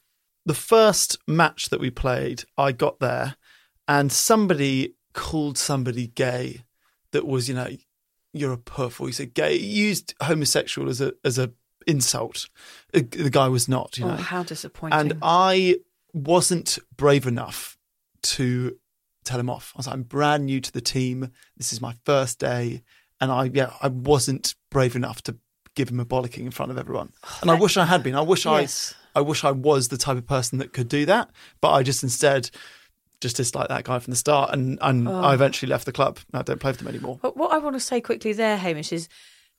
the 0.45 0.53
first 0.53 1.17
match 1.27 1.69
that 1.69 1.79
we 1.79 1.89
played, 1.89 2.43
I 2.57 2.71
got 2.71 2.99
there 2.99 3.35
and 3.87 4.11
somebody 4.11 4.93
called 5.13 5.57
somebody 5.57 6.07
gay 6.07 6.63
that 7.11 7.25
was, 7.25 7.47
you 7.49 7.55
know, 7.55 7.67
you're 8.33 8.53
a 8.53 8.57
puff, 8.57 9.01
or 9.01 9.07
he 9.07 9.13
said 9.13 9.33
gay, 9.33 9.55
used 9.55 10.13
homosexual 10.21 10.89
as 10.89 11.01
a 11.01 11.13
as 11.23 11.39
a 11.39 11.51
insult. 11.87 12.47
The 12.91 13.01
guy 13.31 13.47
was 13.47 13.67
not, 13.67 13.97
you 13.97 14.05
Oh, 14.05 14.09
know. 14.09 14.15
how 14.17 14.43
disappointing. 14.43 14.99
And 14.99 15.13
I 15.21 15.77
wasn't 16.13 16.77
brave 16.95 17.25
enough 17.25 17.77
to 18.23 18.77
tell 19.23 19.39
him 19.39 19.49
off. 19.49 19.71
I 19.75 19.79
was 19.79 19.87
like, 19.87 19.93
I'm 19.95 20.03
brand 20.03 20.45
new 20.45 20.59
to 20.59 20.71
the 20.71 20.81
team. 20.81 21.31
This 21.55 21.71
is 21.73 21.81
my 21.81 21.95
first 22.05 22.39
day. 22.39 22.83
And 23.19 23.31
I, 23.31 23.45
yeah, 23.53 23.73
I 23.81 23.87
wasn't 23.87 24.55
brave 24.69 24.95
enough 24.95 25.21
to 25.23 25.35
give 25.75 25.89
him 25.89 25.99
a 25.99 26.05
bollocking 26.05 26.39
in 26.45 26.51
front 26.51 26.71
of 26.71 26.77
everyone. 26.77 27.11
Oh, 27.23 27.37
and 27.41 27.51
I 27.51 27.55
wish 27.55 27.77
I 27.77 27.85
had 27.85 28.03
been. 28.03 28.15
I 28.15 28.21
wish 28.21 28.45
Yes. 28.45 28.93
I, 29.15 29.19
I 29.19 29.21
wish 29.21 29.43
I 29.43 29.51
was 29.51 29.87
the 29.87 29.97
type 29.97 30.17
of 30.17 30.27
person 30.27 30.59
that 30.59 30.73
could 30.73 30.87
do 30.87 31.05
that. 31.07 31.29
But 31.61 31.71
I 31.73 31.83
just 31.83 32.03
instead 32.03 32.49
just 33.19 33.37
disliked 33.37 33.69
that 33.69 33.83
guy 33.83 33.97
from 33.99 34.11
the 34.11 34.17
start. 34.17 34.51
And, 34.53 34.77
and 34.81 35.07
Oh. 35.07 35.21
I 35.21 35.33
eventually 35.33 35.69
left 35.69 35.85
the 35.85 35.91
club. 35.91 36.19
I 36.33 36.43
don't 36.43 36.59
play 36.59 36.71
for 36.73 36.77
them 36.79 36.87
anymore. 36.87 37.17
But 37.21 37.35
what 37.37 37.51
I 37.51 37.57
want 37.57 37.75
to 37.75 37.79
say 37.79 37.99
quickly 38.01 38.33
there, 38.33 38.57
Hamish, 38.57 38.93
is 38.93 39.07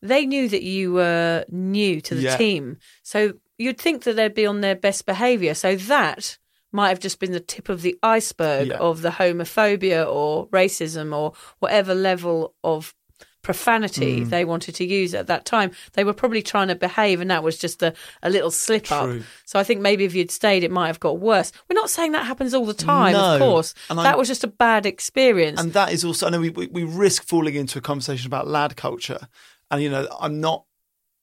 they 0.00 0.26
knew 0.26 0.48
that 0.48 0.62
you 0.62 0.92
were 0.92 1.44
new 1.50 2.00
to 2.02 2.14
the 2.14 2.22
Yeah. 2.22 2.36
team. 2.36 2.78
So 3.02 3.32
you'd 3.58 3.80
think 3.80 4.04
that 4.04 4.14
they'd 4.14 4.34
be 4.34 4.46
on 4.46 4.60
their 4.60 4.76
best 4.76 5.06
behaviour. 5.06 5.54
So 5.54 5.74
that 5.74 6.38
might 6.70 6.90
have 6.90 7.00
just 7.00 7.18
been 7.18 7.32
the 7.32 7.40
tip 7.40 7.68
of 7.68 7.82
the 7.82 7.96
iceberg 8.02 8.68
Yeah. 8.68 8.76
of 8.76 9.02
the 9.02 9.10
homophobia 9.10 10.06
or 10.08 10.46
racism 10.48 11.16
or 11.16 11.32
whatever 11.58 11.94
level 11.96 12.54
of 12.62 12.94
profanity 13.42 14.20
Mm. 14.20 14.30
they 14.30 14.44
wanted 14.44 14.74
to 14.76 14.84
use 14.84 15.14
at 15.14 15.26
that 15.28 15.44
time. 15.44 15.70
They 15.94 16.04
were 16.04 16.12
probably 16.12 16.42
trying 16.42 16.68
to 16.68 16.74
behave, 16.74 17.20
and 17.20 17.30
that 17.30 17.42
was 17.42 17.56
just 17.58 17.82
a, 17.82 17.94
a 18.22 18.30
little 18.30 18.50
slip 18.50 18.90
up. 18.92 19.08
So 19.44 19.58
I 19.58 19.64
think 19.64 19.80
maybe 19.80 20.04
if 20.04 20.14
you'd 20.14 20.30
stayed, 20.30 20.64
it 20.64 20.70
might 20.70 20.88
have 20.88 21.00
got 21.00 21.18
worse. 21.18 21.52
We're 21.68 21.74
not 21.80 21.90
saying 21.90 22.12
that 22.12 22.26
happens 22.26 22.52
all 22.54 22.66
the 22.66 22.74
time, 22.74 23.14
of 23.14 23.38
course. 23.40 23.74
And 23.90 23.98
that 23.98 24.06
I'm- 24.06 24.18
was 24.18 24.28
just 24.28 24.44
a 24.44 24.48
bad 24.48 24.86
experience. 24.86 25.60
And 25.60 25.72
that 25.72 25.92
is 25.92 26.04
also, 26.04 26.26
I 26.26 26.30
know 26.30 26.40
we, 26.40 26.50
we, 26.50 26.66
we 26.66 26.84
risk 26.84 27.22
falling 27.24 27.54
into 27.54 27.78
a 27.78 27.82
conversation 27.82 28.26
about 28.26 28.46
lad 28.46 28.76
culture. 28.76 29.28
And, 29.70 29.82
you 29.82 29.90
know, 29.90 30.08
I'm 30.20 30.40
not, 30.40 30.64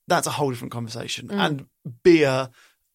that's 0.08 0.28
a 0.28 0.32
whole 0.32 0.50
different 0.52 0.72
conversation. 0.72 1.32
And 1.32 1.66
beer 2.04 2.50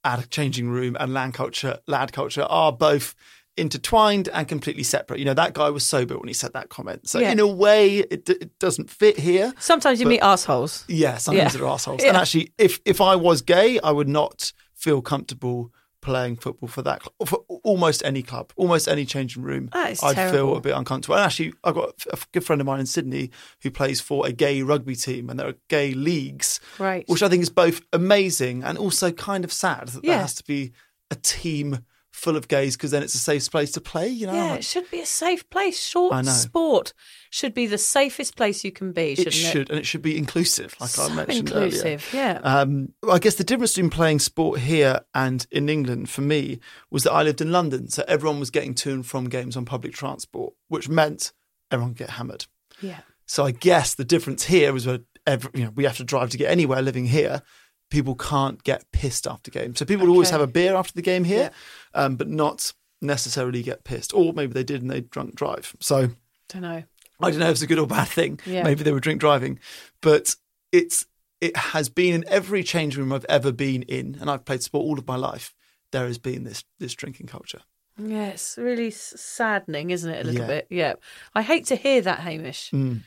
at 0.05 0.25
a 0.25 0.29
changing 0.29 0.71
room 0.71 0.97
and 0.99 1.13
land 1.13 1.35
culture, 1.35 1.79
lad 1.87 2.13
culture 2.13 2.43
are 2.49 2.73
both 2.73 3.15
intertwined 3.61 4.29
and 4.33 4.49
completely 4.49 4.83
separate. 4.83 5.19
You 5.21 5.25
know, 5.27 5.35
that 5.35 5.53
guy 5.55 5.71
was 5.71 5.85
sober 5.87 6.19
when 6.19 6.29
he 6.29 6.35
said 6.35 6.53
that 6.55 6.69
comment. 6.71 7.09
So, 7.09 7.19
Yeah. 7.21 7.33
in 7.33 7.39
a 7.41 7.47
way, 7.47 7.99
it, 7.99 8.25
d- 8.25 8.39
it 8.41 8.59
doesn't 8.59 8.91
fit 8.91 9.19
here. 9.19 9.53
Sometimes 9.59 10.01
you 10.01 10.07
meet 10.07 10.21
assholes. 10.21 10.85
Yeah, 10.89 11.19
sometimes 11.19 11.55
Yeah. 11.55 11.59
they're 11.61 11.69
assholes. 11.69 12.03
Yeah. 12.03 12.09
And 12.09 12.17
actually, 12.17 12.53
if 12.59 12.81
if 12.85 13.01
I 13.01 13.15
was 13.17 13.43
gay, 13.43 13.79
I 13.81 13.91
would 13.93 14.09
not 14.09 14.53
feel 14.75 15.03
comfortable 15.03 15.71
playing 16.03 16.35
football 16.37 16.67
for 16.67 16.81
that 16.81 17.03
cl- 17.03 17.27
for 17.27 17.45
almost 17.63 18.03
any 18.07 18.23
club, 18.23 18.53
almost 18.57 18.89
any 18.89 19.05
changing 19.05 19.43
room. 19.43 19.69
I'd 19.75 19.99
feel 20.33 20.57
a 20.57 20.61
bit 20.63 20.75
uncomfortable. 20.75 21.17
And 21.17 21.25
actually, 21.27 21.53
I've 21.63 21.75
got 21.75 21.93
a 22.11 22.19
good 22.33 22.43
friend 22.47 22.59
of 22.63 22.67
mine 22.67 22.81
in 22.81 22.87
Sydney 22.87 23.31
who 23.63 23.71
plays 23.71 24.01
for 24.01 24.27
a 24.27 24.33
gay 24.33 24.63
rugby 24.63 24.97
team, 24.97 25.29
and 25.29 25.39
there 25.39 25.49
are 25.49 25.55
gay 25.69 25.93
leagues, 25.93 26.59
Right. 26.79 27.05
which 27.07 27.23
I 27.23 27.29
think 27.29 27.43
is 27.43 27.51
both 27.51 27.83
amazing 27.93 28.65
and 28.65 28.79
also 28.79 29.13
kind 29.13 29.45
of 29.45 29.53
sad 29.53 29.89
that 29.89 30.03
there 30.03 30.19
has 30.19 30.35
to 30.37 30.45
be 30.45 30.73
a 31.11 31.17
team 31.17 31.81
full 32.11 32.37
of 32.37 32.49
gays 32.49 32.77
because 32.77 32.91
then 32.91 33.03
it's 33.03 33.15
a 33.15 33.19
safe 33.19 33.51
place 33.51 33.71
to 33.73 33.81
play. 33.81 34.09
You 34.09 34.27
know, 34.27 34.35
Yeah, 34.35 34.55
it 34.55 34.65
should 34.65 34.91
be 34.91 35.01
a 35.01 35.07
safe 35.07 35.49
place. 35.51 35.81
Short 35.81 36.27
sport 36.27 36.93
should 37.31 37.55
be 37.55 37.67
the 37.67 37.79
safest 37.79 38.37
place 38.37 38.65
you 38.65 38.73
can 38.73 38.93
be, 38.93 39.13
it 39.13 39.33
should, 39.33 39.71
and 39.71 39.79
it 39.79 39.87
should 39.87 40.03
be 40.03 40.19
inclusive, 40.19 40.75
like 40.81 40.91
so 40.91 41.05
I 41.05 41.15
mentioned 41.15 41.51
earlier. 41.53 41.65
inclusive, 41.65 42.09
yeah. 42.13 42.41
Um, 42.43 42.93
I 43.11 43.19
guess 43.19 43.37
the 43.37 43.45
difference 43.45 43.75
between 43.75 43.91
playing 43.91 44.19
sport 44.19 44.61
here 44.61 45.01
and 45.15 45.47
in 45.51 45.69
England 45.69 46.11
for 46.11 46.23
me 46.23 46.59
was 46.91 47.05
that 47.05 47.13
I 47.13 47.23
lived 47.23 47.41
in 47.41 47.53
London, 47.53 47.89
so 47.89 48.05
everyone 48.09 48.41
was 48.41 48.51
getting 48.51 48.75
to 48.75 48.93
and 48.93 49.07
from 49.07 49.29
games 49.29 49.57
on 49.57 49.65
public 49.65 49.93
transport, 49.93 50.55
which 50.69 50.89
meant 50.89 51.33
everyone 51.71 51.95
could 51.95 52.07
get 52.07 52.11
hammered. 52.11 52.47
yeah. 52.81 53.01
So 53.27 53.45
I 53.45 53.53
guess 53.53 53.95
the 53.95 54.05
difference 54.05 54.47
here 54.47 54.75
is 54.75 54.89
where 54.89 54.99
every, 55.25 55.53
you 55.55 55.65
know 55.65 55.71
we 55.77 55.85
have 55.85 55.99
to 55.99 56.05
drive 56.05 56.31
to 56.31 56.37
get 56.37 56.51
anywhere. 56.51 56.83
Living 56.83 57.07
here, 57.07 57.43
people 57.91 58.15
can't 58.15 58.63
get 58.65 58.91
pissed 58.93 59.27
after 59.27 59.51
games. 59.51 59.79
So 59.79 59.85
people 59.85 60.07
would 60.07 60.13
always 60.13 60.31
have 60.31 60.41
a 60.41 60.47
beer 60.47 60.75
after 60.75 60.95
the 60.95 61.03
game 61.03 61.25
here, 61.25 61.51
um, 61.95 62.17
but 62.17 62.29
not 62.29 62.73
necessarily 63.03 63.63
get 63.63 63.85
pissed. 63.85 64.15
Or 64.15 64.33
maybe 64.33 64.53
they 64.53 64.65
did 64.65 64.81
and 64.83 64.91
they 64.91 65.01
drunk 65.03 65.35
drive. 65.35 65.75
So 65.81 65.97
I 66.05 66.09
Don't 66.49 66.63
know. 66.63 66.83
I 67.23 67.31
don't 67.31 67.41
know 67.41 67.47
if 67.47 67.53
it's 67.53 67.63
a 67.63 67.67
good 67.67 67.79
or 67.79 67.87
bad 67.87 68.09
thing. 68.09 68.41
Yeah. 68.47 68.63
Maybe 68.63 68.83
they 68.83 68.93
were 68.93 69.01
drink 69.01 69.21
driving, 69.21 69.59
but 70.01 70.37
it's 70.73 71.07
it 71.41 71.57
has 71.57 71.89
been 71.89 72.15
in 72.15 72.25
every 72.29 72.63
change 72.63 72.97
room 72.97 73.13
I've 73.13 73.25
ever 73.29 73.51
been 73.53 73.83
in, 73.83 74.17
and 74.21 74.31
I've 74.31 74.45
played 74.45 74.63
sport 74.63 74.85
all 74.85 74.99
of 74.99 75.07
my 75.07 75.17
life. 75.17 75.55
There 75.91 76.07
has 76.07 76.19
been 76.19 76.45
this 76.45 76.65
this 76.79 76.95
drinking 76.95 77.27
culture. 77.27 77.61
Yeah, 77.99 78.29
it's 78.29 78.57
really 78.57 78.91
saddening, 78.91 79.91
isn't 79.91 80.11
it? 80.11 80.23
A 80.23 80.25
little 80.25 80.41
Yeah. 80.43 80.47
bit. 80.47 80.67
Yeah. 80.71 80.95
I 81.35 81.43
hate 81.43 81.67
to 81.67 81.77
hear 81.77 82.01
that, 82.03 82.21
Hamish. 82.21 82.71
Mm. 82.71 83.01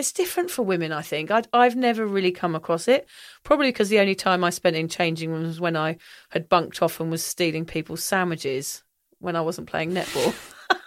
It's 0.00 0.12
different 0.12 0.50
for 0.50 0.62
women, 0.62 0.92
I 0.92 1.02
think. 1.02 1.30
I'd, 1.30 1.46
I've 1.52 1.76
never 1.76 2.06
really 2.06 2.32
come 2.32 2.54
across 2.54 2.88
it. 2.88 3.06
Probably 3.44 3.68
because 3.68 3.90
the 3.90 4.00
only 4.00 4.14
time 4.14 4.42
I 4.42 4.48
spent 4.48 4.74
in 4.74 4.88
changing 4.88 5.30
rooms 5.30 5.46
was 5.46 5.60
when 5.60 5.76
I 5.76 5.98
had 6.30 6.48
bunked 6.48 6.80
off 6.80 7.00
and 7.00 7.10
was 7.10 7.22
stealing 7.22 7.66
people's 7.66 8.02
sandwiches 8.02 8.82
when 9.18 9.36
I 9.36 9.42
wasn't 9.42 9.68
playing 9.68 9.92
netball. 9.92 10.34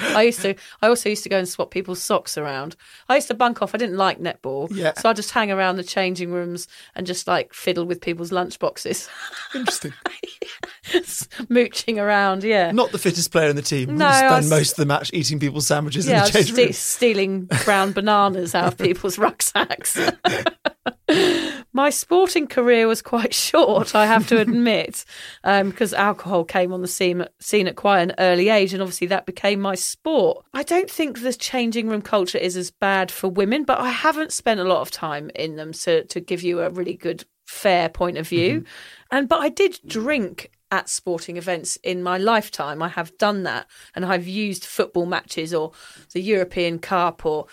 I 0.00 0.22
used 0.22 0.40
to. 0.42 0.54
I 0.82 0.88
also 0.88 1.08
used 1.08 1.22
to 1.24 1.28
go 1.28 1.38
and 1.38 1.48
swap 1.48 1.70
people's 1.70 2.02
socks 2.02 2.36
around. 2.38 2.76
I 3.08 3.14
used 3.16 3.28
to 3.28 3.34
bunk 3.34 3.62
off. 3.62 3.74
I 3.74 3.78
didn't 3.78 3.96
like 3.96 4.18
netball, 4.20 4.68
Yeah. 4.70 4.92
so 4.94 5.08
I 5.10 5.12
just 5.12 5.30
hang 5.30 5.50
around 5.50 5.76
the 5.76 5.84
changing 5.84 6.32
rooms 6.32 6.68
and 6.94 7.06
just 7.06 7.26
like 7.26 7.52
fiddle 7.54 7.84
with 7.84 8.00
people's 8.00 8.32
lunch 8.32 8.58
boxes, 8.58 9.08
Interesting. 9.54 9.92
mooching 11.48 11.98
around. 11.98 12.42
Yeah, 12.44 12.70
Not 12.72 12.92
the 12.92 12.98
fittest 12.98 13.30
player 13.30 13.48
in 13.50 13.56
the 13.56 13.62
team. 13.62 13.96
No, 13.96 14.10
spend 14.10 14.36
was- 14.36 14.50
most 14.50 14.70
of 14.72 14.76
the 14.76 14.86
match 14.86 15.10
eating 15.12 15.38
people's 15.38 15.66
sandwiches 15.66 16.06
yeah, 16.06 16.26
in 16.26 16.32
the 16.32 16.42
ste- 16.42 16.56
room. 16.56 16.72
stealing 16.72 17.44
brown 17.64 17.92
bananas 17.92 18.54
out 18.54 18.66
of 18.72 18.78
people's 18.78 19.18
rucksacks. 19.18 19.98
My 21.72 21.90
sporting 21.90 22.46
career 22.46 22.88
was 22.88 23.02
quite 23.02 23.34
short, 23.48 23.94
I 23.94 24.06
have 24.06 24.26
to 24.28 24.38
admit, 24.40 25.04
um, 25.44 25.70
because 25.70 25.92
alcohol 25.94 26.44
came 26.44 26.72
on 26.72 26.82
the 26.82 26.88
scene, 26.88 27.24
scene 27.38 27.66
at 27.66 27.76
quite 27.76 28.00
an 28.00 28.14
early 28.18 28.48
age, 28.48 28.72
and 28.72 28.82
obviously 28.82 29.06
that 29.08 29.26
became 29.26 29.60
my 29.60 29.74
sport. 29.74 30.44
I 30.52 30.62
don't 30.62 30.90
think 30.90 31.20
the 31.20 31.32
changing 31.32 31.88
room 31.88 32.02
culture 32.02 32.38
is 32.38 32.56
as 32.56 32.70
bad 32.70 33.10
for 33.10 33.28
women, 33.28 33.64
but 33.64 33.78
I 33.78 33.90
haven't 33.90 34.32
spent 34.32 34.60
a 34.60 34.64
lot 34.64 34.80
of 34.80 34.90
time 34.90 35.30
in 35.34 35.56
them 35.56 35.72
to, 35.72 36.04
to 36.04 36.20
give 36.20 36.42
you 36.42 36.60
a 36.60 36.70
really 36.70 36.94
good, 36.94 37.24
fair 37.46 37.88
point 37.88 38.16
of 38.16 38.28
view. 38.28 38.64
And 39.10 39.28
but 39.28 39.40
I 39.40 39.48
did 39.48 39.80
drink 39.86 40.50
at 40.70 40.88
sporting 40.88 41.36
events 41.36 41.76
in 41.82 42.02
my 42.02 42.16
lifetime. 42.16 42.82
I 42.82 42.88
have 42.88 43.16
done 43.18 43.42
that, 43.44 43.66
and 43.94 44.04
I've 44.04 44.28
used 44.28 44.64
football 44.64 45.06
matches 45.06 45.52
or 45.52 45.72
the 46.12 46.20
European 46.20 46.78
Cup 46.78 47.26
or 47.26 47.46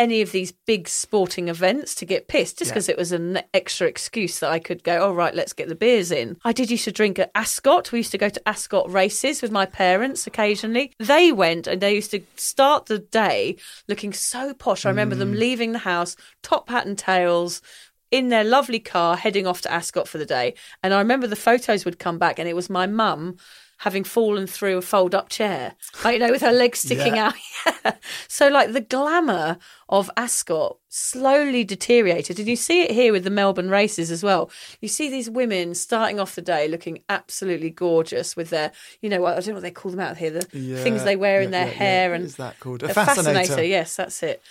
any 0.00 0.22
of 0.22 0.32
these 0.32 0.50
big 0.66 0.88
sporting 0.88 1.48
events 1.48 1.94
to 1.96 2.06
get 2.06 2.26
pissed 2.26 2.58
just 2.58 2.70
Yeah. 2.70 2.74
because 2.74 2.88
it 2.88 2.96
was 2.96 3.12
an 3.12 3.42
extra 3.52 3.86
excuse 3.86 4.38
that 4.38 4.50
I 4.50 4.58
could 4.58 4.82
go, 4.82 5.04
all 5.04 5.14
right, 5.14 5.34
let's 5.34 5.52
get 5.52 5.68
the 5.68 5.74
beers 5.74 6.10
in. 6.10 6.38
I 6.42 6.52
did 6.52 6.70
used 6.70 6.84
to 6.84 6.92
drink 6.92 7.18
at 7.18 7.30
Ascot. 7.34 7.92
We 7.92 7.98
used 7.98 8.12
to 8.12 8.18
go 8.18 8.30
to 8.30 8.48
Ascot 8.48 8.90
races 8.90 9.42
with 9.42 9.50
my 9.50 9.66
parents 9.66 10.26
occasionally. 10.26 10.94
They 10.98 11.32
went 11.32 11.66
and 11.66 11.82
they 11.82 11.94
used 11.94 12.12
to 12.12 12.22
start 12.36 12.86
the 12.86 12.98
day 12.98 13.56
looking 13.88 14.14
so 14.14 14.54
posh. 14.54 14.86
I 14.86 14.88
remember 14.88 15.14
them 15.14 15.34
mm. 15.34 15.38
leaving 15.38 15.72
the 15.72 15.78
house, 15.80 16.16
top 16.42 16.70
hat 16.70 16.86
and 16.86 16.96
tails, 16.96 17.60
in 18.10 18.28
their 18.28 18.42
lovely 18.42 18.80
car 18.80 19.16
heading 19.16 19.46
off 19.46 19.60
to 19.60 19.72
Ascot 19.72 20.08
for 20.08 20.16
the 20.16 20.26
day. 20.26 20.54
And 20.82 20.94
I 20.94 20.98
remember 20.98 21.26
the 21.26 21.36
photos 21.36 21.84
would 21.84 21.98
come 21.98 22.18
back 22.18 22.38
and 22.38 22.48
it 22.48 22.56
was 22.56 22.70
my 22.70 22.86
mum 22.86 23.36
having 23.80 24.04
fallen 24.04 24.46
through 24.46 24.76
a 24.76 24.82
fold 24.82 25.14
up 25.14 25.28
chair, 25.28 25.74
like, 26.04 26.14
you 26.14 26.18
know, 26.26 26.30
with 26.30 26.42
her 26.42 26.52
legs 26.52 26.78
sticking 26.80 27.16
Yeah. 27.16 27.32
out. 27.84 27.94
So, 28.28 28.48
like, 28.48 28.72
the 28.72 28.80
glamour 28.80 29.58
of 29.88 30.10
Ascot 30.16 30.76
slowly 30.88 31.64
deteriorated. 31.64 32.38
And 32.38 32.48
you 32.48 32.56
see 32.56 32.82
it 32.82 32.90
here 32.90 33.12
with 33.12 33.24
the 33.24 33.30
Melbourne 33.30 33.70
races 33.70 34.10
as 34.10 34.22
well. 34.22 34.50
You 34.80 34.88
see 34.88 35.08
these 35.10 35.28
women 35.30 35.74
starting 35.74 36.18
off 36.20 36.34
the 36.34 36.42
day 36.42 36.68
looking 36.68 37.02
absolutely 37.08 37.70
gorgeous 37.70 38.36
with 38.36 38.50
their, 38.50 38.72
you 39.00 39.08
know, 39.08 39.20
what 39.20 39.32
I 39.32 39.40
don't 39.40 39.48
know 39.48 39.54
what 39.54 39.62
they 39.62 39.70
call 39.70 39.90
them 39.90 40.00
out 40.00 40.16
here, 40.16 40.30
the 40.30 40.42
things 40.42 41.04
they 41.04 41.16
wear 41.16 41.40
in 41.40 41.50
their 41.50 41.66
yeah, 41.66 41.72
yeah. 41.72 41.78
hair. 41.78 42.14
And 42.14 42.24
is 42.24 42.36
that 42.36 42.58
called? 42.60 42.82
A 42.82 42.90
a 42.90 42.94
fascinator. 42.94 43.62
Yes, 43.64 43.96
that's 43.96 44.22
it. 44.22 44.42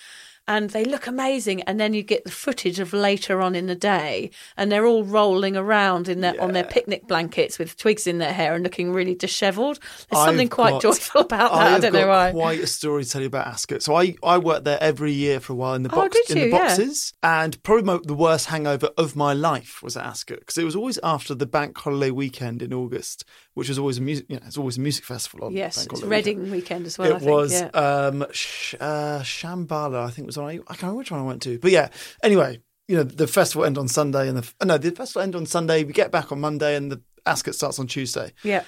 And 0.49 0.71
they 0.71 0.83
look 0.83 1.07
amazing. 1.07 1.61
And 1.61 1.79
then 1.79 1.93
you 1.93 2.03
get 2.03 2.25
the 2.25 2.31
footage 2.31 2.79
of 2.79 2.91
later 2.91 3.39
on 3.41 3.55
in 3.55 3.67
the 3.67 3.75
day, 3.75 4.31
and 4.57 4.69
they're 4.69 4.85
all 4.85 5.05
rolling 5.05 5.55
around 5.55 6.09
in 6.09 6.19
their 6.19 6.39
on 6.41 6.51
their 6.51 6.65
picnic 6.65 7.07
blankets 7.07 7.57
with 7.57 7.77
twigs 7.77 8.05
in 8.05 8.17
their 8.17 8.33
hair 8.33 8.53
and 8.55 8.63
looking 8.65 8.91
really 8.91 9.15
dishevelled. 9.15 9.79
There's 10.09 10.19
I've 10.21 10.27
something 10.29 10.49
quite 10.49 10.71
got- 10.71 10.81
joyful 10.81 11.21
about 11.21 11.53
that. 11.53 11.61
I, 11.61 11.75
I've 11.75 11.81
don't 11.81 11.93
got 11.93 11.99
know 12.01 12.07
why. 12.09 12.31
quite 12.31 12.59
a 12.59 12.67
story 12.67 13.05
to 13.05 13.09
tell 13.09 13.21
you 13.21 13.27
about 13.27 13.47
Ascot. 13.47 13.81
So 13.81 13.95
I, 13.95 14.15
I 14.23 14.37
worked 14.39 14.65
there 14.65 14.81
every 14.81 15.11
year 15.13 15.39
for 15.39 15.53
a 15.53 15.55
while 15.55 15.75
in 15.75 15.83
the 15.83 15.91
Oh, 15.93 15.95
box 16.01 16.17
did 16.27 16.29
in 16.31 16.37
the 16.39 16.45
you? 16.47 16.51
Yeah. 16.51 16.67
boxes, 16.67 17.13
and 17.23 17.61
probably 17.63 17.83
my, 17.83 17.99
the 18.03 18.13
worst 18.15 18.47
hangover 18.47 18.89
of 18.97 19.15
my 19.15 19.33
life 19.33 19.81
was 19.83 19.95
at 19.95 20.05
Ascot 20.05 20.39
because 20.39 20.57
it 20.57 20.63
was 20.65 20.75
always 20.75 20.97
after 21.03 21.35
the 21.35 21.45
bank 21.45 21.77
holiday 21.77 22.11
weekend 22.11 22.61
in 22.61 22.73
August, 22.73 23.23
which 23.53 23.69
was 23.69 23.77
always 23.79 23.97
a 23.97 24.01
music. 24.01 24.25
You 24.29 24.35
know, 24.37 24.43
it's 24.45 24.57
always 24.57 24.77
a 24.77 24.81
music 24.81 25.05
festival. 25.05 25.45
On 25.47 25.53
Yes, 25.53 25.77
it's 25.77 25.87
holiday 26.01 26.07
weekend. 26.07 26.25
Reading 26.39 26.51
weekend 26.51 26.85
as 26.85 26.97
well. 26.97 27.13
I 27.13 27.15
it 27.15 27.19
think. 27.19 27.31
was 27.31 27.51
yeah. 27.53 27.67
um, 27.67 28.25
Sh- 28.31 28.75
uh, 28.79 29.19
Shambala, 29.21 30.05
I 30.05 30.09
think 30.11 30.25
was 30.27 30.37
on. 30.37 30.49
I 30.49 30.55
can't 30.57 30.81
remember 30.83 30.97
which 30.97 31.11
one 31.11 31.19
I 31.21 31.23
went 31.23 31.41
to, 31.43 31.59
but 31.59 31.71
yeah. 31.71 31.89
Anyway, 32.23 32.61
you 32.87 32.95
know, 32.95 33.03
the 33.03 33.27
festival 33.27 33.65
end 33.65 33.77
on 33.77 33.87
Sunday, 33.87 34.27
and 34.29 34.37
the 34.37 34.65
no, 34.65 34.77
the 34.77 34.91
festival 34.91 35.21
end 35.23 35.35
on 35.35 35.45
Sunday. 35.45 35.83
We 35.83 35.93
get 35.93 36.11
back 36.11 36.31
on 36.31 36.39
Monday, 36.39 36.75
and 36.75 36.91
the 36.91 37.01
Ascot 37.25 37.55
starts 37.55 37.79
on 37.79 37.87
Tuesday. 37.87 38.33
yeah. 38.43 38.63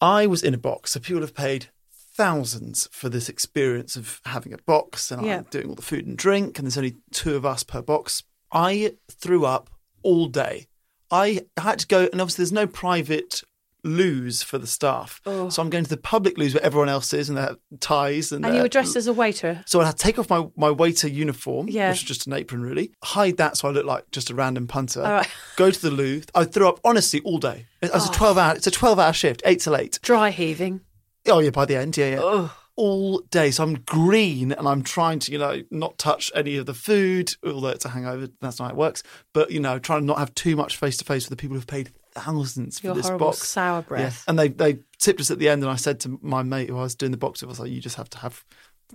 I 0.00 0.26
was 0.26 0.42
in 0.44 0.54
a 0.54 0.58
box, 0.58 0.92
so 0.92 1.00
people 1.00 1.22
have 1.22 1.34
paid 1.34 1.66
thousands 2.14 2.88
for 2.92 3.08
this 3.08 3.28
experience 3.28 3.96
of 3.96 4.20
having 4.24 4.52
a 4.52 4.58
box, 4.58 5.10
and 5.10 5.24
Yeah. 5.24 5.38
I'm 5.38 5.46
doing 5.50 5.68
all 5.68 5.74
the 5.74 5.82
food 5.82 6.06
and 6.06 6.16
drink, 6.16 6.58
and 6.58 6.66
there's 6.66 6.76
only 6.76 6.96
two 7.12 7.36
of 7.36 7.46
us 7.46 7.62
per 7.62 7.82
box. 7.82 8.22
I 8.52 8.94
threw 9.10 9.44
up 9.44 9.70
all 10.02 10.26
day. 10.26 10.66
I 11.10 11.42
had 11.56 11.78
to 11.80 11.86
go, 11.86 12.08
and 12.12 12.20
obviously 12.20 12.42
there's 12.42 12.52
no 12.52 12.66
private 12.66 13.42
loos 13.84 14.42
for 14.42 14.58
the 14.58 14.66
staff, 14.66 15.20
Oh. 15.26 15.48
so 15.48 15.62
I'm 15.62 15.70
going 15.70 15.84
to 15.84 15.90
the 15.90 15.96
public 15.96 16.36
lose 16.38 16.54
where 16.54 16.62
everyone 16.64 16.88
else 16.88 17.12
is, 17.12 17.28
and 17.28 17.38
have 17.38 17.56
ties, 17.80 18.32
and, 18.32 18.44
And 18.44 18.54
you 18.54 18.58
they're- 18.58 18.64
were 18.64 18.68
dressed 18.68 18.96
as 18.96 19.06
a 19.06 19.12
waiter. 19.12 19.62
so 19.66 19.80
I 19.80 19.86
had 19.86 19.96
to 19.96 20.02
take 20.02 20.18
off 20.18 20.28
my, 20.30 20.46
my 20.56 20.70
waiter 20.70 21.08
uniform, 21.08 21.68
Yeah. 21.68 21.90
which 21.90 21.98
is 21.98 22.04
just 22.04 22.26
an 22.26 22.32
apron 22.32 22.62
really, 22.62 22.92
hide 23.04 23.36
that 23.38 23.56
so 23.56 23.68
I 23.68 23.70
look 23.70 23.86
like 23.86 24.10
just 24.10 24.30
a 24.30 24.34
random 24.34 24.66
punter. 24.66 25.02
All 25.02 25.10
right. 25.12 25.28
Go 25.56 25.70
to 25.70 25.80
the 25.80 25.90
loo. 25.90 26.22
I 26.34 26.44
threw 26.44 26.68
up 26.68 26.80
honestly 26.84 27.20
all 27.24 27.38
day. 27.38 27.66
It 27.80 27.92
was 27.92 28.08
Oh. 28.08 28.10
a 28.10 28.14
twelve 28.14 28.38
hour. 28.38 28.54
It's 28.54 28.66
a 28.66 28.70
twelve 28.70 28.98
hour 28.98 29.12
shift, 29.12 29.42
eight 29.44 29.60
till 29.60 29.76
eight. 29.76 29.98
Dry 30.02 30.30
heaving. 30.30 30.80
Oh 31.26 31.38
yeah, 31.40 31.50
by 31.50 31.64
the 31.64 31.76
end, 31.76 31.96
yeah, 31.96 32.10
yeah. 32.10 32.20
Ugh. 32.20 32.50
All 32.76 33.20
day. 33.30 33.50
So 33.50 33.64
I'm 33.64 33.74
green 33.80 34.52
and 34.52 34.68
I'm 34.68 34.82
trying 34.82 35.18
to, 35.20 35.32
you 35.32 35.38
know, 35.38 35.62
not 35.70 35.98
touch 35.98 36.30
any 36.34 36.56
of 36.56 36.66
the 36.66 36.74
food, 36.74 37.34
although 37.44 37.68
it's 37.70 37.84
a 37.84 37.88
hangover. 37.88 38.28
That's 38.40 38.60
not 38.60 38.66
how 38.66 38.70
it 38.70 38.76
works. 38.76 39.02
But 39.34 39.50
you 39.50 39.58
know, 39.60 39.78
trying 39.80 40.00
to 40.02 40.06
not 40.06 40.18
have 40.18 40.32
too 40.34 40.54
much 40.56 40.76
face 40.76 40.96
to 40.98 41.04
face 41.04 41.24
with 41.28 41.36
the 41.36 41.40
people 41.40 41.56
who've 41.56 41.66
paid 41.66 41.90
thousands 42.20 42.80
for 42.80 42.88
Your 42.88 42.94
this 42.96 43.06
horrible 43.06 43.26
box. 43.28 43.38
sour 43.48 43.78
Yeah. 43.78 43.88
breath. 43.88 44.24
And 44.28 44.38
they 44.38 44.48
they 44.48 44.78
tipped 44.98 45.20
us 45.20 45.30
at 45.30 45.38
the 45.38 45.48
end, 45.48 45.62
and 45.62 45.70
I 45.70 45.76
said 45.76 46.00
to 46.00 46.18
my 46.22 46.42
mate 46.42 46.68
who 46.68 46.78
I 46.78 46.82
was 46.82 46.94
doing 46.94 47.12
the 47.12 47.18
box 47.18 47.40
with, 47.42 47.48
I 47.48 47.50
was 47.50 47.60
like, 47.60 47.70
"You 47.70 47.80
just 47.80 47.96
have 47.96 48.10
to 48.10 48.18
have 48.18 48.44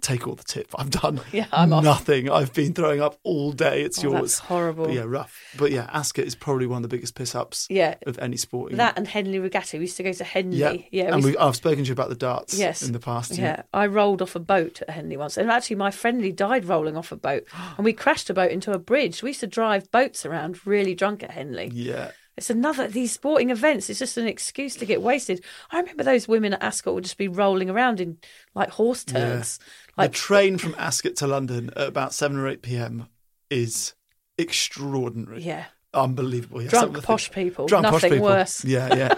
take 0.01 0.27
all 0.27 0.33
the 0.33 0.43
tip. 0.43 0.69
I've 0.75 0.89
done 0.89 1.21
Yeah, 1.31 1.45
I'm 1.51 1.71
off. 1.71 1.83
nothing. 1.83 2.27
I've 2.27 2.51
been 2.51 2.73
throwing 2.73 2.99
up 2.99 3.19
all 3.23 3.51
day. 3.51 3.83
It's 3.83 3.99
Oh, 3.99 4.09
yours." 4.09 4.21
that's 4.21 4.39
horrible. 4.39 4.85
But 4.85 4.95
yeah, 4.95 5.03
rough. 5.05 5.39
But 5.55 5.69
yeah, 5.71 5.87
Ascot 5.93 6.25
is 6.25 6.33
probably 6.33 6.65
one 6.65 6.77
of 6.77 6.89
the 6.89 6.95
biggest 6.95 7.13
piss 7.13 7.35
ups 7.35 7.67
Yeah. 7.69 7.93
of 8.07 8.17
any 8.17 8.35
sporting. 8.37 8.77
That 8.77 8.97
and 8.97 9.07
Henley 9.07 9.37
Regatta. 9.37 9.77
We 9.77 9.81
used 9.83 9.97
to 9.97 10.03
go 10.03 10.11
to 10.11 10.23
Henley. 10.23 10.57
yeah, 10.57 10.73
Yeah. 10.91 11.13
and 11.13 11.23
we- 11.23 11.37
I've 11.37 11.55
spoken 11.55 11.83
to 11.83 11.87
you 11.89 11.93
about 11.93 12.09
the 12.09 12.15
darts. 12.15 12.57
Yes. 12.57 12.81
in 12.81 12.91
the 12.91 12.99
past. 12.99 13.37
Yeah, 13.37 13.61
I 13.71 13.85
rolled 13.85 14.23
off 14.23 14.35
a 14.35 14.39
boat 14.39 14.81
at 14.81 14.89
Henley 14.89 15.15
once, 15.15 15.37
and 15.37 15.51
actually, 15.51 15.75
my 15.75 15.91
friendly 15.91 16.31
died 16.31 16.65
rolling 16.65 16.97
off 16.97 17.11
a 17.11 17.15
boat, 17.15 17.43
and 17.77 17.85
we 17.85 17.93
crashed 17.93 18.31
a 18.31 18.33
boat 18.33 18.49
into 18.49 18.71
a 18.71 18.79
bridge. 18.79 19.21
We 19.21 19.29
used 19.29 19.41
to 19.41 19.47
drive 19.47 19.91
boats 19.91 20.25
around 20.25 20.65
really 20.65 20.95
drunk 20.95 21.21
at 21.21 21.29
Henley. 21.31 21.69
yeah. 21.71 22.09
It's 22.35 22.49
another 22.49 22.87
these 22.87 23.11
sporting 23.11 23.51
events. 23.51 23.89
It's 23.89 23.99
just 23.99 24.17
an 24.17 24.25
excuse 24.27 24.75
to 24.77 24.85
get 24.85 25.01
wasted. 25.03 25.43
I 25.71 25.79
remember 25.79 26.03
those 26.03 26.27
women 26.27 26.53
at 26.53 26.63
Ascot 26.63 26.95
would 26.95 27.03
just 27.03 27.17
be 27.17 27.27
rolling 27.27 27.69
around 27.69 27.99
in 28.01 28.17
like 28.55 28.69
horse 28.71 29.03
turds. 29.03 29.59
Like 29.97 30.11
the 30.11 30.17
train 30.17 30.57
from 30.57 30.73
Ascot 30.77 31.15
to 31.17 31.27
London 31.27 31.69
at 31.75 31.87
about 31.87 32.13
seven 32.13 32.37
or 32.37 32.47
eight 32.47 32.63
p.m. 32.63 33.07
is 33.51 33.93
extraordinary. 34.39 35.43
yeah, 35.43 35.65
Unbelievable. 35.93 36.63
Yeah, 36.63 36.69
drunk 36.69 37.03
posh 37.03 37.29
things- 37.29 37.35
people. 37.35 37.67
Drunk 37.67 37.83
Nothing 37.83 37.99
posh 37.99 38.09
people. 38.09 38.25
worse. 38.25 38.65
Yeah, 38.65 38.95
yeah. 38.95 39.15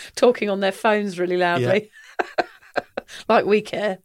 Talking 0.14 0.48
on 0.48 0.60
their 0.60 0.70
phones 0.72 1.18
really 1.18 1.36
loudly. 1.36 1.90
like 3.28 3.44
we 3.44 3.60
care. 3.60 3.98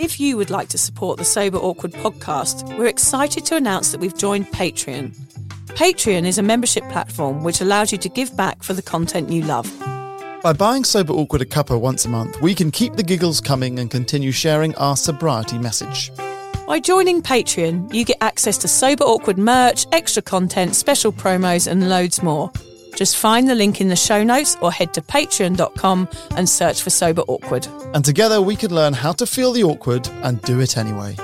If 0.00 0.18
you 0.20 0.36
would 0.36 0.50
like 0.50 0.68
to 0.70 0.78
support 0.78 1.18
the 1.18 1.24
Sober 1.24 1.58
Awkward 1.58 1.92
podcast, 1.92 2.76
we're 2.78 2.86
excited 2.86 3.44
to 3.46 3.56
announce 3.56 3.92
that 3.92 4.00
we've 4.00 4.16
joined 4.16 4.46
Patreon. 4.46 5.14
Patreon 5.76 6.24
is 6.24 6.38
a 6.38 6.42
membership 6.42 6.82
platform 6.88 7.44
which 7.44 7.60
allows 7.60 7.92
you 7.92 7.98
to 7.98 8.08
give 8.08 8.36
back 8.36 8.62
for 8.62 8.72
the 8.72 8.82
content 8.82 9.30
you 9.30 9.42
love. 9.42 9.70
By 10.42 10.52
buying 10.52 10.84
Sober 10.84 11.12
Awkward 11.12 11.42
a 11.42 11.44
cuppa 11.44 11.78
once 11.78 12.04
a 12.04 12.08
month, 12.08 12.40
we 12.40 12.54
can 12.54 12.70
keep 12.70 12.94
the 12.94 13.02
giggles 13.02 13.40
coming 13.40 13.78
and 13.78 13.90
continue 13.90 14.32
sharing 14.32 14.74
our 14.76 14.96
sobriety 14.96 15.58
message. 15.58 16.12
By 16.66 16.80
joining 16.80 17.22
Patreon, 17.22 17.92
you 17.92 18.04
get 18.04 18.18
access 18.20 18.56
to 18.58 18.68
Sober 18.68 19.04
Awkward 19.04 19.38
merch, 19.38 19.86
extra 19.92 20.22
content, 20.22 20.76
special 20.76 21.12
promos, 21.12 21.70
and 21.70 21.88
loads 21.88 22.22
more. 22.22 22.52
Just 22.94 23.16
find 23.16 23.48
the 23.48 23.54
link 23.54 23.80
in 23.80 23.88
the 23.88 23.96
show 23.96 24.22
notes 24.24 24.56
or 24.60 24.72
head 24.72 24.94
to 24.94 25.02
patreon.com 25.02 26.08
and 26.36 26.48
search 26.48 26.82
for 26.82 26.90
Sober 26.90 27.22
Awkward. 27.22 27.66
And 27.94 28.04
together 28.04 28.40
we 28.40 28.56
can 28.56 28.74
learn 28.74 28.92
how 28.92 29.12
to 29.12 29.26
feel 29.26 29.52
the 29.52 29.64
awkward 29.64 30.08
and 30.22 30.40
do 30.42 30.60
it 30.60 30.76
anyway. 30.76 31.16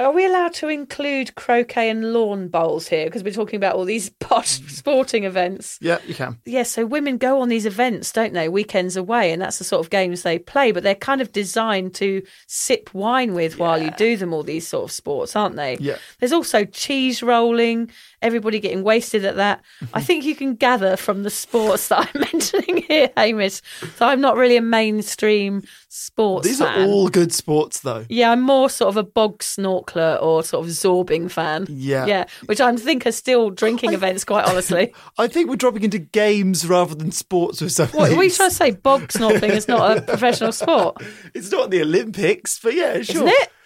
Are 0.00 0.12
we 0.12 0.24
allowed 0.24 0.54
to 0.54 0.68
include 0.68 1.34
croquet 1.34 1.90
and 1.90 2.14
lawn 2.14 2.48
bowls 2.48 2.88
here? 2.88 3.04
Because 3.04 3.22
we're 3.22 3.34
talking 3.34 3.58
about 3.58 3.74
all 3.74 3.84
these 3.84 4.08
posh 4.18 4.58
mm. 4.58 4.70
sporting 4.70 5.24
events. 5.24 5.78
Yeah, 5.82 5.98
you 6.06 6.14
can. 6.14 6.38
Yeah, 6.46 6.62
so 6.62 6.86
women 6.86 7.18
go 7.18 7.42
on 7.42 7.50
these 7.50 7.66
events, 7.66 8.10
don't 8.10 8.32
they? 8.32 8.48
Weekends 8.48 8.96
away, 8.96 9.30
and 9.30 9.42
that's 9.42 9.58
the 9.58 9.64
sort 9.64 9.84
of 9.84 9.90
games 9.90 10.22
they 10.22 10.38
play. 10.38 10.72
But 10.72 10.84
they're 10.84 10.94
kind 10.94 11.20
of 11.20 11.32
designed 11.32 11.94
to 11.96 12.22
sip 12.46 12.94
wine 12.94 13.34
with 13.34 13.58
while 13.58 13.80
you 13.80 13.90
do 13.90 14.16
them. 14.16 14.32
All 14.32 14.42
these 14.42 14.66
sort 14.66 14.84
of 14.84 14.92
sports, 14.92 15.36
aren't 15.36 15.56
they? 15.56 15.76
Yeah. 15.78 15.98
There's 16.18 16.32
also 16.32 16.64
cheese 16.64 17.22
rolling. 17.22 17.90
Everybody 18.22 18.58
getting 18.58 18.82
wasted 18.82 19.26
at 19.26 19.36
that. 19.36 19.62
Mm-hmm. 19.82 19.96
I 19.96 20.00
think 20.00 20.24
you 20.24 20.34
can 20.34 20.54
gather 20.54 20.96
from 20.96 21.24
the 21.24 21.30
sports 21.30 21.88
that 21.88 22.08
I'm 22.14 22.20
mentioning 22.32 22.84
here, 22.88 23.10
Hamish. 23.18 23.60
So 23.96 24.06
I'm 24.06 24.22
not 24.22 24.36
really 24.36 24.56
a 24.56 24.62
mainstream 24.62 25.62
sports. 25.90 26.46
These 26.46 26.60
fan. 26.60 26.82
are 26.82 26.86
all 26.86 27.08
good 27.08 27.32
sports, 27.34 27.80
though. 27.80 28.06
Yeah, 28.08 28.30
I'm 28.30 28.40
more 28.40 28.70
sort 28.70 28.88
of 28.88 28.96
a 28.96 29.02
bog 29.02 29.40
snorkeler 29.40 30.22
or 30.22 30.42
sort 30.44 30.64
of 30.64 30.70
zorbing 30.70 31.30
fan. 31.30 31.66
Yeah. 31.68 32.06
Yeah, 32.06 32.24
which 32.46 32.60
I 32.60 32.74
think 32.76 33.06
are 33.06 33.12
still 33.12 33.50
drinking 33.50 33.92
events, 33.92 34.24
quite 34.24 34.46
honestly. 34.46 34.94
I 35.18 35.26
think 35.26 35.50
we're 35.50 35.56
dropping 35.56 35.82
into 35.82 35.98
games 35.98 36.66
rather 36.66 36.94
than 36.94 37.10
sports 37.10 37.60
with 37.60 37.72
some 37.72 37.88
of 37.88 37.94
What 37.94 38.12
are 38.12 38.16
we 38.16 38.30
trying 38.30 38.50
to 38.50 38.54
say? 38.54 38.70
Bog 38.80 39.08
snorkeling 39.08 39.50
is 39.50 39.66
not 39.68 39.98
a 39.98 40.02
professional 40.02 40.52
sport, 40.52 41.02
It's 41.34 41.50
not 41.50 41.70
the 41.70 41.82
Olympics, 41.82 42.58
but 42.60 42.74
yeah, 42.74 43.02
sure. 43.02 43.16
isn't 43.16 43.28
it? 43.28 43.48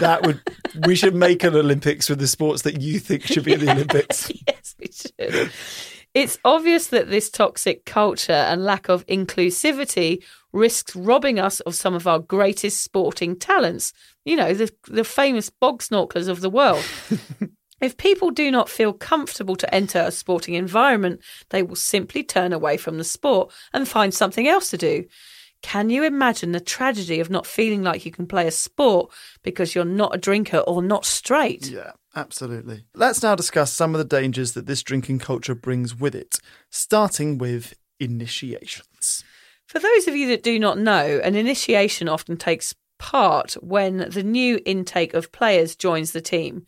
That 0.00 0.24
would 0.24 0.40
we 0.86 0.96
should 0.96 1.14
make 1.14 1.44
an 1.44 1.54
Olympics 1.54 2.08
with 2.08 2.18
the 2.18 2.26
sports 2.26 2.62
that 2.62 2.80
you 2.80 2.98
think 2.98 3.22
should 3.22 3.44
be 3.44 3.52
in 3.52 3.60
the 3.60 3.70
Olympics. 3.70 4.32
yes, 4.48 4.74
we 4.80 4.88
should. 4.90 5.50
It's 6.14 6.38
obvious 6.44 6.86
that 6.88 7.10
this 7.10 7.28
toxic 7.28 7.84
culture 7.84 8.32
and 8.32 8.64
lack 8.64 8.88
of 8.88 9.04
inclusivity 9.06 10.22
risks 10.52 10.94
robbing 10.94 11.40
us 11.40 11.58
of 11.60 11.74
some 11.74 11.94
of 11.94 12.06
our 12.06 12.20
greatest 12.20 12.82
sporting 12.82 13.36
talents. 13.36 13.92
You 14.24 14.36
know, 14.36 14.54
the, 14.54 14.72
the 14.86 15.02
famous 15.02 15.50
bog 15.50 15.82
snorkelers 15.82 16.28
of 16.28 16.40
the 16.40 16.48
world. 16.50 16.84
if 17.80 17.96
people 17.96 18.30
do 18.30 18.52
not 18.52 18.68
feel 18.68 18.92
comfortable 18.92 19.56
to 19.56 19.74
enter 19.74 19.98
a 19.98 20.12
sporting 20.12 20.54
environment, 20.54 21.20
they 21.50 21.64
will 21.64 21.74
simply 21.74 22.22
turn 22.22 22.52
away 22.52 22.76
from 22.76 22.96
the 22.98 23.04
sport 23.04 23.52
and 23.72 23.88
find 23.88 24.14
something 24.14 24.46
else 24.46 24.70
to 24.70 24.78
do. 24.78 25.04
Can 25.62 25.90
you 25.90 26.04
imagine 26.04 26.52
the 26.52 26.60
tragedy 26.60 27.20
of 27.20 27.30
not 27.30 27.46
feeling 27.46 27.82
like 27.82 28.04
you 28.04 28.12
can 28.12 28.26
play 28.26 28.46
a 28.46 28.52
sport 28.52 29.10
because 29.42 29.74
you're 29.74 29.84
not 29.84 30.14
a 30.14 30.18
drinker 30.18 30.58
or 30.58 30.82
not 30.82 31.04
straight? 31.04 31.68
Yeah, 31.70 31.92
absolutely. 32.14 32.84
Let's 32.94 33.22
now 33.22 33.34
discuss 33.34 33.72
some 33.72 33.94
of 33.94 33.98
the 33.98 34.04
dangers 34.04 34.52
that 34.52 34.66
this 34.66 34.82
drinking 34.82 35.18
culture 35.20 35.54
brings 35.54 35.94
with 35.94 36.14
it, 36.14 36.38
starting 36.70 37.38
with 37.38 37.74
initiations. 38.00 39.24
For 39.66 39.78
those 39.78 40.06
of 40.08 40.16
you 40.16 40.28
that 40.28 40.42
do 40.42 40.58
not 40.58 40.78
know, 40.78 41.20
an 41.22 41.34
initiation 41.34 42.08
often 42.08 42.36
takes 42.36 42.74
part 42.98 43.54
when 43.54 44.08
the 44.10 44.22
new 44.22 44.60
intake 44.64 45.14
of 45.14 45.32
players 45.32 45.74
joins 45.74 46.12
the 46.12 46.20
team. 46.20 46.64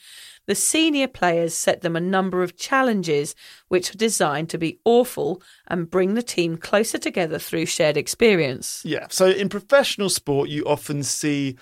The 0.47 0.55
senior 0.55 1.09
players 1.09 1.55
set 1.55 1.81
them 1.81 1.97
a 1.97 2.01
number 2.01 2.43
of 2.43 2.57
challenges 2.57 3.35
which 3.69 3.93
are 3.93 3.99
designed 3.99 4.49
to 4.51 4.59
be 4.59 4.79
awful 4.85 5.43
and 5.67 5.91
bring 5.91 6.15
the 6.15 6.23
team 6.23 6.57
closer 6.57 6.99
together 6.99 7.39
through 7.39 7.67
shared 7.67 7.97
experience. 7.97 8.83
Yeah. 8.85 9.07
So 9.11 9.27
in 9.27 9.49
professional 9.49 10.09
sport, 10.09 10.49
you 10.49 10.65
often 10.65 11.03
see 11.03 11.57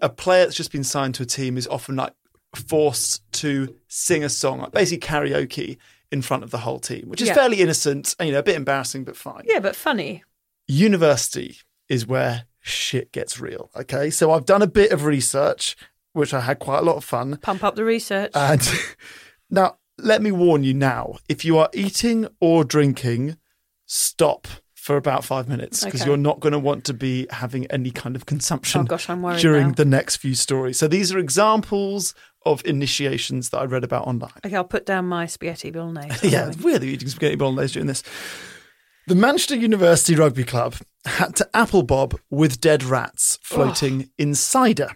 a 0.00 0.08
player 0.08 0.44
that's 0.44 0.56
just 0.56 0.72
been 0.72 0.84
signed 0.84 1.14
to 1.16 1.24
a 1.24 1.26
team 1.26 1.58
is 1.58 1.66
often 1.66 1.96
like 1.96 2.14
forced 2.54 3.22
to 3.32 3.74
sing 3.88 4.22
a 4.24 4.28
song, 4.28 4.68
basically 4.72 5.06
karaoke 5.06 5.78
in 6.10 6.20
front 6.22 6.42
of 6.44 6.50
the 6.50 6.58
whole 6.58 6.78
team, 6.78 7.08
which 7.08 7.22
is 7.22 7.28
Yeah. 7.28 7.34
fairly 7.34 7.60
innocent 7.60 8.14
and 8.18 8.26
you 8.28 8.32
know 8.32 8.40
a 8.40 8.42
bit 8.42 8.56
embarrassing, 8.56 9.04
but 9.04 9.16
fine. 9.16 9.44
Yeah, 9.46 9.60
but 9.60 9.74
funny. 9.76 10.22
University 10.68 11.58
is 11.88 12.06
where 12.06 12.44
shit 12.60 13.12
gets 13.12 13.40
real. 13.40 13.70
Okay. 13.76 14.10
So 14.10 14.30
I've 14.32 14.44
done 14.46 14.62
a 14.62 14.66
bit 14.66 14.92
of 14.92 15.04
research, 15.04 15.76
which 16.12 16.32
I 16.34 16.40
had 16.40 16.58
quite 16.58 16.78
a 16.78 16.82
lot 16.82 16.96
of 16.96 17.04
fun. 17.04 17.38
Pump 17.42 17.64
up 17.64 17.74
the 17.76 17.84
research. 17.84 18.30
And 18.34 18.60
now, 19.50 19.78
let 19.98 20.22
me 20.22 20.32
warn 20.32 20.64
you 20.64 20.74
now 20.74 21.16
if 21.28 21.44
you 21.44 21.58
are 21.58 21.68
eating 21.72 22.26
or 22.40 22.64
drinking, 22.64 23.36
stop 23.86 24.46
for 24.74 24.96
about 24.96 25.24
five 25.24 25.48
minutes 25.48 25.84
because 25.84 26.00
Okay. 26.02 26.08
you're 26.10 26.16
not 26.16 26.40
going 26.40 26.52
to 26.52 26.58
want 26.58 26.84
to 26.86 26.94
be 26.94 27.26
having 27.30 27.66
any 27.66 27.90
kind 27.92 28.16
of 28.16 28.26
consumption 28.26 28.80
Oh, 28.80 28.84
gosh, 28.84 29.06
during 29.40 29.68
now. 29.68 29.74
the 29.74 29.84
next 29.84 30.16
few 30.16 30.34
stories. 30.34 30.78
So 30.78 30.88
these 30.88 31.12
are 31.12 31.18
examples 31.18 32.14
of 32.46 32.62
initiations 32.64 33.50
that 33.50 33.58
I 33.58 33.64
read 33.64 33.84
about 33.84 34.06
online. 34.06 34.32
Okay, 34.44 34.56
I'll 34.56 34.64
put 34.64 34.86
down 34.86 35.06
my 35.06 35.26
spaghetti 35.26 35.70
bolognese. 35.70 36.28
Yeah, 36.28 36.44
something. 36.44 36.48
it's 36.54 36.62
weird 36.64 36.80
that 36.82 36.86
you're 36.86 36.94
eating 36.94 37.08
spaghetti 37.08 37.36
bolognese 37.36 37.74
doing 37.74 37.86
this. 37.86 38.02
The 39.06 39.14
Manchester 39.14 39.56
University 39.56 40.14
Rugby 40.14 40.44
Club 40.44 40.76
had 41.04 41.34
to 41.36 41.48
apple 41.54 41.82
bob 41.82 42.18
with 42.30 42.60
dead 42.60 42.84
rats 42.84 43.38
floating 43.42 44.10
in 44.16 44.34
cider 44.34 44.90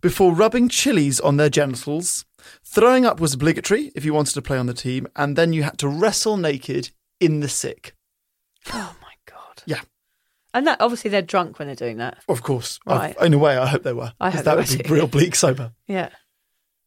before 0.00 0.34
rubbing 0.34 0.68
chilies 0.68 1.20
on 1.20 1.36
their 1.36 1.48
genitals. 1.50 2.24
Throwing 2.64 3.04
up 3.06 3.20
was 3.20 3.34
obligatory 3.34 3.92
if 3.94 4.04
you 4.04 4.12
wanted 4.14 4.34
to 4.34 4.42
play 4.42 4.58
on 4.58 4.66
the 4.66 4.74
team, 4.74 5.06
and 5.14 5.36
then 5.36 5.52
you 5.52 5.62
had 5.62 5.78
to 5.78 5.88
wrestle 5.88 6.36
naked 6.36 6.90
in 7.20 7.40
the 7.40 7.48
sick. 7.48 7.94
Oh 8.72 8.96
my 9.02 9.12
god. 9.26 9.62
Yeah. 9.66 9.80
And 10.54 10.66
that 10.66 10.80
obviously 10.80 11.10
they're 11.10 11.22
drunk 11.22 11.58
when 11.58 11.68
they're 11.68 11.74
doing 11.76 11.98
that. 11.98 12.18
Of 12.28 12.42
course. 12.42 12.80
I- 12.86 12.96
Right. 12.96 13.16
in 13.22 13.34
a 13.34 13.38
way, 13.38 13.56
I 13.56 13.66
hope 13.66 13.82
they 13.82 13.92
were. 13.92 14.12
I 14.20 14.30
hope 14.30 14.44
that 14.44 14.56
would 14.56 14.68
were 14.70 14.82
be 14.82 14.90
real 14.90 15.06
bleak 15.06 15.34
sober. 15.36 15.72
Yeah. 15.86 16.08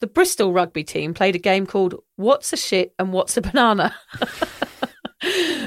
The 0.01 0.07
Bristol 0.07 0.51
rugby 0.51 0.83
team 0.83 1.13
played 1.13 1.35
a 1.35 1.39
game 1.39 1.65
called 1.65 1.95
What's 2.15 2.51
a 2.51 2.57
Shit 2.57 2.93
and 2.99 3.13
What's 3.13 3.37
a 3.37 3.41
Banana? 3.41 3.95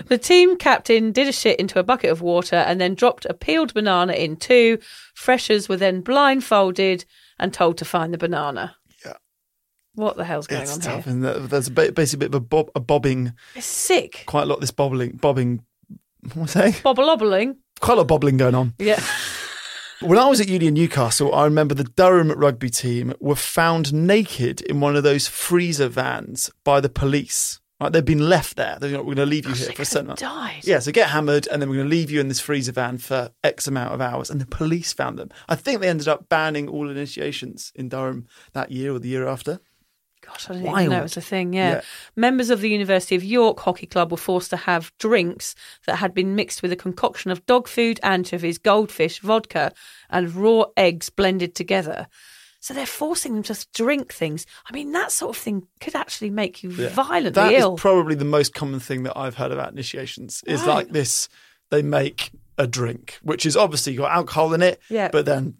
the 0.09 0.19
team 0.21 0.57
captain 0.57 1.13
did 1.13 1.29
a 1.29 1.33
shit 1.33 1.61
into 1.61 1.79
a 1.79 1.85
bucket 1.85 2.11
of 2.11 2.21
water 2.21 2.57
and 2.57 2.81
then 2.81 2.95
dropped 2.95 3.25
a 3.27 3.35
peeled 3.35 3.73
banana 3.75 4.13
in 4.15 4.37
two. 4.37 4.79
Freshers 5.15 5.69
were 5.69 5.77
then 5.77 6.01
blindfolded 6.01 7.05
and 7.39 7.53
told 7.55 7.79
to 7.79 7.85
find 7.85 8.13
the 8.13 8.19
banana. 8.19 8.75
Yeah. 9.07 9.13
What 9.95 10.17
the 10.17 10.25
hell's 10.25 10.49
going 10.49 10.63
It's 10.63 10.75
on 10.75 10.81
tough. 10.81 11.05
here? 11.05 11.13
And 11.13 11.23
there's 11.25 11.69
a 11.69 11.71
bit, 11.71 11.95
basically 11.95 12.27
a 12.27 12.31
bit 12.31 12.35
of 12.37 12.43
a, 12.43 12.45
bob, 12.45 12.71
a 12.75 12.81
bobbing, 12.81 13.33
It's 13.55 13.67
sick. 13.67 14.25
quite 14.27 14.43
a 14.43 14.47
lot 14.47 14.57
of 14.57 14.61
this 14.63 14.73
bobbling, 14.73 15.13
bobbing, 15.13 15.63
what 16.25 16.37
am 16.37 16.43
I 16.43 16.47
saying? 16.47 16.75
Bobble-obbling. 16.83 17.57
Quite 17.81 17.95
a 17.95 17.97
lot 17.97 18.03
of 18.03 18.09
bobbling 18.09 18.37
going 18.37 18.55
on. 18.57 18.75
Yeah. 18.79 19.01
When 20.01 20.19
I 20.19 20.27
was 20.27 20.41
at 20.41 20.49
uni 20.49 20.67
in 20.67 20.75
Newcastle, 20.75 21.35
I 21.35 21.45
remember 21.45 21.75
the 21.75 21.85
Durham 21.85 22.33
rugby 22.33 22.69
team 22.69 23.15
were 23.21 23.37
found 23.37 23.93
naked 23.93 24.61
in 24.63 24.81
one 24.81 24.97
of 24.97 25.05
those 25.05 25.29
freezer 25.29 25.89
vans 25.89 26.51
by 26.65 26.81
the 26.81 26.89
police. 26.89 27.61
Right, 27.81 27.93
they'd 27.93 28.05
been 28.05 28.29
left 28.29 28.57
there. 28.57 28.77
They're 28.81 28.91
like, 28.91 29.01
we're 29.01 29.15
going 29.15 29.17
to 29.17 29.27
leave 29.27 29.47
you 29.47 29.53
oh, 29.53 29.55
here 29.55 29.69
They 29.69 29.75
for 29.75 29.83
a 29.83 29.87
certain 29.87 30.15
died. 30.17 30.61
Yeah, 30.65 30.79
so 30.79 30.93
get 30.93 31.11
hammered, 31.11 31.49
and 31.49 31.61
then 31.61 31.69
we're 31.69 31.77
going 31.77 31.89
to 31.89 31.97
leave 31.97 32.11
you 32.11 32.21
in 32.21 32.29
this 32.29 32.41
freezer 32.41 32.73
van 32.73 32.99
for 32.99 33.31
X 33.43 33.67
amount 33.67 33.93
of 33.93 34.01
hours. 34.01 34.31
And 34.31 34.41
the 34.41 34.47
police 34.47 34.93
found 34.93 35.19
them. 35.19 35.31
I 35.49 35.55
think 35.55 35.81
they 35.81 35.89
ended 35.89 36.09
up 36.09 36.29
banning 36.29 36.69
all 36.69 36.89
initiations 36.89 37.73
in 37.75 37.89
Durham 37.89 38.27
that 38.53 38.71
year 38.71 38.95
or 38.95 38.99
the 38.99 39.09
year 39.09 39.27
after. 39.27 39.61
Gosh, 40.27 40.49
I 40.51 40.55
didn't 40.55 40.67
Wild. 40.67 40.81
even 40.81 40.91
know 40.93 40.99
it 41.01 41.03
was 41.03 41.17
a 41.17 41.21
thing. 41.21 41.53
Yeah. 41.53 41.71
Yeah. 41.71 41.81
Members 42.17 42.51
of 42.51 42.61
the 42.61 42.69
University 42.71 43.15
of 43.15 43.25
York 43.25 43.61
Hockey 43.61 43.87
Club 43.87 44.11
were 44.11 44.17
forced 44.17 44.51
to 44.51 44.57
have 44.57 44.93
drinks 44.99 45.55
that 45.87 45.97
had 45.97 46.15
been 46.15 46.35
mixed 46.35 46.63
with 46.63 46.73
a 46.73 46.77
concoction 46.77 47.31
of 47.31 47.45
dog 47.47 47.69
food, 47.69 48.01
anchovies, 48.03 48.59
goldfish, 48.59 49.21
vodka, 49.21 49.73
and 50.11 50.35
raw 50.35 50.65
eggs 50.77 51.11
blended 51.11 51.55
together. 51.55 52.07
So 52.61 52.73
they're 52.73 52.87
forcing 52.87 53.35
them 53.35 53.43
to 53.45 53.67
drink 53.75 54.13
things. 54.13 54.47
I 54.67 54.73
mean, 54.73 54.93
that 54.93 55.13
sort 55.13 55.37
of 55.37 55.43
thing 55.43 55.67
could 55.81 55.95
actually 55.95 56.31
make 56.31 56.63
you 56.63 56.71
violently 56.71 57.31
That 57.33 57.53
is 57.53 57.61
ill. 57.63 57.77
probably 57.77 58.15
the 58.15 58.25
most 58.25 58.55
common 58.55 58.81
thing 58.81 59.03
that 59.03 59.19
I've 59.19 59.35
heard 59.35 59.53
about 59.53 59.71
initiations 59.73 60.43
is 60.47 60.61
Right. 60.61 60.69
like 60.69 60.89
this 60.91 61.29
they 61.71 61.83
make 61.83 62.31
a 62.57 62.67
drink, 62.67 63.19
which 63.23 63.45
is 63.45 63.57
obviously 63.57 63.95
got 63.97 64.13
alcohol 64.13 64.55
in 64.55 64.63
it, 64.63 64.81
Yeah. 64.89 65.09
but 65.13 65.27
then 65.27 65.55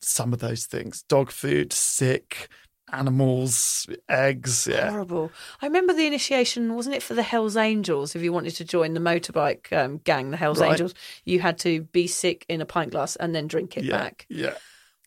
some 0.00 0.32
of 0.32 0.38
those 0.40 0.64
things 0.66 1.02
dog 1.08 1.30
food, 1.30 1.72
sick, 1.72 2.48
animals, 2.92 3.86
eggs. 4.08 4.66
Yeah. 4.70 4.90
Horrible. 4.90 5.30
I 5.62 5.66
remember 5.66 5.92
the 5.92 6.06
initiation, 6.06 6.74
wasn't 6.74 6.96
it 6.96 7.02
for 7.02 7.14
the 7.14 7.22
Hells 7.22 7.56
Angels? 7.56 8.14
If 8.14 8.22
you 8.22 8.32
wanted 8.32 8.54
to 8.56 8.64
join 8.64 8.94
the 8.94 9.00
motorbike 9.00 9.72
um, 9.72 9.98
gang, 10.04 10.30
the 10.30 10.36
Hells 10.36 10.60
Right. 10.60 10.72
Angels, 10.72 10.94
you 11.24 11.40
had 11.40 11.58
to 11.60 11.82
be 11.82 12.06
sick 12.06 12.44
in 12.48 12.60
a 12.60 12.66
pint 12.66 12.90
glass 12.92 13.16
and 13.16 13.34
then 13.34 13.46
drink 13.48 13.76
it 13.76 13.84
Yeah. 13.84 13.98
back. 13.98 14.26
Yeah. 14.28 14.54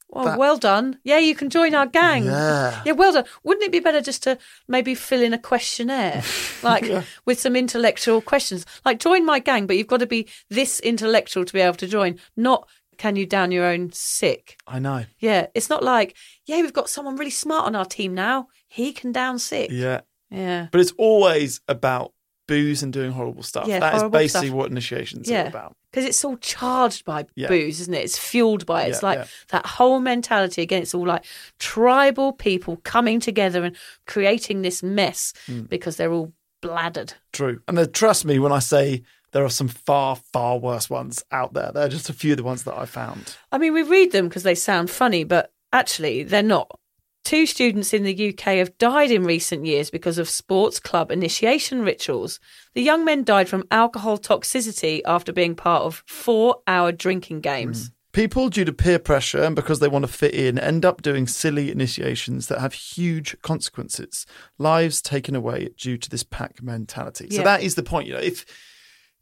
Well, 0.09 0.25
That- 0.25 0.39
well 0.39 0.57
done. 0.57 0.99
Yeah, 1.05 1.19
you 1.19 1.35
can 1.35 1.49
join 1.49 1.73
our 1.73 1.85
gang. 1.85 2.25
Yeah. 2.25 2.81
Yeah, 2.85 2.91
well 2.91 3.13
done. 3.13 3.23
Wouldn't 3.43 3.63
it 3.63 3.71
be 3.71 3.79
better 3.79 4.01
just 4.01 4.23
to 4.23 4.37
maybe 4.67 4.93
fill 4.93 5.21
in 5.21 5.33
a 5.33 5.37
questionnaire, 5.37 6.21
like 6.63 6.83
with 7.25 7.39
some 7.39 7.55
intellectual 7.55 8.19
questions? 8.19 8.65
Like, 8.83 8.99
join 8.99 9.25
my 9.25 9.39
gang, 9.39 9.67
but 9.67 9.77
you've 9.77 9.87
got 9.87 10.01
to 10.01 10.05
be 10.07 10.27
this 10.49 10.81
intellectual 10.81 11.45
to 11.45 11.53
be 11.53 11.61
able 11.61 11.75
to 11.77 11.87
join, 11.87 12.19
not 12.35 12.67
can 13.01 13.15
you 13.15 13.25
down 13.25 13.51
your 13.51 13.65
own 13.65 13.91
sick? 13.93 14.57
I 14.67 14.77
know. 14.77 15.05
Yeah, 15.17 15.47
it's 15.55 15.69
not 15.71 15.81
like, 15.81 16.15
yeah, 16.45 16.61
we've 16.61 16.71
got 16.71 16.87
someone 16.87 17.15
really 17.15 17.31
smart 17.31 17.65
on 17.65 17.75
our 17.75 17.85
team 17.85 18.13
now. 18.13 18.47
He 18.67 18.93
can 18.93 19.11
down 19.11 19.39
sick. 19.39 19.69
Yeah. 19.71 20.01
Yeah. 20.29 20.67
But 20.71 20.81
it's 20.81 20.93
always 20.99 21.61
about 21.67 22.13
booze 22.47 22.83
and 22.83 22.93
doing 22.93 23.11
horrible 23.11 23.41
stuff. 23.43 23.67
Yeah, 23.67 23.79
that 23.79 23.95
is 23.95 24.03
basically 24.03 24.47
stuff. 24.49 24.57
what 24.57 24.69
initiations 24.69 25.27
Yeah. 25.29 25.47
about. 25.47 25.75
Because 25.89 26.05
it's 26.05 26.23
all 26.23 26.37
charged 26.37 27.03
by 27.05 27.25
Yeah. 27.35 27.47
booze, 27.47 27.81
isn't 27.81 27.93
it? 27.93 28.03
It's 28.05 28.19
fueled 28.19 28.65
by 28.67 28.83
it. 28.83 28.89
It's 28.89 29.01
Yeah, 29.01 29.09
like 29.09 29.27
that 29.49 29.65
whole 29.65 29.99
mentality 29.99 30.61
again. 30.61 30.83
It's 30.83 30.93
all 30.93 31.07
like 31.07 31.25
tribal 31.59 32.33
people 32.33 32.77
coming 32.83 33.19
together 33.19 33.63
and 33.63 33.75
creating 34.05 34.61
this 34.61 34.83
mess 34.83 35.33
Hmm. 35.47 35.61
because 35.63 35.95
they're 35.97 36.11
all 36.13 36.33
bladdered. 36.61 37.13
True. 37.33 37.61
And 37.67 37.77
then 37.77 37.91
trust 37.91 38.25
me 38.25 38.37
when 38.37 38.51
I 38.51 38.59
say 38.59 39.01
there 39.31 39.45
are 39.45 39.49
some 39.49 39.67
far, 39.67 40.15
far 40.15 40.57
worse 40.57 40.89
ones 40.89 41.23
out 41.31 41.53
there. 41.53 41.71
They're 41.73 41.89
just 41.89 42.09
a 42.09 42.13
few 42.13 42.33
of 42.33 42.37
the 42.37 42.43
ones 42.43 42.63
that 42.63 42.77
I 42.77 42.85
found. 42.85 43.35
I 43.51 43.57
mean, 43.57 43.73
we 43.73 43.83
read 43.83 44.11
them 44.11 44.27
because 44.27 44.43
they 44.43 44.55
sound 44.55 44.89
funny, 44.89 45.23
but 45.23 45.51
actually, 45.71 46.23
they're 46.23 46.43
not. 46.43 46.77
Two 47.23 47.45
students 47.45 47.93
in 47.93 48.03
the 48.03 48.29
UK 48.29 48.55
have 48.55 48.77
died 48.79 49.11
in 49.11 49.23
recent 49.23 49.65
years 49.65 49.91
because 49.91 50.17
of 50.17 50.27
sports 50.27 50.79
club 50.79 51.11
initiation 51.11 51.83
rituals. 51.83 52.39
The 52.73 52.81
young 52.81 53.05
men 53.05 53.23
died 53.23 53.47
from 53.47 53.63
alcohol 53.69 54.17
toxicity 54.17 55.01
after 55.05 55.31
being 55.31 55.55
part 55.55 55.83
of 55.83 56.03
four 56.07 56.61
hour 56.67 56.91
drinking 56.91 57.41
games. 57.41 57.87
Hmm. 57.87 57.93
People, 58.13 58.49
due 58.49 58.65
to 58.65 58.73
peer 58.73 58.99
pressure 58.99 59.41
and 59.41 59.55
because 59.55 59.79
they 59.79 59.87
want 59.87 60.03
to 60.03 60.11
fit 60.11 60.33
in, 60.33 60.59
end 60.59 60.83
up 60.83 61.01
doing 61.01 61.27
silly 61.27 61.71
initiations 61.71 62.47
that 62.47 62.59
have 62.59 62.73
huge 62.73 63.39
consequences. 63.41 64.25
Lives 64.57 65.01
taken 65.01 65.33
away 65.33 65.69
due 65.77 65.97
to 65.97 66.09
this 66.09 66.23
pack 66.23 66.61
mentality. 66.61 67.29
So 67.29 67.43
that 67.43 67.63
is 67.63 67.75
the 67.75 67.83
point. 67.83 68.07
You 68.07 68.15
know, 68.15 68.19
if 68.19 68.45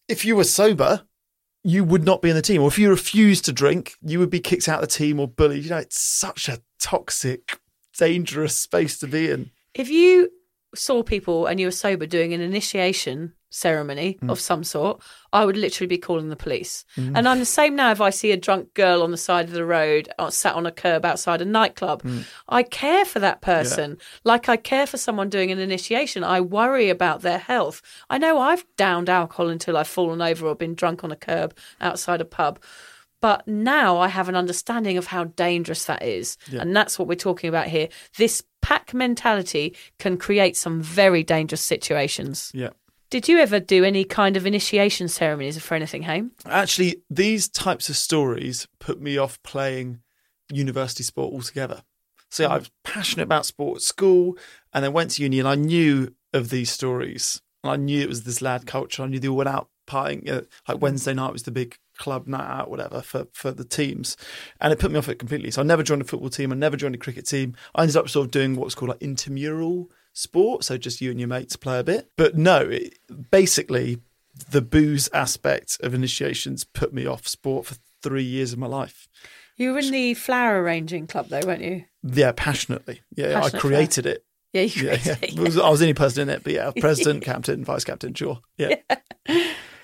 if 0.09 0.25
you 0.25 0.35
were 0.35 0.43
sober, 0.43 1.03
you 1.63 1.83
would 1.83 2.03
not 2.03 2.21
be 2.21 2.29
in 2.29 2.35
the 2.35 2.41
team. 2.41 2.61
Or 2.61 2.67
if 2.67 2.79
you 2.79 2.89
refused 2.89 3.45
to 3.45 3.53
drink, 3.53 3.93
you 4.01 4.19
would 4.19 4.29
be 4.29 4.39
kicked 4.39 4.67
out 4.67 4.83
of 4.83 4.89
the 4.89 4.93
team 4.93 5.19
or 5.19 5.27
bullied. 5.27 5.63
You 5.63 5.69
know, 5.69 5.77
it's 5.77 5.99
such 5.99 6.49
a 6.49 6.61
toxic, 6.81 7.59
dangerous 7.97 8.57
space 8.57 8.97
to 8.99 9.07
be 9.07 9.29
in. 9.29 9.51
If 9.73 9.89
you 9.89 10.29
saw 10.75 11.03
people 11.03 11.45
and 11.45 11.59
you 11.59 11.67
were 11.67 11.71
sober 11.71 12.05
doing 12.05 12.33
an 12.33 12.41
initiation 12.41 13.33
ceremony 13.49 14.17
Mm. 14.21 14.29
of 14.31 14.39
some 14.39 14.63
sort, 14.63 15.01
I 15.33 15.45
would 15.45 15.57
literally 15.57 15.87
be 15.87 15.97
calling 15.97 16.29
the 16.29 16.35
police. 16.35 16.85
And 16.95 17.27
I'm 17.27 17.39
the 17.39 17.45
same 17.45 17.75
now 17.75 17.91
if 17.91 18.01
I 18.01 18.09
see 18.09 18.31
a 18.31 18.37
drunk 18.37 18.73
girl 18.73 19.01
on 19.03 19.11
the 19.11 19.17
side 19.17 19.45
of 19.45 19.51
the 19.51 19.65
road 19.65 20.09
uh, 20.19 20.29
sat 20.29 20.55
on 20.55 20.65
a 20.65 20.71
curb 20.71 21.05
outside 21.05 21.41
a 21.41 21.45
nightclub. 21.45 22.03
Mm. 22.03 22.25
I 22.47 22.63
care 22.63 23.05
for 23.05 23.19
that 23.19 23.41
person 23.41 23.97
like 24.23 24.49
I 24.49 24.57
care 24.57 24.87
for 24.87 24.97
someone 24.97 25.29
doing 25.29 25.51
an 25.51 25.59
initiation. 25.59 26.23
I 26.23 26.41
worry 26.41 26.89
about 26.89 27.21
their 27.21 27.39
health. 27.39 27.81
I 28.09 28.17
know 28.17 28.39
I've 28.39 28.65
downed 28.77 29.09
alcohol 29.09 29.49
until 29.49 29.77
I've 29.77 29.87
fallen 29.87 30.21
over 30.21 30.47
or 30.47 30.55
been 30.55 30.75
drunk 30.75 31.03
on 31.03 31.11
a 31.11 31.15
curb 31.15 31.55
outside 31.81 32.21
a 32.21 32.25
pub. 32.25 32.59
But 33.21 33.45
now 33.47 33.97
I 33.97 34.07
have 34.07 34.29
an 34.29 34.35
understanding 34.35 34.97
of 34.97 35.07
how 35.07 35.25
dangerous 35.25 35.83
that 35.85 36.03
is. 36.03 36.37
And 36.51 36.73
that's 36.73 36.97
what 36.97 37.07
we're 37.09 37.15
talking 37.15 37.49
about 37.49 37.67
here. 37.67 37.89
This 38.17 38.43
pack 38.61 38.93
mentality 38.93 39.75
can 39.97 40.15
create 40.17 40.55
some 40.55 40.81
very 40.81 41.21
dangerous 41.23 41.61
situations. 41.61 42.49
Yeah. 42.53 42.69
Did 43.09 43.27
you 43.27 43.39
ever 43.39 43.59
do 43.59 43.83
any 43.83 44.03
kind 44.03 44.37
of 44.37 44.45
initiation 44.45 45.07
ceremonies 45.07 45.59
for 45.59 45.73
anything, 45.73 46.03
Haim? 46.03 46.31
Actually, 46.45 47.01
these 47.09 47.49
types 47.49 47.89
of 47.89 47.97
stories 47.97 48.67
put 48.79 49.01
me 49.01 49.17
off 49.17 49.41
playing 49.41 50.01
university 50.51 51.03
sport 51.03 51.33
altogether. 51.33 51.81
So 52.29 52.45
I 52.45 52.59
was 52.59 52.69
passionate 52.83 53.23
about 53.23 53.47
sport 53.47 53.77
at 53.77 53.81
school 53.81 54.37
and 54.73 54.83
then 54.85 54.93
went 54.93 55.11
to 55.11 55.23
uni 55.23 55.39
and 55.39 55.47
I 55.47 55.55
knew 55.55 56.13
of 56.33 56.49
these 56.49 56.69
stories. 56.69 57.41
And 57.63 57.71
I 57.71 57.75
knew 57.77 57.99
it 58.01 58.09
was 58.09 58.25
this 58.25 58.43
lad 58.43 58.67
culture. 58.67 59.01
I 59.01 59.07
knew 59.07 59.19
they 59.19 59.27
all 59.27 59.37
went 59.37 59.49
out 59.49 59.69
partying. 59.87 60.29
Uh, 60.29 60.41
like 60.67 60.79
Wednesday 60.79 61.15
night 61.15 61.33
was 61.33 61.43
the 61.43 61.51
big 61.51 61.77
club 61.97 62.27
night 62.27 62.47
out, 62.47 62.69
whatever, 62.69 63.01
for, 63.01 63.25
for 63.33 63.49
the 63.51 63.65
teams. 63.65 64.17
And 64.61 64.71
it 64.71 64.77
put 64.77 64.91
me 64.91 64.99
off 64.99 65.09
it 65.09 65.17
completely. 65.17 65.49
So 65.49 65.61
I 65.61 65.65
never 65.65 65.81
joined 65.81 66.03
a 66.03 66.05
football 66.05 66.29
team. 66.29 66.51
I 66.51 66.55
never 66.55 66.77
joined 66.77 66.93
a 66.93 66.99
cricket 66.99 67.25
team. 67.25 67.55
I 67.73 67.81
ended 67.81 67.97
up 67.97 68.07
sort 68.07 68.25
of 68.25 68.31
doing 68.31 68.55
what's 68.55 68.75
called 68.75 68.89
like 68.89 69.01
intramural 69.01 69.89
sport. 70.19 70.63
So 70.63 70.77
just 70.77 71.01
you 71.01 71.11
and 71.11 71.19
your 71.19 71.29
mates 71.29 71.55
play 71.55 71.79
a 71.79 71.83
bit. 71.83 72.09
But 72.17 72.35
no, 72.37 72.61
it, 72.61 72.99
basically 73.31 73.99
the 74.51 74.61
booze 74.61 75.09
aspect 75.13 75.77
of 75.81 75.93
initiations 75.93 76.63
put 76.63 76.93
me 76.93 77.05
off 77.05 77.27
sport 77.27 77.65
for 77.65 77.75
three 78.01 78.23
years 78.23 78.53
of 78.53 78.59
my 78.59 78.67
life. 78.67 79.07
You 79.57 79.73
were 79.73 79.79
in 79.79 79.91
the 79.91 80.13
flower 80.13 80.61
arranging 80.63 81.07
club, 81.07 81.27
though, 81.27 81.41
weren't 81.45 81.61
you? 81.63 81.83
Yeah, 82.03 82.31
passionately. 82.35 83.01
Yeah, 83.15 83.33
Passionate 83.41 83.55
I 83.57 83.59
created 83.59 84.05
it. 84.05 84.25
Yeah, 84.53 84.61
you 84.61 84.85
Yeah, 84.87 84.97
yeah. 85.03 85.15
created 85.15 85.39
It 85.39 85.41
was- 85.41 85.57
I 85.57 85.69
was 85.69 85.79
the 85.79 85.85
only 85.85 85.93
person 85.93 86.29
in 86.29 86.35
it, 86.35 86.43
but 86.43 86.53
yeah, 86.53 86.71
president, 86.79 87.23
captain, 87.23 87.65
vice 87.65 87.83
captain, 87.83 88.13
sure. 88.13 88.39
Yeah. 88.57 88.75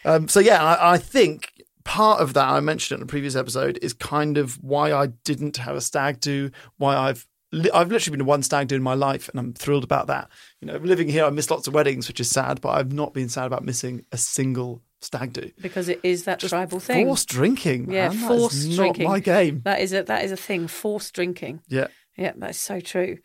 Um, 0.06 0.28
so 0.28 0.40
yeah, 0.40 0.64
I, 0.64 0.94
I 0.94 0.98
think 1.00 1.52
part 1.84 2.22
of 2.22 2.36
that 2.36 2.48
I 2.48 2.60
mentioned 2.60 3.00
it 3.00 3.02
in 3.02 3.04
a 3.06 3.08
previous 3.08 3.36
episode 3.36 3.80
is 3.82 3.92
kind 3.92 4.38
of 4.38 4.64
why 4.64 4.94
I 4.94 5.08
didn't 5.08 5.58
have 5.58 5.76
a 5.76 5.82
stag 5.82 6.20
do, 6.20 6.52
why 6.78 6.96
I've 6.96 7.26
li- 7.56 7.72
I've 7.74 7.92
literally 7.92 8.18
been 8.18 8.26
to 8.26 8.30
one 8.30 8.44
stag 8.44 8.68
do 8.68 8.76
in 8.76 8.84
my 8.84 8.94
life, 8.94 9.30
and 9.30 9.40
I'm 9.40 9.54
thrilled 9.54 9.84
about 9.84 10.08
that. 10.08 10.30
You 10.62 10.68
know, 10.68 10.78
living 10.78 11.08
here, 11.10 11.26
I 11.26 11.30
miss 11.30 11.50
lots 11.50 11.68
of 11.68 11.74
weddings, 11.74 12.08
which 12.08 12.20
is 12.20 12.30
sad, 12.30 12.62
but 12.62 12.70
I've 12.70 12.92
not 12.94 13.14
been 13.14 13.30
sad 13.30 13.46
about 13.48 13.64
missing 13.66 14.06
a 14.12 14.18
single 14.18 14.82
stag 15.02 15.34
do. 15.34 15.52
because 15.62 15.88
it 15.90 16.00
is 16.04 16.24
that 16.26 16.40
Just 16.40 16.52
tribal 16.52 16.80
thing. 16.80 17.06
Forced 17.06 17.30
drinking, 17.30 17.92
Yeah, 17.92 18.10
man. 18.10 18.18
That 18.22 18.32
is 18.32 18.40
forced 18.40 18.68
not 18.70 18.76
drinking. 18.76 19.08
my 19.08 19.20
game. 19.20 19.62
That 19.64 19.80
is 19.82 19.94
a 19.94 20.04
that 20.04 20.24
is 20.26 20.32
a 20.32 20.38
thing. 20.38 20.68
Forced 20.68 21.14
drinking. 21.14 21.62
Yeah. 21.68 21.88
Yeah, 22.18 22.32
that's 22.36 22.58
so 22.60 22.80
true. 22.80 23.18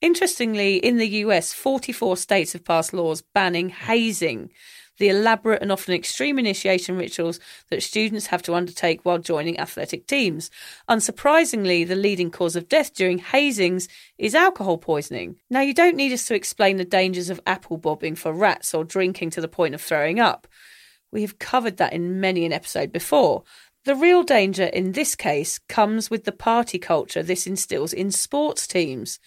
Interestingly, 0.00 0.76
in 0.76 0.96
the 0.96 1.06
US, 1.24 1.52
44 1.52 2.16
states 2.16 2.52
have 2.54 2.64
passed 2.64 2.92
laws 2.92 3.22
banning 3.22 3.68
hazing, 3.68 4.50
the 4.98 5.08
elaborate 5.08 5.62
and 5.62 5.72
often 5.72 5.94
extreme 5.94 6.38
initiation 6.38 6.96
rituals 6.96 7.40
that 7.70 7.82
students 7.82 8.26
have 8.26 8.42
to 8.42 8.54
undertake 8.54 9.04
while 9.04 9.18
joining 9.18 9.58
athletic 9.58 10.06
teams. 10.06 10.50
Unsurprisingly, 10.88 11.86
the 11.86 11.96
leading 11.96 12.30
cause 12.30 12.56
of 12.56 12.68
death 12.68 12.94
during 12.94 13.18
hazings 13.18 13.88
is 14.18 14.34
alcohol 14.34 14.78
poisoning. 14.78 15.36
Now, 15.50 15.60
you 15.60 15.74
don't 15.74 15.96
need 15.96 16.12
us 16.12 16.26
to 16.26 16.34
explain 16.34 16.76
the 16.76 16.84
dangers 16.84 17.30
of 17.30 17.40
apple 17.46 17.78
bobbing 17.78 18.14
for 18.14 18.32
rats 18.32 18.74
or 18.74 18.84
drinking 18.84 19.30
to 19.30 19.40
the 19.40 19.48
point 19.48 19.74
of 19.74 19.80
throwing 19.80 20.20
up. 20.20 20.46
We 21.10 21.22
have 21.22 21.38
covered 21.38 21.76
that 21.76 21.92
in 21.92 22.20
many 22.20 22.44
an 22.44 22.52
episode 22.52 22.92
before. 22.92 23.44
The 23.84 23.96
real 23.96 24.22
danger 24.22 24.64
in 24.64 24.92
this 24.92 25.16
case 25.16 25.58
comes 25.68 26.08
with 26.08 26.24
the 26.24 26.32
party 26.32 26.78
culture 26.78 27.22
this 27.22 27.48
instills 27.48 27.92
in 27.92 28.12
sports 28.12 28.66
teams. 28.66 29.18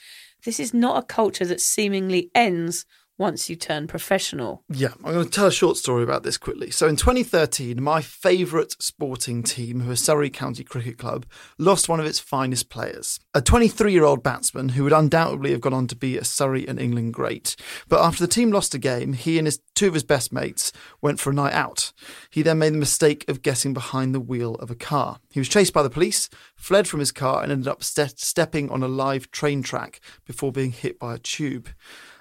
This 0.45 0.59
is 0.59 0.73
not 0.73 1.03
a 1.03 1.05
culture 1.05 1.45
that 1.45 1.59
seemingly 1.59 2.31
ends 2.33 2.85
once 3.17 3.49
you 3.49 3.55
turn 3.55 3.87
professional. 3.87 4.63
Yeah, 4.69 4.93
I'm 5.03 5.13
going 5.13 5.25
to 5.25 5.31
tell 5.31 5.47
a 5.47 5.51
short 5.51 5.77
story 5.77 6.03
about 6.03 6.23
this 6.23 6.37
quickly. 6.37 6.71
So, 6.71 6.87
in 6.87 6.95
2013, 6.95 7.81
my 7.81 8.01
favourite 8.01 8.75
sporting 8.79 9.43
team, 9.43 9.81
who 9.81 9.95
Surrey 9.95 10.29
County 10.29 10.63
Cricket 10.63 10.97
Club, 10.97 11.25
lost 11.57 11.87
one 11.87 11.99
of 11.99 12.05
its 12.05 12.19
finest 12.19 12.69
players. 12.69 13.19
A 13.33 13.41
23 13.41 13.91
year 13.91 14.03
old 14.03 14.23
batsman 14.23 14.69
who 14.69 14.83
would 14.83 14.93
undoubtedly 14.93 15.51
have 15.51 15.61
gone 15.61 15.73
on 15.73 15.87
to 15.87 15.95
be 15.95 16.17
a 16.17 16.23
Surrey 16.23 16.67
and 16.67 16.79
England 16.79 17.13
great. 17.13 17.55
But 17.87 18.03
after 18.03 18.25
the 18.25 18.31
team 18.31 18.51
lost 18.51 18.73
a 18.73 18.79
game, 18.79 19.13
he 19.13 19.37
and 19.37 19.47
his 19.47 19.59
two 19.75 19.87
of 19.87 19.93
his 19.93 20.03
best 20.03 20.31
mates 20.31 20.71
went 21.01 21.19
for 21.19 21.29
a 21.29 21.33
night 21.33 21.53
out. 21.53 21.93
He 22.29 22.41
then 22.41 22.59
made 22.59 22.73
the 22.73 22.77
mistake 22.77 23.25
of 23.27 23.41
getting 23.41 23.73
behind 23.73 24.13
the 24.13 24.19
wheel 24.19 24.55
of 24.55 24.71
a 24.71 24.75
car. 24.75 25.19
He 25.31 25.39
was 25.39 25.49
chased 25.49 25.73
by 25.73 25.83
the 25.83 25.89
police, 25.89 26.29
fled 26.55 26.87
from 26.87 26.99
his 26.99 27.11
car, 27.11 27.43
and 27.43 27.51
ended 27.51 27.67
up 27.67 27.83
ste- 27.83 28.19
stepping 28.19 28.69
on 28.69 28.83
a 28.83 28.87
live 28.87 29.31
train 29.31 29.61
track 29.61 29.99
before 30.25 30.51
being 30.51 30.71
hit 30.71 30.99
by 30.99 31.15
a 31.15 31.19
tube. 31.19 31.69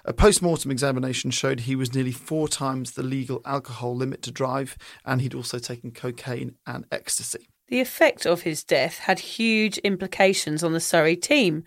A 0.07 0.13
post 0.13 0.39
mortem 0.39 0.69
examination 0.69 1.31
showed 1.31 1.61
he 1.61 1.75
was 1.75 1.95
nearly 1.95 2.11
four 2.11 2.47
times 2.47 2.91
the 2.91 3.01
legal 3.01 3.41
alcohol 3.43 3.95
limit 3.95 4.21
to 4.21 4.31
drive, 4.31 4.77
and 5.03 5.19
he'd 5.19 5.33
also 5.33 5.57
taken 5.57 5.89
cocaine 5.89 6.55
and 6.67 6.85
ecstasy. 6.91 7.49
The 7.69 7.81
effect 7.81 8.27
of 8.27 8.43
his 8.43 8.63
death 8.63 8.99
had 8.99 9.17
huge 9.17 9.79
implications 9.79 10.63
on 10.63 10.73
the 10.73 10.79
Surrey 10.79 11.15
team 11.15 11.63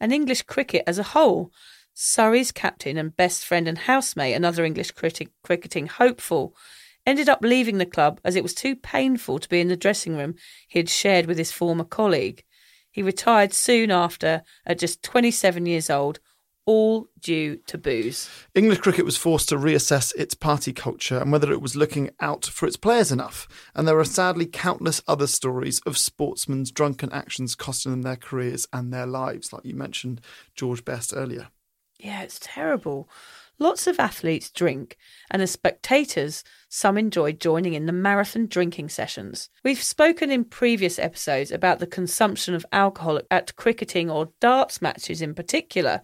and 0.00 0.10
English 0.10 0.40
cricket 0.42 0.84
as 0.86 0.98
a 0.98 1.02
whole. 1.02 1.52
Surrey's 1.92 2.50
captain 2.50 2.96
and 2.96 3.14
best 3.14 3.44
friend 3.44 3.68
and 3.68 3.76
housemate, 3.76 4.34
another 4.34 4.64
English 4.64 4.92
critic, 4.92 5.28
cricketing 5.44 5.86
hopeful, 5.86 6.56
ended 7.04 7.28
up 7.28 7.40
leaving 7.42 7.76
the 7.76 7.84
club 7.84 8.18
as 8.24 8.36
it 8.36 8.42
was 8.42 8.54
too 8.54 8.74
painful 8.74 9.38
to 9.38 9.48
be 9.50 9.60
in 9.60 9.68
the 9.68 9.76
dressing 9.76 10.16
room 10.16 10.34
he 10.66 10.78
had 10.78 10.88
shared 10.88 11.26
with 11.26 11.36
his 11.36 11.52
former 11.52 11.84
colleague. 11.84 12.42
He 12.90 13.02
retired 13.02 13.52
soon 13.52 13.90
after 13.90 14.42
at 14.64 14.78
just 14.78 15.02
27 15.02 15.66
years 15.66 15.90
old, 15.90 16.20
all 16.66 17.08
due 17.20 17.56
to 17.66 17.78
booze. 17.78 18.30
English 18.54 18.78
cricket 18.78 19.04
was 19.04 19.16
forced 19.16 19.48
to 19.48 19.56
reassess 19.56 20.14
its 20.16 20.34
party 20.34 20.72
culture 20.72 21.18
and 21.18 21.32
whether 21.32 21.52
it 21.52 21.62
was 21.62 21.76
looking 21.76 22.10
out 22.20 22.46
for 22.46 22.66
its 22.66 22.76
players 22.76 23.10
enough. 23.10 23.48
And 23.74 23.86
there 23.86 23.98
are 23.98 24.04
sadly 24.04 24.46
countless 24.46 25.02
other 25.06 25.26
stories 25.26 25.80
of 25.80 25.98
sportsmen's 25.98 26.70
drunken 26.70 27.12
actions 27.12 27.54
costing 27.54 27.92
them 27.92 28.02
their 28.02 28.16
careers 28.16 28.66
and 28.72 28.92
their 28.92 29.06
lives, 29.06 29.52
like 29.52 29.64
you 29.64 29.74
mentioned 29.74 30.20
George 30.54 30.84
Best 30.84 31.12
earlier. 31.14 31.48
Yeah, 31.98 32.22
it's 32.22 32.40
terrible. 32.40 33.08
Lots 33.58 33.86
of 33.86 34.00
athletes 34.00 34.50
drink, 34.50 34.96
and 35.30 35.40
as 35.40 35.52
spectators, 35.52 36.42
some 36.68 36.98
enjoy 36.98 37.32
joining 37.32 37.74
in 37.74 37.86
the 37.86 37.92
marathon 37.92 38.46
drinking 38.48 38.88
sessions. 38.88 39.50
We've 39.62 39.80
spoken 39.80 40.32
in 40.32 40.44
previous 40.46 40.98
episodes 40.98 41.52
about 41.52 41.78
the 41.78 41.86
consumption 41.86 42.54
of 42.54 42.66
alcohol 42.72 43.20
at 43.30 43.54
cricketing 43.54 44.10
or 44.10 44.32
darts 44.40 44.82
matches 44.82 45.22
in 45.22 45.32
particular, 45.32 46.00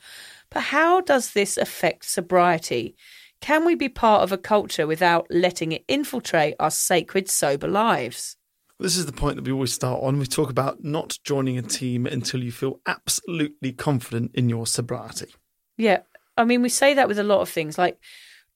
but 0.51 0.65
how 0.65 1.01
does 1.01 1.33
this 1.33 1.57
affect 1.57 2.05
sobriety? 2.05 2.97
Can 3.41 3.65
we 3.65 3.75
be 3.75 3.89
part 3.89 4.23
of 4.23 4.33
a 4.33 4.39
culture 4.39 4.87
without 4.87 5.27
letting 5.31 5.73
it 5.73 5.85
infiltrate 5.89 6.55
our 6.59 6.71
sacred 6.71 7.29
sober 7.29 7.69
lives? 7.69 8.37
This 8.81 8.97
is 8.97 9.07
the 9.07 9.13
point 9.13 9.37
that 9.37 9.45
we 9.45 9.53
always 9.53 9.73
start 9.73 10.03
on. 10.03 10.19
We 10.19 10.27
talk 10.27 10.51
about 10.51 10.85
not 10.85 11.19
joining 11.25 11.59
a 11.59 11.63
team 11.63 12.07
until 12.07 12.43
you 12.43 12.53
feel 12.53 12.81
absolutely 12.87 13.73
confident 13.73 14.33
in 14.35 14.49
your 14.49 14.67
sobriety. 14.67 15.35
Yeah. 15.77 16.01
I 16.37 16.45
mean, 16.45 16.63
we 16.63 16.69
say 16.69 16.95
that 16.95 17.09
with 17.09 17.19
a 17.19 17.25
lot 17.25 17.41
of 17.41 17.49
things. 17.49 17.77
Like 17.79 17.99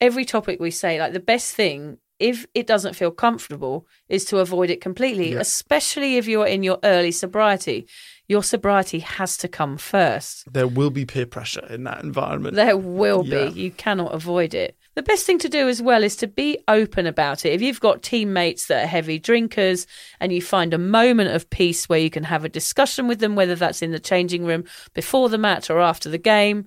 every 0.01 0.25
topic 0.25 0.61
we 0.61 0.71
say, 0.71 1.01
like 1.01 1.13
the 1.13 1.21
best 1.21 1.55
thing, 1.55 1.99
if 2.21 2.47
it 2.55 2.69
doesn't 2.69 2.95
feel 2.95 3.11
comfortable, 3.11 3.87
is 4.09 4.25
to 4.27 4.39
avoid 4.39 4.71
it 4.71 4.81
completely, 4.81 5.33
Yeah. 5.33 5.41
especially 5.41 6.17
if 6.17 6.29
you're 6.29 6.47
in 6.47 6.63
your 6.63 6.79
early 6.85 7.11
sobriety. 7.11 7.89
Your 8.29 8.43
sobriety 8.43 9.01
has 9.01 9.37
to 9.39 9.49
come 9.49 9.77
first. 9.77 10.51
There 10.53 10.69
will 10.69 10.91
be 10.91 11.05
peer 11.05 11.27
pressure 11.27 11.67
in 11.69 11.85
that 11.85 12.03
environment. 12.03 12.55
There 12.57 12.77
will 12.77 13.25
Yeah. 13.27 13.49
be. 13.49 13.61
You 13.61 13.71
cannot 13.73 14.15
avoid 14.15 14.55
it. 14.55 14.77
The 14.95 15.03
best 15.03 15.25
thing 15.27 15.39
to 15.41 15.49
do 15.49 15.69
as 15.69 15.81
well 15.83 16.05
is 16.05 16.17
to 16.17 16.27
be 16.27 16.59
open 16.69 17.07
about 17.07 17.45
it. 17.47 17.53
If 17.53 17.63
you've 17.63 17.81
got 17.81 18.03
teammates 18.03 18.67
that 18.67 18.85
are 18.85 18.87
heavy 18.87 19.19
drinkers 19.19 19.87
and 20.21 20.33
you 20.33 20.43
find 20.43 20.73
a 20.75 20.79
moment 20.79 21.35
of 21.35 21.49
peace 21.51 21.89
where 21.89 21.99
you 21.99 22.11
can 22.11 22.25
have 22.25 22.45
a 22.45 22.49
discussion 22.49 23.09
with 23.09 23.19
them, 23.19 23.35
whether 23.35 23.55
that's 23.55 23.83
in 23.83 23.91
the 23.91 23.99
changing 23.99 24.45
room 24.45 24.65
before 24.95 25.29
the 25.29 25.39
match 25.39 25.71
or 25.71 25.81
after 25.81 26.09
the 26.09 26.19
game, 26.19 26.67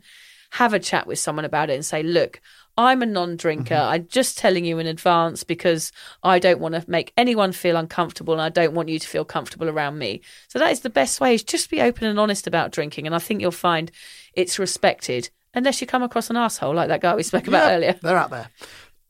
have 0.52 0.74
a 0.74 0.80
chat 0.80 1.06
with 1.06 1.20
someone 1.20 1.46
about 1.46 1.70
it 1.70 1.74
and 1.76 1.86
say, 1.86 2.02
look, 2.02 2.41
I'm 2.77 3.01
a 3.01 3.05
non 3.05 3.38
drinker. 3.38 3.75
Mm-hmm. 3.75 3.93
I'm 3.93 4.07
just 4.07 4.38
telling 4.38 4.65
you 4.65 4.79
in 4.79 4.88
advance 4.88 5.43
because 5.43 5.91
I 6.23 6.39
don't 6.39 6.59
want 6.59 6.75
to 6.75 6.83
make 6.89 7.13
anyone 7.17 7.51
feel 7.51 7.77
uncomfortable 7.77 8.33
and 8.33 8.41
I 8.41 8.49
don't 8.49 8.73
want 8.73 8.89
you 8.89 8.99
to 8.99 9.07
feel 9.07 9.25
comfortable 9.25 9.69
around 9.69 9.97
me. 9.97 10.21
So 10.47 10.59
that 10.59 10.71
is 10.71 10.81
the 10.81 10.89
best 10.89 11.21
way 11.21 11.33
is 11.33 11.43
just 11.43 11.69
be 11.69 11.81
open 11.81 12.07
and 12.07 12.19
honest 12.19 12.47
about 12.47 12.71
drinking. 12.71 13.05
And 13.05 13.15
I 13.15 13.19
think 13.19 13.41
you'll 13.41 13.51
find 13.51 13.91
it's 14.33 14.59
respected 14.59 15.29
unless 15.53 15.79
you 15.79 15.88
come 15.88 16.03
across 16.03 16.29
an 16.29 16.35
asshole 16.35 16.75
like 16.75 16.89
that 16.89 17.01
guy 17.01 17.15
we 17.15 17.23
spoke 17.23 17.47
about 17.47 17.67
Yeah, 17.69 17.75
earlier. 17.75 17.99
They're 18.01 18.17
out 18.17 18.29
there. 18.29 18.49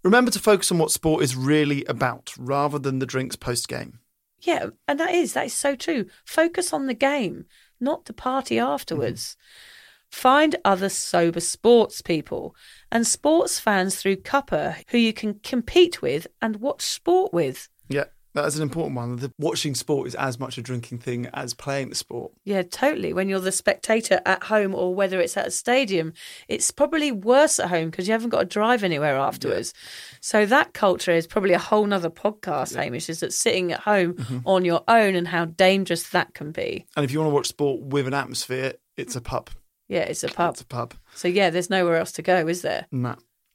Remember 0.04 0.30
to 0.30 0.40
focus 0.40 0.72
on 0.72 0.78
what 0.78 0.92
sport 0.92 1.24
is 1.24 1.36
really 1.36 1.84
about 1.86 2.34
rather 2.38 2.78
than 2.78 3.00
the 3.00 3.08
drinks 3.08 3.36
post 3.36 3.68
game. 3.68 4.00
Yeah, 4.42 4.68
and 4.88 5.00
that 5.00 5.12
is 5.12 5.34
that 5.34 5.48
is 5.48 5.54
so 5.54 5.76
true. 5.76 6.06
Focus 6.24 6.72
on 6.72 6.86
the 6.86 6.94
game, 6.94 7.46
not 7.80 8.06
the 8.06 8.14
party 8.14 8.60
afterwards. 8.60 9.32
Mm-hmm. 9.32 10.22
Find 10.22 10.56
other 10.64 10.90
sober 10.90 11.40
sports 11.40 12.02
people 12.02 12.56
and 12.92 13.06
sports 13.06 13.60
fans 13.60 13.96
through 13.96 14.18
Cuppa 14.18 14.78
who 14.90 14.98
you 14.98 15.14
can 15.14 15.40
compete 15.44 16.02
with 16.02 16.28
and 16.42 16.58
watch 16.58 16.82
sport 16.82 17.34
with. 17.34 17.70
Yeah, 17.90 18.06
that 18.36 18.46
is 18.46 18.58
an 18.58 18.64
important 18.64 18.98
one. 18.98 19.16
The 19.16 19.32
watching 19.40 19.76
sport 19.76 20.08
is 20.08 20.16
as 20.16 20.38
much 20.38 20.58
a 20.58 20.62
drinking 20.62 21.00
thing 21.00 21.28
as 21.34 21.54
playing 21.54 21.88
the 21.88 21.96
sport. 21.96 22.34
Yeah, 22.44 22.64
totally. 22.64 23.14
When 23.14 23.30
you're 23.30 23.40
the 23.40 23.52
spectator 23.52 24.20
at 24.26 24.44
home 24.44 24.76
or 24.76 24.94
whether 24.94 25.22
it's 25.22 25.38
at 25.38 25.48
a 25.48 25.52
stadium, 25.52 26.12
it's 26.50 26.70
probably 26.70 27.14
worse 27.14 27.60
at 27.60 27.70
home 27.70 27.90
because 27.90 28.10
you 28.10 28.12
haven't 28.12 28.32
got 28.32 28.40
to 28.40 28.46
drive 28.46 28.84
anywhere 28.84 29.16
afterwards. 29.16 29.74
So 30.20 30.46
that 30.48 30.74
culture 30.74 31.14
is 31.14 31.28
probably 31.28 31.54
a 31.54 31.60
whole 31.60 31.86
nother 31.86 32.10
podcast, 32.10 32.76
Hamish, 32.76 33.10
is 33.10 33.22
that 33.22 33.34
sitting 33.34 33.72
at 33.72 33.80
home 33.80 34.16
mm-hmm. 34.16 34.40
on 34.44 34.66
your 34.66 34.84
own 34.90 35.16
and 35.16 35.30
how 35.30 35.46
dangerous 35.46 36.10
that 36.10 36.34
can 36.34 36.52
be. 36.52 36.86
And 36.98 37.06
if 37.06 37.12
you 37.14 37.20
want 37.20 37.32
to 37.32 37.34
watch 37.34 37.48
sport 37.48 37.84
with 37.84 38.06
an 38.06 38.14
atmosphere, 38.14 38.74
it's 38.98 39.16
a 39.16 39.22
pub. 39.22 39.50
Yeah, 39.88 40.02
it's 40.02 40.24
a 40.24 40.30
pub. 40.30 40.54
It's 40.54 40.62
a 40.62 40.66
pub. 40.66 40.94
So 41.14 41.28
yeah, 41.28 41.50
there's 41.50 41.70
nowhere 41.70 41.98
else 41.98 42.12
to 42.14 42.22
go, 42.22 42.48
is 42.48 42.62
there? 42.62 42.88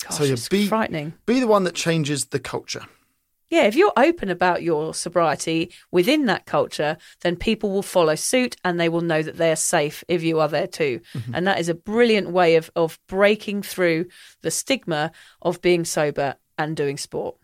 Gosh, 0.03 0.19
so 0.19 0.25
it's 0.25 0.49
be 0.49 0.67
frightening. 0.67 1.15
be 1.27 1.41
the 1.41 1.47
one 1.47 1.65
that 1.65 1.75
changes 1.75 2.27
the 2.27 2.39
culture. 2.39 2.85
Yeah, 3.51 3.65
if 3.65 3.75
you're 3.75 3.93
open 3.97 4.31
about 4.31 4.63
your 4.63 4.95
sobriety 4.95 5.73
within 5.91 6.27
that 6.27 6.47
culture, 6.47 6.97
then 7.23 7.35
people 7.35 7.71
will 7.71 7.83
follow 7.83 8.15
suit 8.15 8.55
and 8.65 8.79
they 8.79 8.89
will 8.89 9.01
know 9.01 9.23
that 9.23 9.39
they 9.39 9.51
are 9.51 9.57
safe 9.57 10.05
if 10.07 10.23
you 10.23 10.39
are 10.39 10.47
there 10.47 10.69
too. 10.69 11.01
Mm-hmm. 11.15 11.35
And 11.35 11.47
that 11.49 11.59
is 11.59 11.69
a 11.69 11.75
brilliant 11.75 12.31
way 12.31 12.55
of, 12.55 12.71
of 12.77 13.01
breaking 13.09 13.63
through 13.63 14.07
the 14.43 14.53
stigma 14.53 15.11
of 15.43 15.61
being 15.61 15.85
sober 15.85 16.37
and 16.57 16.77
doing 16.77 16.97
sport. 16.97 17.37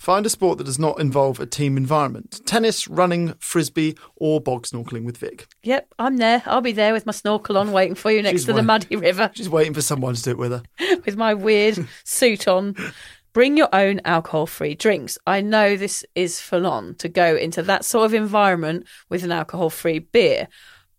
Find 0.00 0.24
a 0.24 0.30
sport 0.30 0.56
that 0.56 0.64
does 0.64 0.78
not 0.78 0.98
involve 0.98 1.40
a 1.40 1.46
team 1.46 1.76
environment. 1.76 2.40
Tennis, 2.46 2.88
running, 2.88 3.34
frisbee, 3.38 3.98
or 4.16 4.40
bog 4.40 4.62
snorkeling 4.62 5.04
with 5.04 5.18
Vic. 5.18 5.46
Yep, 5.62 5.92
I'm 5.98 6.16
there. 6.16 6.42
I'll 6.46 6.62
be 6.62 6.72
there 6.72 6.94
with 6.94 7.04
my 7.04 7.12
snorkel 7.12 7.58
on 7.58 7.70
waiting 7.70 7.94
for 7.94 8.10
you 8.10 8.22
next 8.22 8.32
She's 8.32 8.44
to 8.46 8.54
the 8.54 8.62
muddy 8.62 8.96
river 8.96 9.30
She's 9.34 9.50
waiting 9.50 9.74
for 9.74 9.82
someone 9.82 10.14
to 10.14 10.22
do 10.22 10.30
it 10.30 10.38
with 10.38 10.52
her. 10.52 10.62
with 11.04 11.18
my 11.18 11.34
weird 11.34 11.86
suit 12.04 12.48
on. 12.48 12.76
Bring 13.34 13.58
your 13.58 13.68
own 13.74 14.00
alcohol 14.06 14.46
free 14.46 14.74
drinks. 14.74 15.18
I 15.26 15.42
know 15.42 15.76
this 15.76 16.02
is 16.14 16.40
full 16.40 16.66
on 16.66 16.94
to 16.94 17.10
go 17.10 17.36
into 17.36 17.62
that 17.64 17.84
sort 17.84 18.06
of 18.06 18.14
environment 18.14 18.86
with 19.10 19.22
an 19.22 19.32
alcohol 19.32 19.68
free 19.68 19.98
beer. 19.98 20.48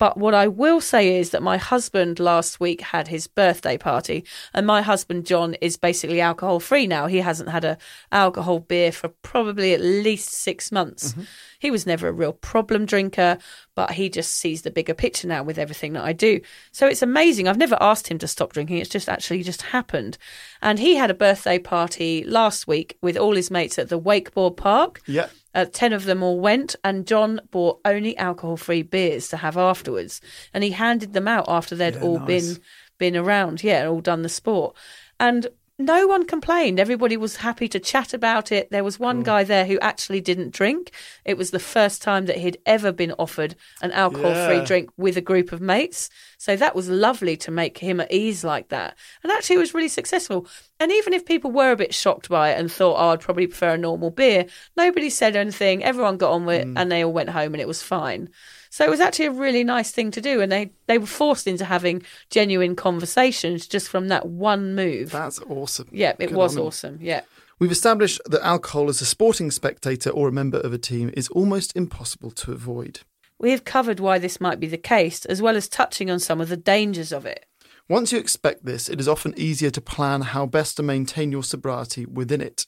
But 0.01 0.17
what 0.17 0.33
I 0.33 0.47
will 0.47 0.81
say 0.81 1.19
is 1.19 1.29
that 1.29 1.43
my 1.43 1.57
husband 1.57 2.19
last 2.19 2.59
week 2.59 2.81
had 2.81 3.09
his 3.09 3.27
birthday 3.27 3.77
party, 3.77 4.25
and 4.51 4.65
my 4.65 4.81
husband 4.81 5.27
John 5.27 5.53
is 5.61 5.77
basically 5.77 6.19
alcohol 6.19 6.59
free 6.59 6.87
now. 6.87 7.05
He 7.05 7.19
hasn't 7.19 7.49
had 7.49 7.63
a 7.63 7.77
alcohol 8.11 8.57
beer 8.57 8.91
for 8.91 9.09
probably 9.09 9.75
at 9.75 9.79
least 9.79 10.29
six 10.29 10.71
months. 10.71 11.11
Mm-hmm. 11.11 11.21
He 11.59 11.69
was 11.69 11.85
never 11.85 12.07
a 12.07 12.11
real 12.11 12.33
problem 12.33 12.87
drinker, 12.87 13.37
but 13.75 13.91
he 13.91 14.09
just 14.09 14.33
sees 14.33 14.61
the 14.63 14.71
bigger 14.71 14.93
picture 14.93 15.27
now 15.27 15.43
with 15.43 15.57
everything 15.57 15.93
that 15.93 16.03
I 16.03 16.13
do. 16.13 16.41
So 16.71 16.87
it's 16.87 17.01
amazing. 17.01 17.47
I've 17.47 17.57
never 17.57 17.77
asked 17.79 18.07
him 18.09 18.17
to 18.19 18.27
stop 18.27 18.53
drinking. 18.53 18.77
It's 18.77 18.89
just 18.89 19.07
actually 19.07 19.43
just 19.43 19.61
happened. 19.61 20.17
And 20.61 20.77
he 20.79 20.95
had 20.95 21.09
a 21.09 21.13
birthday 21.15 21.57
party 21.57 22.23
last 22.25 22.67
week 22.67 22.97
with 23.01 23.17
all 23.17 23.35
his 23.35 23.49
mates 23.49 23.79
at 23.79 23.89
the 23.89 23.99
wakeboard 23.99 24.57
park. 24.57 25.01
Yeah. 25.07 25.27
Uh, 25.53 25.65
10 25.65 25.91
of 25.93 26.05
them 26.05 26.23
all 26.23 26.39
went, 26.39 26.75
and 26.83 27.05
John 27.05 27.41
bought 27.51 27.81
only 27.83 28.17
alcohol 28.17 28.55
free 28.57 28.83
beers 28.83 29.27
to 29.29 29.37
have 29.37 29.57
afterwards. 29.57 30.21
And 30.53 30.63
he 30.63 30.71
handed 30.71 31.13
them 31.13 31.27
out 31.27 31.45
after 31.47 31.75
they'd 31.75 31.95
Yeah, 31.95 32.01
all 32.01 32.19
nice. 32.19 32.27
been 32.27 32.63
been 32.97 33.17
around, 33.17 33.63
yeah, 33.63 33.87
all 33.87 33.99
done 33.99 34.21
the 34.21 34.29
sport. 34.29 34.75
And 35.19 35.47
no 35.79 36.07
one 36.07 36.25
complained. 36.25 36.79
Everybody 36.79 37.17
was 37.17 37.37
happy 37.37 37.67
to 37.69 37.79
chat 37.79 38.13
about 38.13 38.51
it. 38.51 38.69
There 38.71 38.83
was 38.83 38.99
one 38.99 39.21
mm. 39.21 39.25
guy 39.25 39.43
there 39.43 39.65
who 39.65 39.79
actually 39.79 40.21
didn't 40.21 40.53
drink. 40.53 40.91
It 41.25 41.37
was 41.37 41.51
the 41.51 41.59
first 41.59 42.01
time 42.01 42.25
that 42.27 42.37
he'd 42.37 42.59
ever 42.65 42.91
been 42.91 43.13
offered 43.17 43.55
an 43.81 43.91
alcohol 43.91 44.33
free 44.45 44.57
Yeah. 44.57 44.65
drink 44.65 44.89
with 44.97 45.17
a 45.17 45.21
group 45.21 45.51
of 45.51 45.61
mates. 45.61 46.09
So 46.37 46.55
that 46.55 46.75
was 46.75 46.89
lovely 46.89 47.37
to 47.37 47.51
make 47.51 47.77
him 47.77 47.99
at 47.99 48.11
ease 48.11 48.43
like 48.43 48.69
that. 48.69 48.97
And 49.23 49.31
actually, 49.31 49.57
it 49.57 49.59
was 49.59 49.73
really 49.73 49.87
successful. 49.87 50.47
And 50.79 50.91
even 50.91 51.13
if 51.13 51.25
people 51.25 51.51
were 51.51 51.71
a 51.71 51.75
bit 51.75 51.93
shocked 51.93 52.29
by 52.29 52.51
it 52.51 52.59
and 52.59 52.71
thought, 52.71 52.97
oh, 52.97 53.09
I'd 53.09 53.19
probably 53.19 53.47
prefer 53.47 53.73
a 53.73 53.77
normal 53.77 54.11
beer, 54.11 54.45
nobody 54.77 55.09
said 55.09 55.35
anything. 55.35 55.83
Everyone 55.83 56.17
got 56.17 56.31
on 56.31 56.45
with 56.45 56.61
it 56.61 56.67
mm. 56.67 56.73
and 56.77 56.91
they 56.91 57.03
all 57.03 57.13
went 57.13 57.29
home 57.29 57.53
and 57.53 57.61
it 57.61 57.67
was 57.67 57.81
fine. 57.81 58.29
So 58.71 58.85
it 58.85 58.89
was 58.89 59.01
actually 59.01 59.25
a 59.25 59.31
really 59.31 59.65
nice 59.65 59.91
thing 59.91 60.11
to 60.11 60.21
do. 60.21 60.39
And 60.39 60.49
they, 60.49 60.71
they 60.87 60.97
were 60.97 61.05
forced 61.05 61.45
into 61.45 61.65
having 61.65 62.03
genuine 62.29 62.77
conversations 62.77 63.67
just 63.67 63.89
from 63.89 64.07
that 64.07 64.27
one 64.27 64.75
move. 64.75 65.11
That's 65.11 65.39
awesome. 65.41 65.89
yeah, 65.91 66.13
it 66.19 66.27
Good 66.27 66.31
was 66.37 66.55
on 66.55 66.63
awesome. 66.63 66.97
Yeah. 67.01 67.21
We've 67.59 67.71
established 67.71 68.21
that 68.25 68.43
alcohol 68.43 68.87
as 68.87 69.01
a 69.01 69.05
sporting 69.05 69.51
spectator 69.51 70.09
or 70.09 70.29
a 70.29 70.31
member 70.31 70.59
of 70.59 70.71
a 70.71 70.77
team 70.77 71.11
is 71.15 71.27
almost 71.27 71.75
impossible 71.75 72.31
to 72.31 72.53
avoid. 72.53 73.01
We 73.37 73.51
have 73.51 73.65
covered 73.65 73.99
why 73.99 74.19
this 74.19 74.39
might 74.39 74.59
be 74.59 74.67
the 74.67 74.77
case, 74.77 75.25
as 75.25 75.41
well 75.41 75.57
as 75.57 75.67
touching 75.67 76.09
on 76.09 76.19
some 76.19 76.39
of 76.39 76.47
the 76.47 76.57
dangers 76.57 77.11
of 77.11 77.25
it. 77.25 77.45
Once 77.89 78.13
you 78.13 78.19
expect 78.19 78.65
this, 78.65 78.87
it 78.87 79.01
is 79.01 79.07
often 79.07 79.33
easier 79.35 79.69
to 79.71 79.81
plan 79.81 80.21
how 80.21 80.45
best 80.45 80.77
to 80.77 80.83
maintain 80.83 81.29
your 81.31 81.43
sobriety 81.43 82.05
within 82.05 82.39
it. 82.39 82.67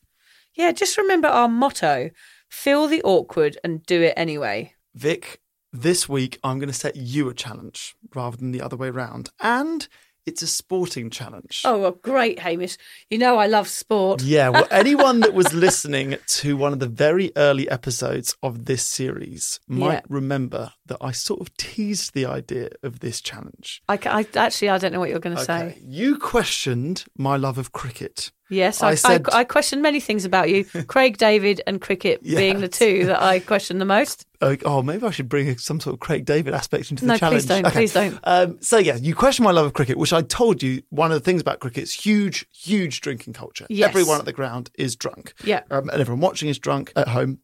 Yeah, 0.54 0.74
just 0.74 0.98
remember 0.98 1.30
our 1.30 1.48
motto 1.48 2.10
feel 2.50 2.88
the 2.88 3.02
awkward 3.04 3.58
and 3.64 3.86
do 3.86 4.02
it 4.02 4.14
anyway. 4.18 4.74
Vic, 4.94 5.40
this 5.74 6.08
week 6.08 6.40
I'm 6.44 6.60
going 6.60 6.70
to 6.70 6.74
set 6.74 6.96
you 6.96 7.28
a 7.30 7.34
challenge 7.34 7.96
rather 8.16 8.38
than 8.38 8.52
the 8.52 8.62
other 8.62 8.78
way 8.78 8.90
round. 8.92 9.32
And 9.42 9.88
it's 10.26 10.42
a 10.42 10.48
sporting 10.48 11.10
challenge. 11.10 11.64
Oh, 11.66 11.80
well, 11.80 11.92
great, 11.92 12.40
Hamish. 12.40 12.78
You 13.10 13.18
know 13.18 13.38
I 13.38 13.48
love 13.48 13.68
sport. 13.68 14.22
Yeah, 14.24 14.48
well, 14.50 14.68
anyone 14.72 15.20
that 15.20 15.34
was 15.34 15.54
listening 15.54 16.16
to 16.28 16.56
one 16.56 16.72
of 16.72 16.80
the 16.80 16.88
very 16.88 17.34
early 17.36 17.68
episodes 17.70 18.34
of 18.42 18.64
this 18.64 18.88
series 18.88 19.60
might 19.68 19.94
Yeah. 19.96 20.02
remember 20.08 20.72
that 20.86 21.00
I 21.02 21.12
sort 21.12 21.42
of 21.42 21.58
teased 21.58 22.14
the 22.14 22.26
idea 22.26 22.70
of 22.84 23.02
this 23.02 23.20
challenge. 23.20 23.82
I, 23.90 24.00
I 24.06 24.26
actually 24.36 24.70
I 24.70 24.78
don't 24.78 24.94
know 24.94 25.00
what 25.02 25.10
you're 25.10 25.20
going 25.20 25.36
to 25.36 25.42
Okay. 25.44 25.74
say. 25.76 25.82
You 25.84 26.18
questioned 26.18 27.04
my 27.18 27.36
love 27.36 27.58
of 27.58 27.74
cricket. 27.74 28.32
Yes, 28.50 28.84
I 28.84 28.88
I, 28.88 28.92
I, 28.92 28.96
said- 28.96 29.26
I, 29.32 29.44
question 29.46 29.82
many 29.82 30.00
things 30.00 30.26
about 30.26 30.50
you. 30.50 30.66
Craig 30.88 31.18
David 31.18 31.62
and 31.66 31.80
cricket 31.82 32.22
being 32.24 32.60
the 32.60 32.68
two 32.68 33.06
that 33.06 33.22
I 33.22 33.40
question 33.40 33.80
the 33.80 33.86
most. 33.86 34.26
Oh, 34.42 34.56
oh, 34.66 34.82
maybe 34.84 35.06
I 35.06 35.12
should 35.12 35.30
bring 35.30 35.58
some 35.58 35.80
sort 35.80 35.94
of 35.94 36.00
Craig 36.02 36.26
David 36.26 36.54
aspect 36.54 36.92
into 36.92 37.06
the 37.06 37.14
No, 37.14 37.18
challenge. 37.18 37.44
please 37.44 37.48
don't, 37.48 37.66
Okay. 37.66 37.74
please 37.80 37.94
don't. 37.94 38.20
Um, 38.26 38.58
so 38.62 38.78
yeah, 38.78 38.96
you 38.98 39.16
question 39.16 39.44
my 39.46 39.52
love 39.52 39.66
of 39.66 39.74
cricket, 39.74 39.98
which 39.98 40.12
I 40.14 40.22
told 40.22 40.62
you 40.62 40.84
one 40.90 41.12
of 41.12 41.16
the 41.16 41.24
things 41.24 41.42
about 41.42 41.62
cricket 41.62 41.84
is 41.84 41.94
huge, 41.94 42.46
huge 42.54 43.00
drinking 43.02 43.34
culture. 43.34 43.66
Yes. 43.70 43.90
Everyone 43.90 44.20
at 44.20 44.26
the 44.26 44.34
ground 44.34 44.70
is 44.76 44.96
drunk. 44.98 45.34
Yeah. 45.44 45.62
um, 45.72 45.90
and 45.90 46.02
everyone 46.02 46.20
watching 46.20 46.50
is 46.50 46.60
drunk 46.60 46.92
at 46.96 47.08
home. 47.08 47.40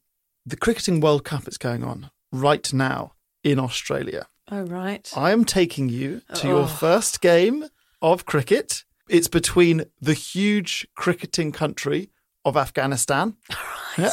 The 0.46 0.58
cricketing 0.58 1.00
World 1.00 1.24
Cup 1.24 1.48
is 1.48 1.58
going 1.58 1.84
on 1.84 2.12
right 2.32 2.72
now 2.74 3.14
in 3.44 3.58
Australia. 3.60 4.28
Oh, 4.52 4.64
right. 4.64 5.10
I 5.16 5.32
am 5.32 5.46
taking 5.46 5.90
you 5.90 6.22
to 6.36 6.48
Oh. 6.48 6.50
your 6.50 6.68
first 6.68 7.22
game 7.22 7.66
of 8.02 8.26
cricket. 8.26 8.84
It's 9.10 9.28
between 9.28 9.86
the 10.00 10.14
huge 10.14 10.88
cricketing 10.96 11.52
country 11.52 12.12
of 12.46 12.56
Afghanistan 12.56 13.36
Yeah. 13.98 14.12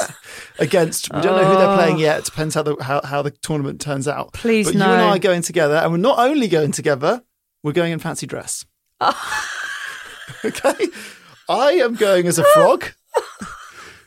against 0.58 1.12
we 1.12 1.20
don't 1.20 1.40
know 1.40 1.48
who 1.48 1.56
they're 1.56 1.76
playing 1.76 1.96
oh. 1.96 2.00
yet. 2.00 2.18
It 2.20 2.24
depends 2.24 2.54
how 2.54 2.62
the 2.62 2.76
how, 2.82 3.00
how 3.04 3.22
the 3.22 3.30
tournament 3.30 3.80
turns 3.80 4.08
out. 4.08 4.28
Oh. 4.28 4.30
Please 4.32 4.66
but 4.66 4.74
you 4.74 4.82
and 4.82 4.90
I 4.90 5.10
are 5.10 5.18
going 5.18 5.42
together, 5.42 5.76
and 5.76 5.92
we're 5.92 5.98
not 5.98 6.18
only 6.18 6.48
going 6.48 6.72
together, 6.72 7.22
we're 7.62 7.72
going 7.72 7.92
in 7.92 7.98
fancy 7.98 8.26
dress. 8.26 8.64
okay, 10.44 10.88
I 11.48 11.72
am 11.72 11.94
going 11.94 12.26
as 12.26 12.38
a 12.38 12.44
frog. 12.54 12.86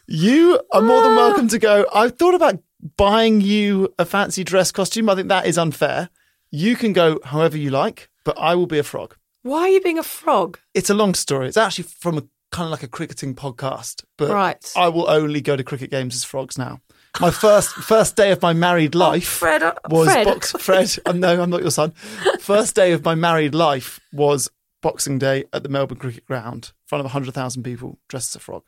You 0.08 0.60
are 0.74 0.82
more 0.82 1.04
than 1.04 1.16
welcome 1.16 1.48
to 1.50 1.60
go. 1.60 1.86
I've 1.94 2.18
thought 2.18 2.34
about 2.34 2.60
buying 2.98 3.42
you 3.42 3.94
a 4.00 4.06
fancy 4.06 4.44
dress 4.44 4.72
costume. 4.72 5.08
I 5.08 5.16
think 5.16 5.28
that 5.28 5.46
is 5.46 5.58
unfair. 5.58 6.10
You 6.50 6.76
can 6.76 6.94
go 6.94 7.20
however 7.24 7.58
you 7.58 7.70
like, 7.70 8.10
but 8.24 8.36
I 8.40 8.56
will 8.56 8.66
be 8.66 8.80
a 8.80 8.84
frog. 8.84 9.16
Why 9.44 9.62
are 9.62 9.70
you 9.70 9.82
being 9.82 9.98
a 10.00 10.04
frog? 10.04 10.60
It's 10.74 10.90
a 10.90 10.94
long 10.94 11.14
story. 11.14 11.48
It's 11.48 11.58
actually 11.58 11.86
from 11.86 12.18
a 12.18 12.24
kind 12.52 12.66
of 12.66 12.72
like 12.72 12.84
a 12.84 12.88
cricketing 12.88 13.36
podcast, 13.36 14.04
but 14.18 14.30
Right. 14.32 14.74
I 14.76 14.90
will 14.90 15.10
only 15.10 15.40
go 15.40 15.56
to 15.56 15.64
cricket 15.64 15.92
games 15.92 16.16
as 16.16 16.24
frogs 16.24 16.58
now. 16.58 16.82
My 17.20 17.32
first 17.32 17.70
first 17.72 18.16
day 18.16 18.32
of 18.32 18.42
my 18.42 18.54
married 18.54 18.96
life 18.96 19.26
Fred, 19.28 19.64
uh, 19.64 19.74
was 19.90 20.12
Fred. 20.12 20.26
box 20.26 20.52
Fred. 20.54 20.96
um, 21.06 21.20
no, 21.20 21.42
I'm 21.42 21.50
not 21.50 21.62
your 21.62 21.72
son. 21.72 21.92
First 22.40 22.76
day 22.76 22.92
of 22.92 23.04
my 23.04 23.16
married 23.16 23.56
life 23.56 24.00
was 24.14 24.50
Boxing 24.82 25.18
Day 25.20 25.46
at 25.52 25.64
the 25.64 25.70
Melbourne 25.70 25.98
Cricket 25.98 26.26
Ground, 26.26 26.72
in 26.84 26.88
front 26.88 27.04
of 27.06 27.12
hundred 27.12 27.34
thousand 27.34 27.64
people 27.64 27.98
dressed 28.08 28.32
as 28.32 28.36
a 28.36 28.40
frog. 28.40 28.64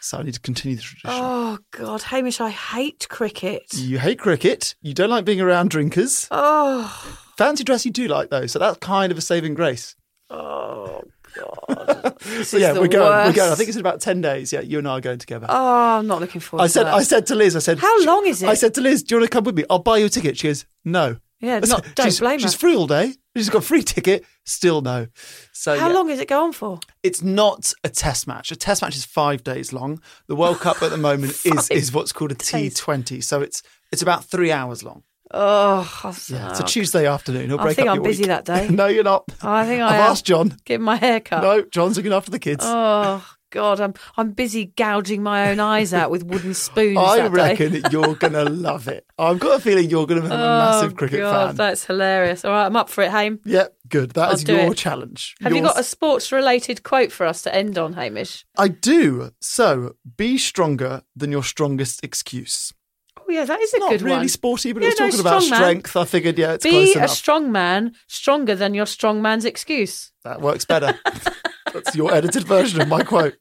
So 0.00 0.18
I 0.18 0.22
need 0.22 0.34
to 0.34 0.40
continue 0.40 0.76
the 0.76 0.82
tradition. 0.82 1.10
Oh, 1.10 1.58
God, 1.70 2.02
Hamish, 2.02 2.40
I 2.40 2.50
hate 2.50 3.06
cricket. 3.08 3.72
You 3.74 3.98
hate 3.98 4.18
cricket. 4.18 4.74
You 4.82 4.94
don't 4.94 5.10
like 5.10 5.24
being 5.24 5.40
around 5.40 5.70
drinkers. 5.70 6.26
Oh, 6.30 7.18
Fancy 7.38 7.62
dress 7.64 7.84
you 7.84 7.90
do 7.90 8.08
like 8.08 8.30
though, 8.30 8.46
so 8.46 8.58
that's 8.58 8.78
kind 8.78 9.10
of 9.12 9.18
a 9.18 9.22
saving 9.22 9.54
grace. 9.54 9.94
Oh, 10.32 11.02
God. 11.34 12.16
So 12.44 12.56
yeah, 12.56 12.72
we're 12.72 12.88
going. 12.88 13.26
We're 13.26 13.32
going. 13.32 13.52
I 13.52 13.54
think 13.56 13.68
it's 13.68 13.76
in 13.76 13.80
about 13.80 14.00
ten 14.00 14.20
days. 14.20 14.52
Yeah, 14.52 14.60
you 14.60 14.78
and 14.78 14.86
I 14.86 14.98
are 14.98 15.00
going 15.00 15.18
together. 15.18 15.46
Oh, 15.48 15.98
I'm 15.98 16.06
not 16.06 16.20
looking 16.20 16.40
forward 16.40 16.64
I 16.64 16.66
to 16.66 16.72
said. 16.72 16.86
I 16.86 17.02
said 17.02 17.26
to 17.26 17.34
Liz. 17.34 17.56
I 17.56 17.58
said. 17.58 17.78
How 17.78 18.04
long 18.04 18.26
is 18.26 18.42
it? 18.42 18.48
I 18.48 18.54
said 18.54 18.74
to 18.74 18.80
Liz, 18.80 19.02
"Do 19.02 19.14
you 19.14 19.20
want 19.20 19.30
to 19.30 19.36
come 19.36 19.44
with 19.44 19.56
me? 19.56 19.64
I'll 19.68 19.80
buy 19.80 19.98
you 19.98 20.06
a 20.06 20.08
ticket." 20.08 20.38
She 20.38 20.48
goes, 20.48 20.66
"No." 20.84 21.16
Yeah, 21.40 21.58
not, 21.58 21.84
don't 21.96 22.06
she's, 22.06 22.20
blame 22.20 22.38
She's 22.38 22.44
her. 22.44 22.50
She's 22.52 22.60
free 22.60 22.76
all 22.76 22.86
day. 22.86 23.14
She's 23.36 23.50
got 23.50 23.58
a 23.58 23.66
free 23.66 23.82
ticket. 23.82 24.24
Still 24.44 24.80
no. 24.80 25.08
So 25.52 25.76
How 25.76 25.88
yeah. 25.88 25.94
long 25.94 26.08
is 26.08 26.20
it 26.20 26.28
go 26.28 26.44
on 26.44 26.52
for? 26.52 26.78
It's 27.02 27.20
not 27.20 27.72
a 27.82 27.88
test 27.88 28.28
match. 28.28 28.52
A 28.52 28.56
test 28.56 28.80
match 28.80 28.94
is 28.94 29.04
five 29.04 29.42
days 29.42 29.72
long. 29.72 30.00
The 30.28 30.36
World 30.36 30.60
Cup 30.60 30.80
at 30.82 30.90
the 30.90 30.96
moment 31.08 31.44
is 31.44 31.68
is 31.70 31.92
what's 31.92 32.12
called 32.12 32.30
a 32.30 32.36
T 32.36 32.70
Twenty. 32.70 33.20
So 33.20 33.40
it's 33.40 33.62
it's 33.90 34.02
about 34.02 34.24
three 34.24 34.52
hours 34.52 34.84
long. 34.84 35.02
Oh, 35.32 36.14
Yeah, 36.28 36.50
it's 36.50 36.60
a 36.60 36.64
Tuesday 36.64 37.06
afternoon. 37.06 37.48
He'll 37.48 37.60
I 37.60 37.72
think 37.74 37.88
up 37.88 37.96
I'm 37.96 38.02
busy 38.02 38.22
week. 38.22 38.28
that 38.28 38.44
day. 38.44 38.68
no, 38.70 38.86
you're 38.86 39.04
not. 39.04 39.24
Oh, 39.42 39.50
I 39.50 39.66
think 39.66 39.80
I 39.82 39.86
I've 39.86 40.10
asked 40.10 40.26
John. 40.26 40.56
Getting 40.64 40.84
my 40.84 40.96
hair 40.96 41.20
cut. 41.20 41.42
No, 41.42 41.62
John's 41.62 41.96
looking 41.96 42.12
after 42.12 42.30
the 42.30 42.38
kids. 42.38 42.62
Oh 42.66 43.24
God, 43.52 43.80
I'm 43.80 43.94
I'm 44.16 44.32
busy 44.32 44.72
gouging 44.76 45.22
my 45.22 45.50
own 45.50 45.60
eyes 45.60 45.94
out 45.94 46.10
with 46.10 46.24
wooden 46.24 46.54
spoons. 46.54 46.96
I 46.98 47.18
that 47.18 47.34
day. 47.34 47.64
reckon 47.68 47.92
you're 47.92 48.14
gonna 48.14 48.44
love 48.48 48.88
it. 48.88 49.06
I've 49.18 49.38
got 49.38 49.58
a 49.58 49.62
feeling 49.62 49.90
you're 49.90 50.06
gonna 50.06 50.22
become 50.22 50.40
a 50.40 50.42
oh, 50.42 50.58
massive 50.58 50.92
oh, 50.92 50.96
cricket 50.96 51.20
God, 51.20 51.48
fan. 51.48 51.56
That's 51.56 51.84
hilarious. 51.84 52.44
All 52.44 52.50
right, 52.50 52.66
I'm 52.66 52.76
up 52.76 52.88
for 52.88 53.04
it, 53.04 53.10
Haim. 53.10 53.40
Yep, 53.44 53.76
good. 53.88 54.10
That 54.12 54.28
I'll 54.28 54.34
is 54.34 54.48
your 54.48 54.72
it. 54.72 54.76
challenge. 54.76 55.36
Have 55.42 55.54
you 55.54 55.62
got 55.62 55.78
a 55.78 55.84
sports-related 55.84 56.82
quote 56.82 57.12
for 57.12 57.26
us 57.26 57.42
to 57.42 57.54
end 57.54 57.76
on, 57.76 57.92
Hamish? 57.92 58.44
I 58.56 58.68
do. 58.68 59.32
So, 59.40 59.96
be 60.16 60.38
stronger 60.38 61.02
than 61.14 61.30
your 61.30 61.44
strongest 61.44 62.02
excuse. 62.02 62.72
Yeah, 63.32 63.44
that 63.46 63.60
is 63.60 63.72
a 63.74 63.78
Not 63.78 63.90
good 63.90 64.02
really 64.02 64.16
one. 64.18 64.28
sporty, 64.28 64.72
but 64.72 64.82
Yeah, 64.82 64.90
it 64.90 64.92
was 64.92 65.00
no, 65.00 65.06
talking 65.08 65.20
about 65.20 65.50
man. 65.50 65.58
strength. 65.58 65.96
I 65.96 66.04
figured, 66.04 66.38
yeah, 66.38 66.52
it's 66.52 66.64
close 66.66 66.94
Be 66.94 67.00
a 67.00 67.08
strong 67.08 67.50
man, 67.50 67.94
stronger 68.06 68.54
than 68.54 68.74
your 68.74 68.86
strong 68.86 69.22
man's 69.22 69.44
excuse. 69.44 70.12
that 70.24 70.40
works 70.40 70.64
better. 70.64 70.98
That's 71.72 71.96
your 71.96 72.12
edited 72.14 72.44
version 72.44 72.80
of 72.82 72.88
my 72.88 73.02
quote. 73.02 73.34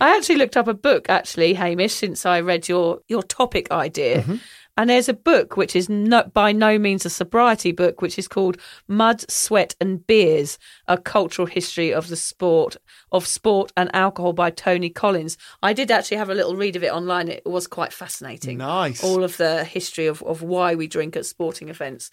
I 0.00 0.16
actually 0.16 0.36
looked 0.36 0.56
up 0.56 0.66
a 0.66 0.74
book, 0.74 1.08
actually, 1.08 1.54
Hamish, 1.54 1.94
since 1.94 2.26
I 2.26 2.40
read 2.40 2.68
your 2.68 3.00
your 3.06 3.22
topic 3.22 3.70
idea. 3.70 4.22
Mm-hmm. 4.22 4.36
And 4.76 4.88
there's 4.88 5.08
a 5.08 5.14
book 5.14 5.56
which 5.56 5.76
is 5.76 5.88
no, 5.88 6.22
by 6.32 6.52
no 6.52 6.78
means 6.78 7.04
a 7.04 7.10
sobriety 7.10 7.72
book, 7.72 8.00
which 8.00 8.18
is 8.18 8.28
called 8.28 8.56
Mud, 8.88 9.30
Sweat 9.30 9.74
and 9.80 10.06
Beers: 10.06 10.58
A 10.88 10.96
Cultural 10.96 11.46
History 11.46 11.92
of 11.92 12.08
the 12.08 12.16
Sport 12.16 12.76
of 13.12 13.26
Sport 13.26 13.72
and 13.76 13.94
Alcohol 13.94 14.32
by 14.32 14.50
Tony 14.50 14.88
Collins. 14.88 15.36
I 15.62 15.72
did 15.72 15.90
actually 15.90 16.16
have 16.16 16.30
a 16.30 16.34
little 16.34 16.56
read 16.56 16.76
of 16.76 16.84
it 16.84 16.92
online. 16.92 17.28
It 17.28 17.44
was 17.44 17.66
quite 17.66 17.92
fascinating. 17.92 18.58
Nice. 18.58 19.02
All 19.02 19.24
of 19.24 19.36
the 19.36 19.64
history 19.64 20.06
of, 20.06 20.22
of 20.22 20.42
why 20.42 20.74
we 20.74 20.86
drink 20.86 21.16
at 21.16 21.26
sporting 21.26 21.68
events. 21.68 22.10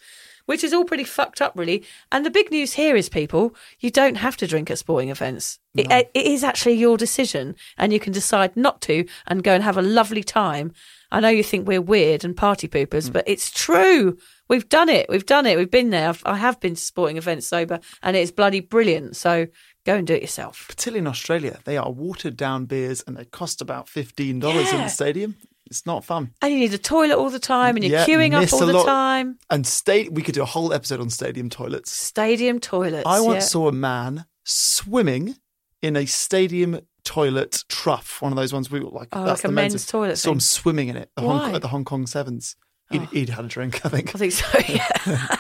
Which 0.48 0.64
is 0.64 0.74
all 0.74 0.84
pretty 0.84 1.04
fucked 1.04 1.41
up, 1.41 1.54
really. 1.56 1.84
And 2.12 2.26
the 2.26 2.32
big 2.32 2.50
news 2.50 2.74
here 2.74 2.95
is, 2.95 3.08
people, 3.10 3.54
you 3.80 3.91
don't 3.91 4.16
have 4.16 4.36
to 4.38 4.48
drink 4.48 4.72
at 4.72 4.80
sporting 4.80 5.10
events. 5.10 5.60
It, 5.76 5.91
uh, 5.91 6.04
it 6.14 6.26
is 6.26 6.43
actually 6.43 6.74
your 6.74 6.98
decision, 6.98 7.56
and 7.78 7.93
you 7.93 8.00
can 8.00 8.12
decide 8.12 8.58
not 8.58 8.82
to 8.82 9.06
and 9.28 9.43
go 9.43 9.54
and 9.54 9.64
have 9.64 9.78
a 9.78 9.82
lovely 9.84 10.24
time. 10.24 10.74
I 11.12 11.20
know 11.20 11.30
you 11.30 11.43
think 11.43 11.68
we're 11.68 11.82
weird 11.82 12.26
and 12.26 12.36
party 12.36 12.68
poopers, 12.68 13.10
mm. 13.10 13.14
but 13.14 13.26
it's 13.28 13.52
true. 13.52 14.18
We've 14.50 14.68
done 14.68 14.89
it. 14.89 15.08
We've 15.10 15.26
done 15.26 15.45
it. 15.45 15.58
We've 15.58 15.70
been 15.70 15.91
there. 15.91 16.10
I've, 16.10 16.24
I 16.26 16.38
have 16.38 16.60
been 16.60 16.76
to 16.76 16.82
sporting 16.82 17.18
events 17.18 17.48
sober, 17.48 17.80
and 18.02 18.18
it's 18.18 18.32
bloody 18.32 18.62
brilliant. 18.62 19.16
So 19.16 19.48
go 19.86 19.95
and 19.95 20.08
do 20.08 20.14
it 20.14 20.22
yourself. 20.22 20.66
Particularly 20.68 21.00
in 21.00 21.08
Australia, 21.08 21.60
they 21.66 21.78
are 21.78 21.91
watered 21.91 22.38
down 22.38 22.66
beers 22.66 23.04
and 23.06 23.16
they 23.16 23.26
cost 23.26 23.62
about 23.62 23.88
$15 23.88 24.30
in 24.30 24.39
the 24.41 24.88
stadium. 24.89 25.36
It's 25.68 25.86
not 25.86 26.03
fun. 26.03 26.32
And 26.41 26.51
you 26.53 26.59
need 26.59 26.74
a 26.74 26.78
toilet 26.78 27.18
all 27.18 27.30
the 27.30 27.39
time 27.39 27.76
and 27.76 27.84
you're 27.86 27.99
Yeah, 27.99 28.05
queuing 28.05 28.34
up 28.34 28.51
all 28.53 28.59
the 28.65 28.74
lot. 28.74 28.86
time. 28.86 29.38
And 29.49 29.65
state 29.65 30.11
we 30.11 30.22
could 30.22 30.34
do 30.36 30.41
a 30.41 30.45
whole 30.45 30.74
episode 30.74 30.99
on 30.99 31.09
stadium 31.09 31.49
toilets. 31.49 31.91
Stadium 31.91 32.59
toilets. 32.59 33.03
I 33.05 33.20
once 33.20 33.43
yeah. 33.43 33.47
saw 33.47 33.68
a 33.68 33.72
man 33.72 34.26
swimming 34.43 35.36
in 35.82 35.95
a 35.95 36.05
stadium 36.05 36.80
toilet 37.03 37.63
trough, 37.70 38.22
one 38.22 38.32
of 38.32 38.36
those 38.36 38.51
ones 38.53 38.70
we 38.72 38.80
were 38.80 38.89
like. 38.89 39.09
Oh, 39.13 39.24
that's 39.26 39.39
like 39.39 39.45
a 39.45 39.47
the 39.47 39.53
men's 39.53 39.86
toilet 39.86 40.18
Saw 40.18 40.32
him 40.32 40.36
thing. 40.36 40.39
swimming 40.41 40.88
in 40.89 40.97
it. 40.97 41.09
The 41.15 41.22
Hong, 41.22 41.55
at 41.55 41.61
the 41.61 41.68
Hong 41.70 41.86
Kong 41.86 42.05
Sevens. 42.07 42.55
He'd, 42.89 43.01
Oh. 43.01 43.05
he'd 43.11 43.30
had 43.30 43.45
a 43.45 43.47
drink, 43.49 43.86
I 43.86 43.89
think. 43.89 44.15
I 44.15 44.18
think 44.18 44.32
so, 44.32 44.45
yeah. 44.68 45.36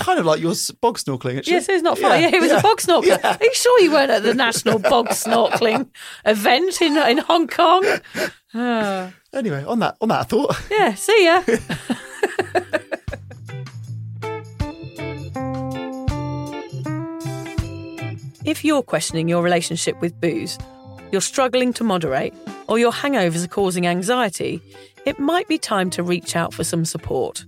kind 0.00 0.18
of 0.18 0.26
like 0.26 0.40
your 0.40 0.54
bog 0.80 0.98
snorkeling. 0.98 1.38
Actually. 1.38 1.52
yes, 1.54 1.68
it's 1.68 1.82
not 1.82 1.98
fun. 1.98 2.20
Yeah, 2.20 2.30
it 2.34 2.40
was 2.40 2.50
a 2.50 2.60
bog 2.60 2.78
snorkeling. 2.78 3.22
Yeah. 3.22 3.36
Are 3.38 3.44
you 3.44 3.54
sure 3.54 3.80
you 3.80 3.92
weren't 3.92 4.10
at 4.10 4.22
the 4.22 4.34
National 4.34 4.78
Bog 4.78 5.08
Snorkeling 5.08 5.88
event 6.24 6.80
in, 6.82 6.96
in 6.96 7.18
Hong 7.18 7.46
Kong? 7.46 7.84
Ah. 8.54 9.12
Anyway, 9.32 9.64
on 9.64 9.78
that, 9.78 9.96
on 10.00 10.08
that 10.08 10.28
thought. 10.28 10.56
yeah, 10.70 10.94
see 10.94 11.24
ya. 11.24 11.42
if 18.44 18.64
you're 18.64 18.82
questioning 18.82 19.28
your 19.28 19.42
relationship 19.42 20.00
with 20.00 20.20
booze, 20.20 20.58
you're 21.12 21.20
struggling 21.20 21.72
to 21.74 21.84
moderate, 21.84 22.34
or 22.68 22.78
your 22.78 22.92
hangovers 22.92 23.44
are 23.44 23.48
causing 23.48 23.86
anxiety, 23.86 24.60
it 25.06 25.18
might 25.18 25.48
be 25.48 25.58
time 25.58 25.90
to 25.90 26.02
reach 26.02 26.34
out 26.36 26.52
for 26.52 26.64
some 26.64 26.84
support. 26.84 27.44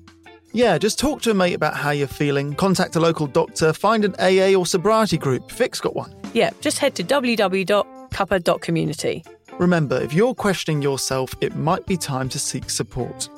Yeah, 0.54 0.76
just 0.76 0.98
talk 0.98 1.22
to 1.22 1.30
a 1.30 1.34
mate 1.34 1.54
about 1.54 1.74
how 1.74 1.92
you're 1.92 2.06
feeling. 2.06 2.54
Contact 2.54 2.94
a 2.96 3.00
local 3.00 3.26
doctor. 3.26 3.72
Find 3.72 4.04
an 4.04 4.14
AA 4.18 4.54
or 4.54 4.66
sobriety 4.66 5.16
group. 5.16 5.50
Vic's 5.50 5.80
got 5.80 5.96
one. 5.96 6.14
Yeah, 6.34 6.50
just 6.60 6.78
head 6.78 6.94
to 6.96 7.04
www.cuppa.community. 7.04 9.24
Remember, 9.58 9.98
if 10.00 10.12
you're 10.12 10.34
questioning 10.34 10.82
yourself, 10.82 11.34
it 11.40 11.56
might 11.56 11.86
be 11.86 11.96
time 11.96 12.28
to 12.30 12.38
seek 12.38 12.68
support. 12.68 13.30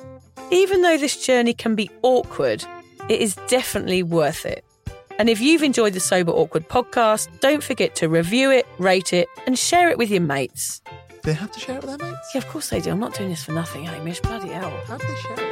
Even 0.50 0.82
though 0.82 0.98
this 0.98 1.24
journey 1.24 1.54
can 1.54 1.76
be 1.76 1.88
awkward, 2.02 2.64
it 3.08 3.20
is 3.20 3.36
definitely 3.46 4.02
worth 4.02 4.44
it. 4.44 4.64
And 5.18 5.30
if 5.30 5.40
you've 5.40 5.62
enjoyed 5.62 5.92
the 5.92 6.00
Sober 6.00 6.32
Awkward 6.32 6.68
podcast, 6.68 7.28
don't 7.38 7.62
forget 7.62 7.94
to 7.96 8.08
review 8.08 8.50
it, 8.50 8.66
rate 8.78 9.12
it, 9.12 9.28
and 9.46 9.56
share 9.56 9.88
it 9.88 9.98
with 9.98 10.10
your 10.10 10.20
mates. 10.20 10.82
Do 11.22 11.24
they 11.30 11.34
have 11.34 11.52
to 11.52 11.60
share 11.60 11.76
it 11.76 11.84
with 11.84 11.96
their 11.96 12.10
mates? 12.10 12.28
Yeah, 12.34 12.40
of 12.40 12.48
course 12.48 12.70
they 12.70 12.80
do. 12.80 12.90
I'm 12.90 12.98
not 12.98 13.14
doing 13.14 13.30
this 13.30 13.44
for 13.44 13.52
nothing, 13.52 13.84
Hamish. 13.84 14.18
Bloody 14.20 14.48
hell. 14.48 14.76
How 14.86 14.96
do 14.96 15.06
they 15.06 15.14
share 15.14 15.38
it? 15.38 15.44